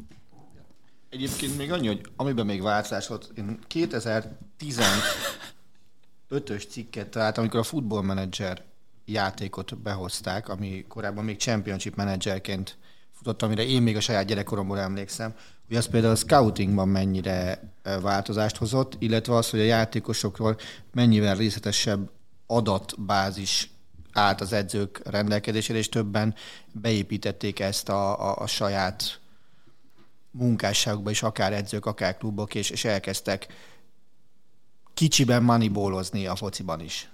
[1.09, 8.03] Egyébként még annyi, hogy amiben még változás volt, én 2015-ös cikket találtam, amikor a Football
[8.03, 8.61] Manager
[9.05, 12.77] játékot behozták, ami korábban még Championship Managerként
[13.11, 15.33] futott, amire én még a saját gyerekkoromból emlékszem,
[15.69, 17.61] hogy az például a scoutingban mennyire
[18.01, 20.57] változást hozott, illetve az, hogy a játékosokról
[20.93, 22.09] mennyivel részletesebb
[22.47, 23.69] adatbázis
[24.13, 26.35] állt az edzők rendelkezésére, és többen
[26.71, 29.19] beépítették ezt a, a, a saját
[30.31, 33.47] munkásságukba is, akár edzők, akár klubok, és, és elkezdtek
[34.93, 37.09] kicsiben moneyballozni a fociban is.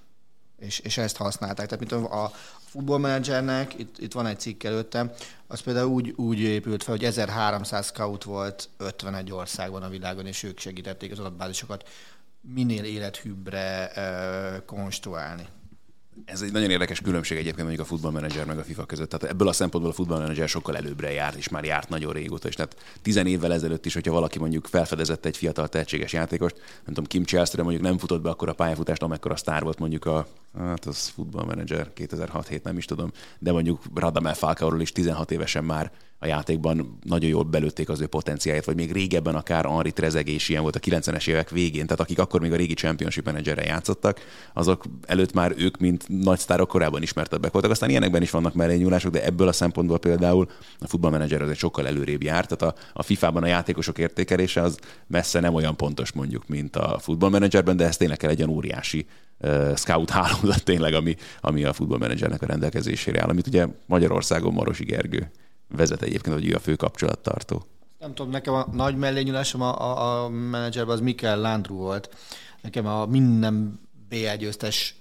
[0.57, 1.67] És, és ezt használták.
[1.67, 2.31] Tehát mint a,
[2.65, 5.11] futballmenedzsernek, itt, itt van egy cikk előttem,
[5.47, 10.43] az például úgy, úgy épült fel, hogy 1300 scout volt 51 országban a világon, és
[10.43, 11.89] ők segítették az adatbázisokat
[12.41, 15.47] minél élethűbbre uh, konstruálni.
[16.25, 19.09] Ez egy nagyon érdekes különbség egyébként mondjuk a futballmenedzser meg a FIFA között.
[19.09, 22.47] Tehát ebből a szempontból a futballmenedzser sokkal előbbre járt, és már járt nagyon régóta.
[22.47, 26.93] És tehát tizen évvel ezelőtt is, hogyha valaki mondjuk felfedezett egy fiatal tehetséges játékost, nem
[26.93, 30.05] tudom, Kim Chelsea mondjuk nem futott be akkor a pályafutást, amekkor a sztár volt mondjuk
[30.05, 30.27] a
[30.57, 33.11] Hát az futballmenedzser 2006-7, nem is tudom.
[33.39, 38.07] De mondjuk Radamel Falcaoról is 16 évesen már a játékban nagyon jól belőtték az ő
[38.07, 41.99] potenciáját, vagy még régebben akár Henri Trezegé is ilyen volt a 90-es évek végén, tehát
[41.99, 44.19] akik akkor még a régi Championship menedzserre játszottak,
[44.53, 47.71] azok előtt már ők, mint nagy sztárok korábban ismertebbek voltak.
[47.71, 50.47] Aztán ilyenekben is vannak mellényúlások, de ebből a szempontból például
[50.79, 54.79] a futballmenedzser az egy sokkal előrébb járt, tehát a, a FIFA-ban a játékosok értékelése az
[55.07, 59.05] messze nem olyan pontos mondjuk, mint a futballmenedzserben, de ez tényleg kell egy olyan óriási
[59.75, 65.31] scout hálózat tényleg, ami, ami a futballmenedzsernek a rendelkezésére áll, amit ugye Magyarországon Marosi Gergő
[65.67, 67.65] vezet egyébként, hogy ő a fő kapcsolattartó.
[67.99, 72.15] Nem tudom, nekem a nagy mellényulásom a, a, a menedzserben az Mikel Landru volt.
[72.61, 73.79] Nekem a minden
[74.09, 74.95] BL győztes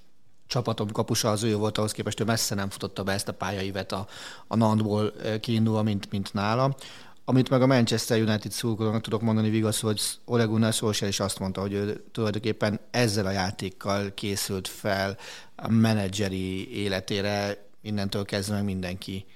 [0.47, 3.93] csapatom kapusa az ő volt, ahhoz képest ő messze nem futotta be ezt a pályaivet
[3.93, 4.07] a,
[4.47, 6.77] a Nantból kiindulva, mint, mint nála.
[7.25, 11.39] Amit meg a Manchester United szurkolónak tudok mondani vigaz, hogy Ole Gunnar Solskjaer is azt
[11.39, 15.17] mondta, hogy ő tulajdonképpen ezzel a játékkal készült fel
[15.57, 19.27] a menedzseri életére, innentől kezdve meg mindenki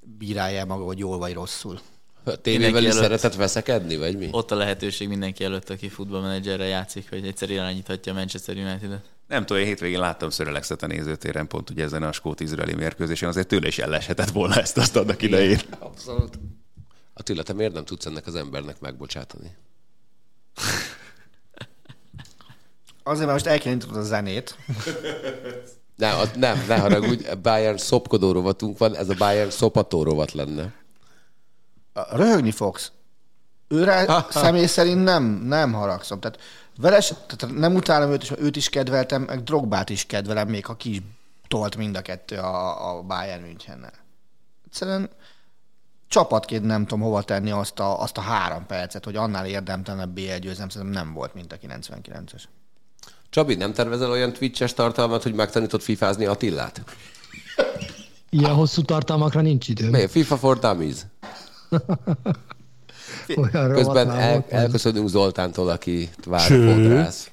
[0.00, 1.80] bírálja maga, hogy jól vagy rosszul.
[2.24, 4.28] A tévével is szeretett veszekedni, vagy mi?
[4.30, 9.04] Ott a lehetőség mindenki előtt, aki futballmenedzserre játszik, hogy egyszer irányíthatja a Manchester United-et.
[9.28, 13.46] Nem tudom, én hétvégén láttam Szörelexet a nézőtéren, pont ugye ezen a skót-izraeli mérkőzésen, azért
[13.46, 15.60] tőle is elleshetett volna ezt azt annak idején.
[15.78, 16.38] Abszolút.
[17.14, 19.56] Attila, te miért nem tudsz ennek az embernek megbocsátani?
[23.02, 24.56] Azért, mert most el kell a zenét.
[26.00, 30.72] Ne, az, nem, ne haragudj, Bayern szopkodó rovatunk van, ez a Bayern szopató rovat lenne.
[32.10, 32.92] Röhögni fogsz.
[33.68, 36.20] Őre személy szerint nem, nem haragszom.
[36.20, 36.38] Tehát,
[36.76, 40.76] veres, tehát nem utálom őt, és őt is kedveltem, meg Drogbát is kedvelem, még ha
[40.76, 41.00] ki is
[41.48, 43.92] tolt mind a kettő a, a Bayern Münchennel.
[44.66, 45.10] Egyszerűen
[46.08, 50.36] csapatként nem tudom hova tenni azt a, azt a három percet, hogy annál érdemtelenebb BL
[50.40, 52.42] győzem, szerintem nem volt, mint a 99-es.
[53.30, 56.82] Csabi, nem tervezel olyan Twitch-es tartalmat, hogy megtanított fifázni Attillát?
[58.30, 59.90] Ilyen hosszú tartalmakra nincs időm.
[59.90, 60.06] Mi?
[60.06, 60.96] FIFA for Dummies.
[63.36, 67.30] Olyan Közben el, elköszönünk Zoltántól, aki vár fodrász.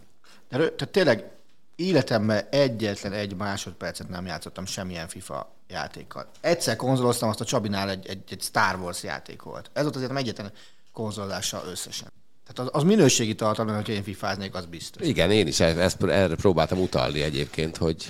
[0.50, 1.32] De, tehát tényleg
[1.76, 6.30] életemben egyetlen egy másodpercet nem játszottam semmilyen FIFA játékkal.
[6.42, 9.70] Egyszer konzoloztam, azt a Csabinál egy, egy, egy Star Wars játék volt.
[9.74, 10.52] Ez volt azért nem egyetlen
[10.92, 12.08] konzolozással összesen.
[12.48, 15.08] Tehát az, az minőségi tartalom, hogyha én fifáznék, az biztos.
[15.08, 18.08] Igen, én is e- ezt, erre próbáltam utalni egyébként, hogy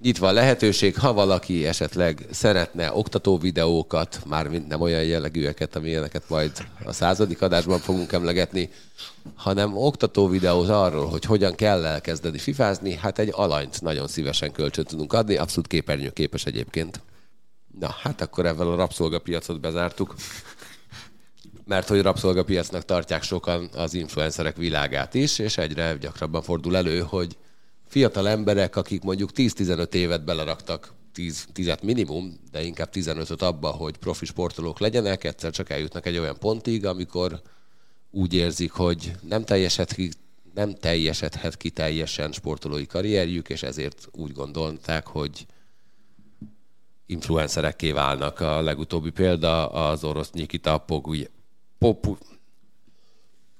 [0.00, 6.52] nyitva a lehetőség, ha valaki esetleg szeretne oktató videókat, mármint nem olyan jellegűeket, amilyeneket majd
[6.84, 8.70] a századik adásban fogunk emlegetni,
[9.34, 14.84] hanem oktató videót arról, hogy hogyan kell elkezdeni fifázni, hát egy alanyt nagyon szívesen kölcsön
[14.84, 17.00] tudunk adni, abszolút képernyőképes egyébként.
[17.78, 20.14] Na, hát akkor ezzel a rabszolgapiacot bezártuk.
[21.66, 27.36] Mert hogy rabszolgapiacnak tartják sokan az influencerek világát is, és egyre gyakrabban fordul elő, hogy
[27.86, 33.96] fiatal emberek, akik mondjuk 10-15 évet beleraktak 10, 10 minimum, de inkább 15-öt abba, hogy
[33.96, 37.40] profi sportolók legyenek, egyszer csak eljutnak egy olyan pontig, amikor
[38.10, 40.10] úgy érzik, hogy nem teljesedhet ki,
[40.54, 45.46] nem teljesedhet ki teljesen sportolói karrierjük, és ezért úgy gondolták, hogy
[47.06, 48.40] influencerekké válnak.
[48.40, 51.28] A legutóbbi példa az orosz Nikita Poguj,
[51.78, 52.16] Popu,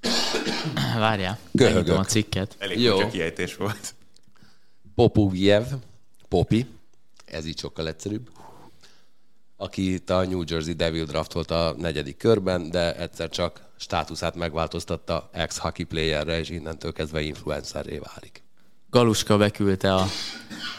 [0.98, 1.74] Várjál, Köhögök.
[1.74, 2.56] megnyitom a cikket.
[2.58, 2.94] Elég Jó.
[2.94, 3.94] furcsa kiejtés volt.
[4.94, 5.64] Popugjev,
[6.28, 6.66] Popi,
[7.24, 8.30] ez így sokkal egyszerűbb,
[9.56, 15.84] aki a New Jersey Devil draftolt a negyedik körben, de egyszer csak státuszát megváltoztatta ex-hockey
[15.84, 18.42] playerre, és innentől kezdve influencerré válik.
[18.90, 20.06] Galuska beküldte a,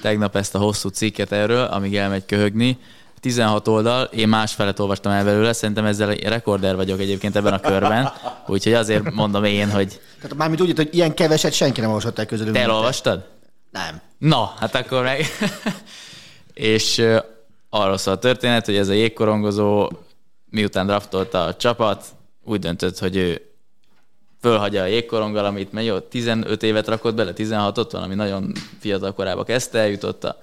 [0.01, 2.77] tegnap ezt a hosszú cikket erről, amíg elmegy köhögni.
[3.19, 8.11] 16 oldal, én másfelet olvastam el belőle, szerintem ezzel rekorder vagyok egyébként ebben a körben,
[8.47, 12.25] úgyhogy azért mondom én, hogy Tehát mármint úgy, hogy ilyen keveset senki nem olvasott el
[12.25, 12.55] közülünk.
[12.55, 13.25] te elolvastad?
[13.71, 14.01] Nem.
[14.17, 15.25] Na, hát akkor meg...
[16.53, 17.03] és
[17.69, 19.89] arról szól a történet, hogy ez a jégkorongozó,
[20.49, 22.05] miután draftolta a csapat,
[22.43, 23.41] úgy döntött, hogy ő
[24.41, 29.43] fölhagyja a jégkoronggal, amit megy, jó, 15 évet rakott bele, 16-ot, valami nagyon fiatal korába
[29.43, 30.37] kezdte, eljutott a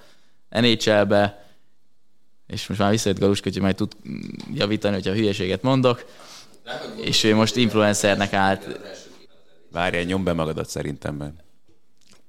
[0.49, 1.44] NHL-be,
[2.47, 3.91] és most már visszajött Galuska, úgyhogy majd tud
[4.53, 6.05] javítani, hogyha hülyeséget mondok,
[6.95, 8.79] és ő most influencernek állt.
[9.71, 11.35] Várjál, nyom be magadat szerintem.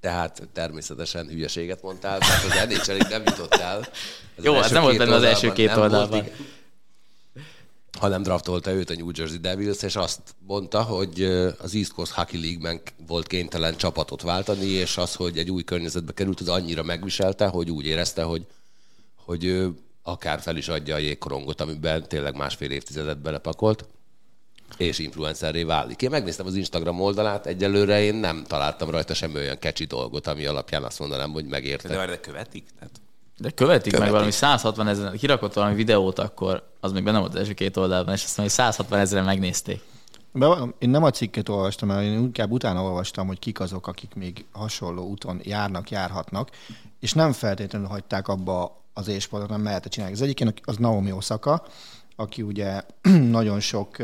[0.00, 3.88] Tehát természetesen hülyeséget mondtál, mert az nhl nem jutottál.
[4.36, 6.18] Ez Jó, ez első nem volt benne az első két nem volt, oldalban.
[6.18, 6.34] igen.
[7.98, 11.22] hanem draftolta őt a New Jersey Devils, és azt mondta, hogy
[11.58, 16.12] az East Coast Hockey League-ben volt kénytelen csapatot váltani, és az, hogy egy új környezetbe
[16.12, 18.46] került, az annyira megviselte, hogy úgy érezte, hogy,
[19.14, 19.68] hogy
[20.06, 23.84] akár fel is adja a jégkorongot, amiben tényleg másfél évtizedet belepakolt.
[24.76, 26.02] és influencerré válik.
[26.02, 30.46] Én megnéztem az Instagram oldalát, egyelőre én nem találtam rajta semmi olyan kecsi dolgot, ami
[30.46, 31.88] alapján azt mondanám, hogy megérte.
[31.88, 32.66] De de követik?
[32.78, 33.00] Tehát
[33.38, 33.98] De követik, követik.
[34.00, 37.76] meg valami 160 ezeren, kirakott valami videót, akkor az még benne volt az első két
[37.76, 39.80] oldalban, és azt mondja, hogy 160 ezeren megnézték.
[40.32, 44.14] Bevallom, én nem a cikket olvastam el, én inkább utána olvastam, hogy kik azok, akik
[44.14, 46.50] még hasonló úton járnak, járhatnak,
[47.00, 50.14] és nem feltétlenül hagyták abba az ésportot, nem mehetett csinálni.
[50.14, 51.66] Az egyik az Naomi Osaka,
[52.16, 52.82] aki ugye
[53.38, 53.96] nagyon sok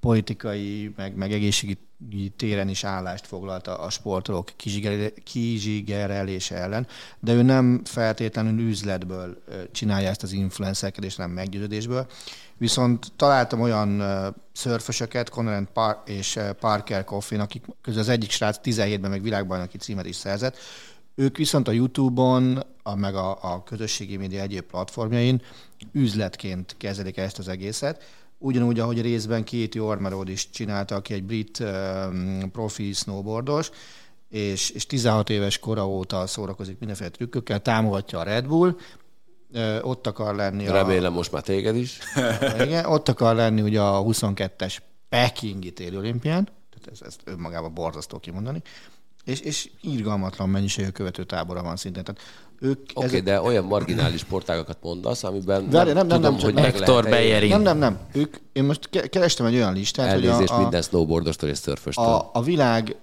[0.00, 6.86] politikai, meg, meg egészségügyi téren is állást foglalt a, sportolók kizsigerel- kizsigerelése ellen,
[7.20, 9.42] de ő nem feltétlenül üzletből
[9.72, 12.06] csinálja ezt az influencerkedést, nem meggyőződésből.
[12.56, 14.02] Viszont találtam olyan
[14.52, 20.06] szörfösöket, Conrad Par- és Parker Coffin, akik közül az egyik srác 17-ben meg világbajnoki címet
[20.06, 20.56] is szerzett.
[21.18, 25.42] Ők viszont a YouTube-on, a, meg a, a közösségi média egyéb platformjain
[25.92, 28.02] üzletként kezelik ezt az egészet.
[28.38, 33.70] Ugyanúgy, ahogy részben Kéti Ormerod is csinálta, aki egy brit um, profi snowboardos,
[34.28, 38.76] és, és 16 éves kora óta szórakozik mindenféle trükkökkel, támogatja a Red Bull,
[39.80, 40.72] ott akar lenni a...
[40.72, 41.98] Remélem most már téged is.
[42.64, 44.76] Igen, ott akar lenni ugye a 22-es
[45.08, 48.62] Pekingi téli olimpián, tehát ez, ezt önmagában borzasztó kimondani,
[49.28, 52.04] és, és irgalmatlan mennyiségű követő tábora van szintén.
[52.04, 52.20] Tehát
[52.60, 56.44] ők Oké, okay, de olyan marginális sportágakat mondasz, amiben Várj, nem, nem, nem, tudom, nem,
[56.44, 57.48] hogy meg Hector lehet.
[57.48, 57.98] Nem, nem, nem.
[58.12, 61.58] Ők, én most ke- kerestem egy olyan listát, hogy Elnézést a, a, minden snowboardostól és
[61.58, 62.04] szörföstől.
[62.04, 62.96] a, a világ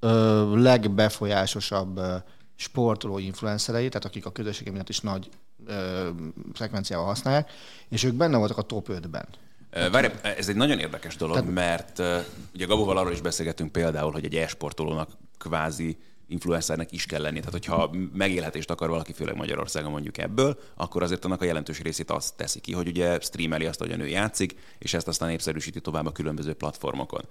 [0.00, 2.14] ö, legbefolyásosabb ö,
[2.56, 5.28] sportoló influencerei, tehát akik a közösségem miatt is nagy
[5.66, 6.08] ö,
[6.54, 7.50] szekvenciával használják,
[7.88, 9.26] és ők benne voltak a top 5-ben.
[9.70, 12.18] Ö, Várj, ez egy nagyon érdekes dolog, mert ö,
[12.54, 15.08] ugye Gabóval arról is beszélgettünk például, hogy egy e-sportolónak
[15.40, 15.96] kvázi
[16.26, 17.38] influencernek is kell lenni.
[17.38, 22.10] Tehát, hogyha megélhetést akar valaki, főleg Magyarországon mondjuk ebből, akkor azért annak a jelentős részét
[22.10, 26.06] azt teszi ki, hogy ugye streameli azt, ahogyan ő játszik, és ezt aztán népszerűsíti tovább
[26.06, 27.22] a különböző platformokon.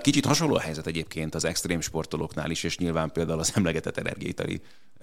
[0.00, 4.60] Kicsit hasonló a helyzet egyébként az extrém sportolóknál is, és nyilván például az emlegetett energiaitali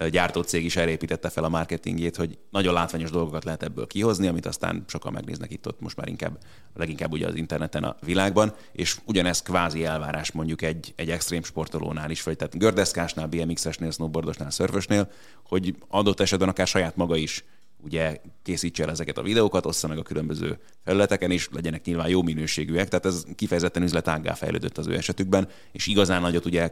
[0.10, 4.84] gyártócég is elépítette fel a marketingjét, hogy nagyon látványos dolgokat lehet ebből kihozni, amit aztán
[4.88, 6.38] sokan megnéznek itt ott most már inkább,
[6.74, 12.12] leginkább ugye az interneten a világban, és ugyanez kvázi elvárás mondjuk egy, egy extrém sportolónál
[12.12, 15.12] is, vagy tehát gördeszkásnál, BMX-esnél, snowboardosnál, szörfösnél,
[15.44, 17.44] hogy adott esetben akár saját maga is
[17.86, 22.22] ugye készítse el ezeket a videókat, ossza meg a különböző felületeken, és legyenek nyilván jó
[22.22, 26.70] minőségűek, tehát ez kifejezetten üzletággá fejlődött az ő esetükben, és igazán nagyot ugye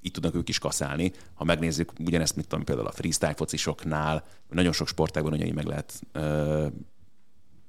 [0.00, 1.12] itt tudnak ők is kaszálni.
[1.34, 6.00] Ha megnézzük ugyanezt, mit tudom, például a freestyle focisoknál, nagyon sok sportágban így meg lehet
[6.12, 6.66] ö,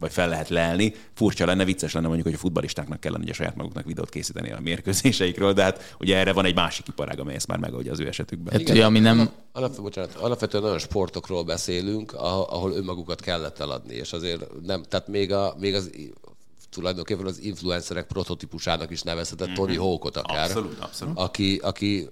[0.04, 0.94] vagy fel lehet lelni.
[1.14, 4.60] Furcsa lenne, vicces lenne mondjuk, hogy a futbalistáknak kellene ugye saját maguknak videót készíteni a
[4.60, 8.08] mérkőzéseikről, de hát ugye erre van egy másik iparág, amely ezt már megoldja az ő
[8.08, 8.54] esetükben.
[8.54, 13.96] Hát ugye, ami nem, Alap, bocsánat, alapvetően olyan sportokról beszélünk, ah- ahol önmagukat kellett eladni,
[13.96, 15.90] és azért nem, tehát még, a, még az
[16.70, 19.56] tulajdonképpen az influencerek prototípusának is nevezhetett mm-hmm.
[19.56, 20.44] Tony Hawkot akár.
[20.44, 21.18] Abszolút, abszolút.
[21.18, 22.08] Aki, aki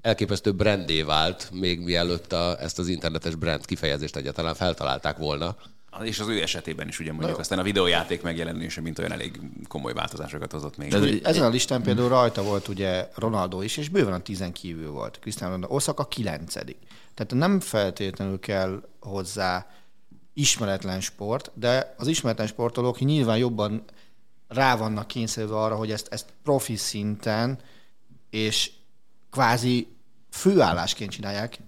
[0.00, 5.56] elképesztő brandé vált, még mielőtt a, ezt az internetes brand kifejezést egyáltalán feltalálták volna.
[6.02, 9.92] És az ő esetében is ugye mondjuk aztán a videójáték megjelenése, mint olyan elég komoly
[9.92, 10.90] változásokat hozott még.
[10.90, 14.90] De- Ezen a listán például rajta volt ugye Ronaldo is, és bőven a tizen kívül
[14.90, 15.18] volt.
[15.18, 16.76] Cristiano Ronaldo, Osaka kilencedik.
[17.14, 19.66] Tehát nem feltétlenül kell hozzá
[20.34, 23.84] ismeretlen sport, de az ismeretlen sportolók nyilván jobban
[24.48, 27.58] rá vannak kényszerülve arra, hogy ezt, ezt profi szinten
[28.30, 28.70] és
[29.30, 29.88] kvázi
[30.30, 31.58] főállásként csinálják.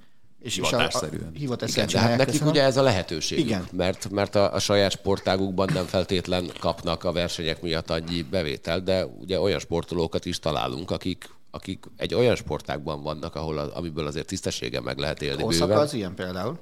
[0.49, 1.31] És, Hivatásszerűen.
[1.35, 2.53] hivatásszerűen Igen, de hát nekik köszönöm.
[2.53, 3.39] ugye ez a lehetőség.
[3.39, 3.67] Igen.
[3.73, 9.07] Mert, mert a, a saját sportágukban nem feltétlen kapnak a versenyek miatt annyi bevétel, de
[9.07, 14.27] ugye olyan sportolókat is találunk, akik, akik egy olyan sportágban vannak, ahol az, amiből azért
[14.27, 15.83] tisztességen meg lehet élni Osaka bőven.
[15.83, 16.59] az ilyen például.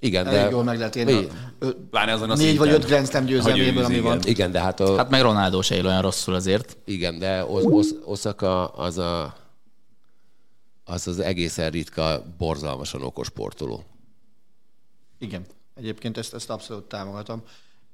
[0.00, 1.26] Igen, Elég de, jól meg lehet élni.
[1.90, 4.04] Pláne azon a Négy vagy öt Grand Slam győzelméből, ami igen.
[4.06, 4.18] van.
[4.24, 6.76] igen, de hát, a, hát meg Ronaldo se él olyan rosszul azért.
[6.84, 9.34] igen, de Os- Os- Osaka az a
[10.84, 13.84] az az egészen ritka, borzalmasan okos sportoló.
[15.18, 17.42] Igen, egyébként ezt, ezt abszolút támogatom.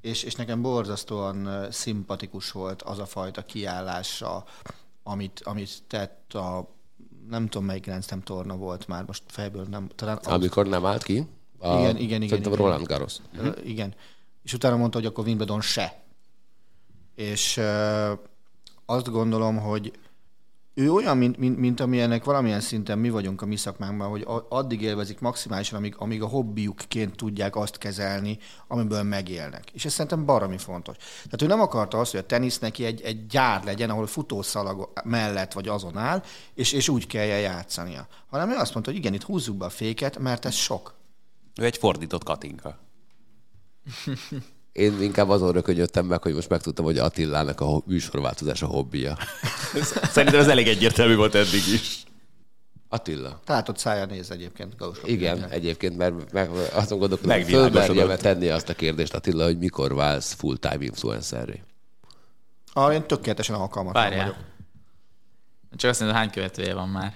[0.00, 4.44] És, és nekem borzasztóan szimpatikus volt az a fajta kiállása,
[5.02, 6.76] amit, amit tett a
[7.28, 11.02] nem tudom melyik Slam torna volt már, most fejből nem, talán az, Amikor nem állt
[11.02, 11.26] ki,
[11.58, 12.52] a, Igen, igen, igen, igen.
[12.52, 13.16] Roland Garros.
[13.64, 13.94] Igen.
[14.42, 16.02] És utána mondta, hogy akkor Wimbledon se.
[17.14, 18.12] És ö,
[18.86, 19.92] azt gondolom, hogy
[20.78, 24.82] ő olyan, mint, mint, mint amilyenek valamilyen szinten mi vagyunk a mi szakmánkban, hogy addig
[24.82, 28.38] élvezik maximálisan, amíg, amíg a hobbiukként tudják azt kezelni,
[28.68, 29.70] amiből megélnek.
[29.72, 30.96] És ez szerintem baromi fontos.
[30.96, 34.92] Tehát ő nem akarta azt, hogy a tenisz neki egy, egy gyár legyen, ahol futószalag
[35.04, 36.22] mellett vagy azon áll,
[36.54, 38.06] és, és úgy kelljen játszania.
[38.30, 40.94] Hanem ő azt mondta, hogy igen, itt húzzuk be a féket, mert ez sok.
[41.60, 42.78] Ő egy fordított Katinka.
[44.78, 49.16] Én inkább azon rökönyödtem meg, hogy most megtudtam, hogy Attilának a műsorváltozás a hobbija.
[50.12, 52.02] Szerintem ez elég egyértelmű volt eddig is.
[52.88, 53.40] Attila.
[53.44, 58.48] Tehát ott szája néz egyébként Galus Igen, egyébként, mert meg, azon gondolkodom, hogy fölmerjem tenni
[58.48, 61.62] azt a kérdést, Attila, hogy mikor válsz full-time influencerré.
[62.72, 64.26] Ah, én tökéletesen alkalmatlan Várjál.
[64.26, 64.44] vagyok.
[65.76, 67.14] Csak azt mondom, hány követője van már?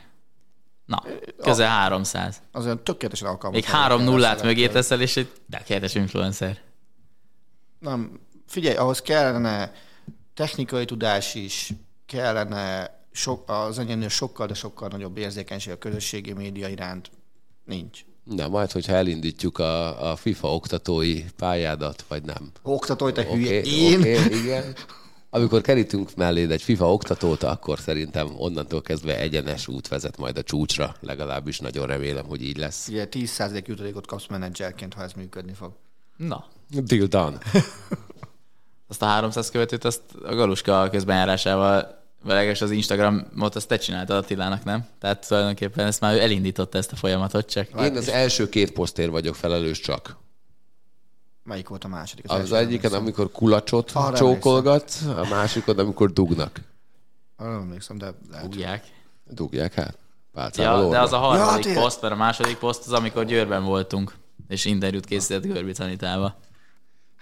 [0.87, 1.03] Na,
[1.43, 2.43] közel 300.
[2.53, 3.73] Az olyan tökéletesen alkalmatlan.
[3.73, 6.61] Még három a nullát mögé teszel, és egy tökéletes influencer.
[7.83, 9.73] Nem, figyelj, ahhoz kellene
[10.35, 11.73] technikai tudás is,
[12.07, 17.11] kellene sok, az enyémnél sokkal, de sokkal nagyobb érzékenység a közösségi média iránt.
[17.65, 18.05] Nincs.
[18.25, 22.51] Na, majd, hogyha elindítjuk a, a FIFA oktatói pályádat, vagy nem.
[22.63, 23.59] Oktató, te hülye.
[23.59, 23.99] Oké, Én?
[23.99, 24.75] oké, igen.
[25.31, 30.43] Amikor kerítünk melléd egy FIFA oktatót, akkor szerintem onnantól kezdve egyenes út vezet majd a
[30.43, 30.97] csúcsra.
[31.01, 32.89] Legalábbis nagyon remélem, hogy így lesz.
[32.89, 35.73] Ugye 10% jutalékot kapsz menedzserként, ha ez működni fog.
[36.17, 36.47] Na,
[36.81, 37.39] Deal done.
[38.89, 44.65] azt a 300 követőt, azt a Galuska közbenjárásával Veleges az Instagramot, azt te csináltad Attilának,
[44.65, 44.87] nem?
[44.99, 49.11] Tehát tulajdonképpen ezt már ő elindította ezt a folyamatot, csak Én az első két posztér
[49.11, 50.17] vagyok felelős csak.
[51.45, 52.25] Melyik volt a második?
[52.29, 53.01] Az első egyiken, emlékszem.
[53.01, 56.61] amikor kulacsot Arra csókolgat, a másikon, amikor dugnak.
[57.37, 58.49] Arra nem emlékszem, de lehet.
[58.49, 58.85] Dugják.
[59.31, 59.99] Dugják hát.
[60.33, 63.65] Pálcával Ja, de az a harmadik Ja, poszt, mert a második poszt az, amikor Győrben
[63.65, 64.15] voltunk,
[64.49, 66.37] és interjút készített Görbic Anitával.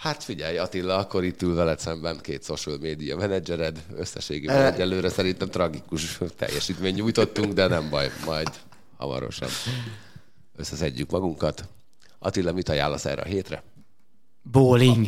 [0.01, 3.83] Hát figyelj, Attila, akkor itt ül veled szemben két social media menedzsered.
[3.97, 4.67] Összességében Eh.
[4.75, 8.49] egyelőre szerintem tragikus teljesítmény nyújtottunk, de nem baj, majd
[8.97, 9.49] hamarosan
[10.57, 11.69] összeszedjük magunkat.
[12.19, 13.63] Attila, mit ajánlasz erre a hétre?
[14.43, 15.07] Bowling.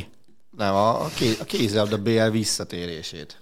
[0.56, 3.40] Nem, a, a, ké, a kézilabda BL visszatérését.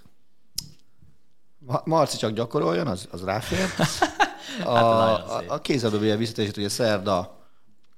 [1.59, 3.65] Ma- Marci csak gyakoroljon, az, az ráfér.
[4.63, 5.49] A, nagyon a, szép.
[5.49, 7.39] a kézilabda BL visszatérését ugye szerda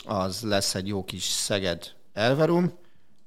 [0.05, 2.73] az lesz egy jó kis Szeged Elverum.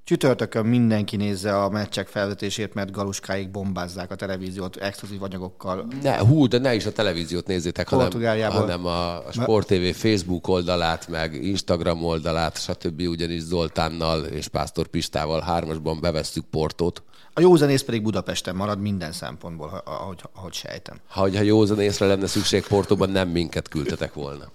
[0.07, 5.87] Csütörtökön mindenki nézze a meccsek felvetését, mert galuskáig bombázzák a televíziót exkluzív anyagokkal.
[6.03, 8.11] Ne, hú, de ne is a televíziót nézzétek, hanem,
[8.51, 13.01] hanem a, Sport TV Facebook oldalát, meg Instagram oldalát, stb.
[13.01, 17.03] ugyanis Zoltánnal és Pásztor Pistával hármasban bevesszük portót.
[17.33, 20.97] A józanész pedig Budapesten marad minden szempontból, ahogy, ahogy sejtem.
[21.09, 24.51] Ha, ha józan észre lenne szükség Portóban, nem minket küldtetek volna.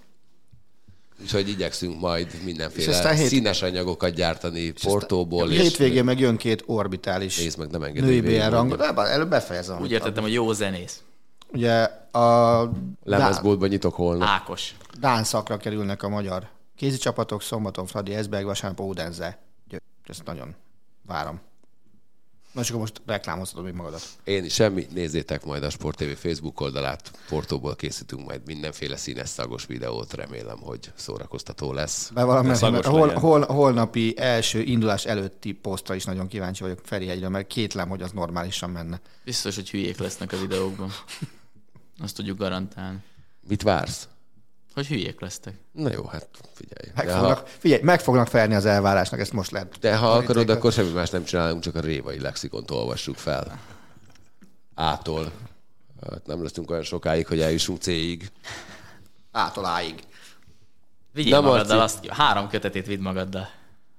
[1.22, 5.50] Úgyhogy igyekszünk majd És mindenféle hét- színes anyagokat gyártani Portóból.
[5.50, 8.80] És Hétvégén meg jön két orbitális Nézd meg, nem női BL rangot.
[8.98, 9.80] Előbb befejezem.
[9.80, 11.02] Úgy értettem, hogy jó zenész.
[11.52, 11.82] Ugye
[12.12, 12.70] a
[13.04, 14.28] Lemezboltban nyitok holnap.
[14.28, 14.74] Ákos.
[15.00, 19.38] Dán szakra kerülnek a magyar kézi csapatok, szombaton Fradi Eszberg, vasárnap Ódenze.
[20.06, 20.54] Ezt nagyon
[21.06, 21.40] várom.
[22.52, 24.02] Na, és akkor most reklámozhatod még magadat.
[24.24, 27.10] Én is semmi, nézzétek majd a Sport TV Facebook oldalát.
[27.28, 32.10] Portóból készítünk majd mindenféle színes szagos videót, remélem, hogy szórakoztató lesz.
[32.14, 37.28] Mert, szagos mert hol, hol, holnapi első indulás előtti posztra is nagyon kíváncsi vagyok Ferihegyre,
[37.28, 39.00] mert kétlem, hogy az normálisan menne.
[39.24, 40.92] Biztos, hogy hülyék lesznek a videókban.
[42.02, 42.98] Azt tudjuk garantálni.
[43.48, 44.08] Mit vársz?
[44.74, 45.54] Hogy hülyék lesztek.
[45.72, 46.92] Na jó, hát figyelj.
[46.96, 49.78] Meg De fognak, ha, figyelj, meg fognak felni az elvárásnak, ezt most lehet.
[49.80, 50.56] de ha akarod, Borítékot.
[50.56, 53.58] akkor semmi más nem csinálunk, csak a révai lexikont olvassuk fel.
[54.74, 55.32] Ától.
[56.10, 58.30] Hát nem leszünk olyan sokáig, hogy eljussunk C-ig.
[59.32, 59.94] Ától áig.
[61.12, 63.48] Vigyél Na, magaddal, azt, három kötetét vidd magaddal.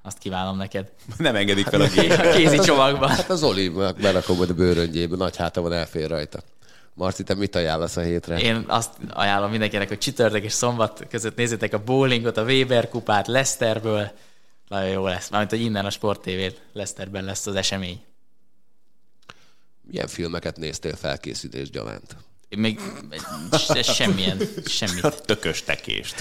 [0.02, 0.92] Azt kívánom neked.
[1.18, 2.12] Nem engedik fel a gép.
[2.20, 3.10] A kézi csomagban.
[3.10, 3.70] Hát az Oli
[4.02, 6.40] berakom majd a bőröngyébe, nagy háta van, elfér rajta.
[6.94, 8.40] Marci, te mit ajánlasz a hétre?
[8.40, 13.28] Én azt ajánlom mindenkinek, hogy csütörtök és szombat között nézzétek a bowlingot, a Weber kupát
[13.28, 14.12] Leicesterбől.
[14.68, 15.30] Nagyon jó lesz.
[15.30, 18.02] Mármint, hogy innen a Sport TV Leicesterben lesz az esemény.
[19.82, 22.16] Milyen filmeket néztél felkészítés gyanánt?
[22.50, 22.80] Én még
[23.52, 25.22] se- semmilyen, semmit.
[25.26, 26.16] Tökös tekést.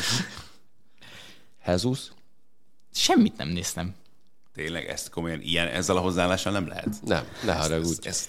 [1.66, 2.00] Jesus?
[2.94, 3.94] Semmit nem néztem.
[4.54, 6.88] Tényleg ezt komolyan ilyen, ezzel a hozzáállással nem lehet?
[7.04, 7.88] Nem, ne haragudj.
[7.88, 8.28] Ezt, ezt,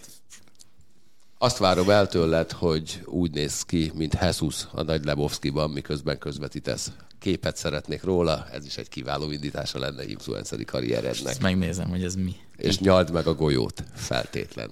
[1.43, 6.91] Azt várom el tőled, hogy úgy néz ki, mint Jesus a Nagy Lebowski-ban, miközben közvetítesz.
[7.19, 11.31] Képet szeretnék róla, ez is egy kiváló indítása lenne influenceri karrierednek.
[11.31, 12.35] Ezt megnézem, hogy ez mi.
[12.55, 14.69] És nyald meg a golyót, feltétlen.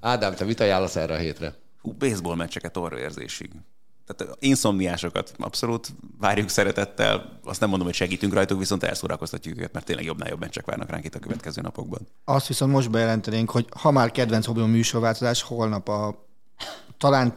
[0.00, 1.54] Ádám, te mit ajánlasz erre a hétre?
[1.82, 3.50] hú, baseball meccseket orvérzésig.
[4.16, 7.40] Tehát inszomniásokat abszolút várjuk szeretettel.
[7.44, 10.90] Azt nem mondom, hogy segítünk rajtuk, viszont elszórakoztatjuk őket, mert tényleg jobbnál jobb meccsek várnak
[10.90, 12.06] ránk itt a következő napokban.
[12.24, 16.26] Azt viszont most bejelentenénk, hogy ha már kedvenc hobbim műsorváltozás, holnap a
[16.98, 17.36] talán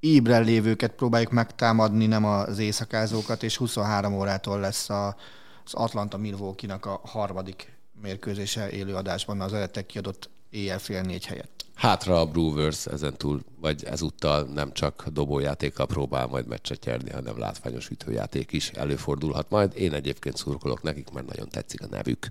[0.00, 5.16] ébren lévőket próbáljuk megtámadni, nem az éjszakázókat, és 23 órától lesz a,
[5.64, 11.59] az Atlanta Milwaukee-nak a harmadik mérkőzése élő adásban az eredetek kiadott éjjel fél négy helyett.
[11.80, 17.88] Hátra a Brewers ezentúl, vagy ezúttal nem csak dobójátékkal próbál majd meccset nyerni, hanem látványos
[17.88, 19.72] ütőjáték is előfordulhat majd.
[19.76, 22.30] Én egyébként szurkolok nekik, mert nagyon tetszik a nevük.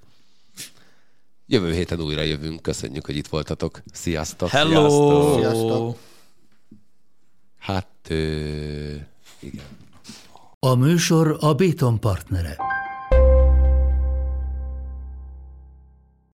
[1.45, 2.61] Jövő héten újra jövünk.
[2.61, 3.81] Köszönjük, hogy itt voltatok.
[3.93, 4.49] Sziasztok!
[4.49, 5.37] Hello!
[5.37, 5.97] Sziasztok!
[7.57, 8.15] Hát, ö...
[9.39, 9.65] igen.
[10.59, 12.57] A műsor a Béton partnere.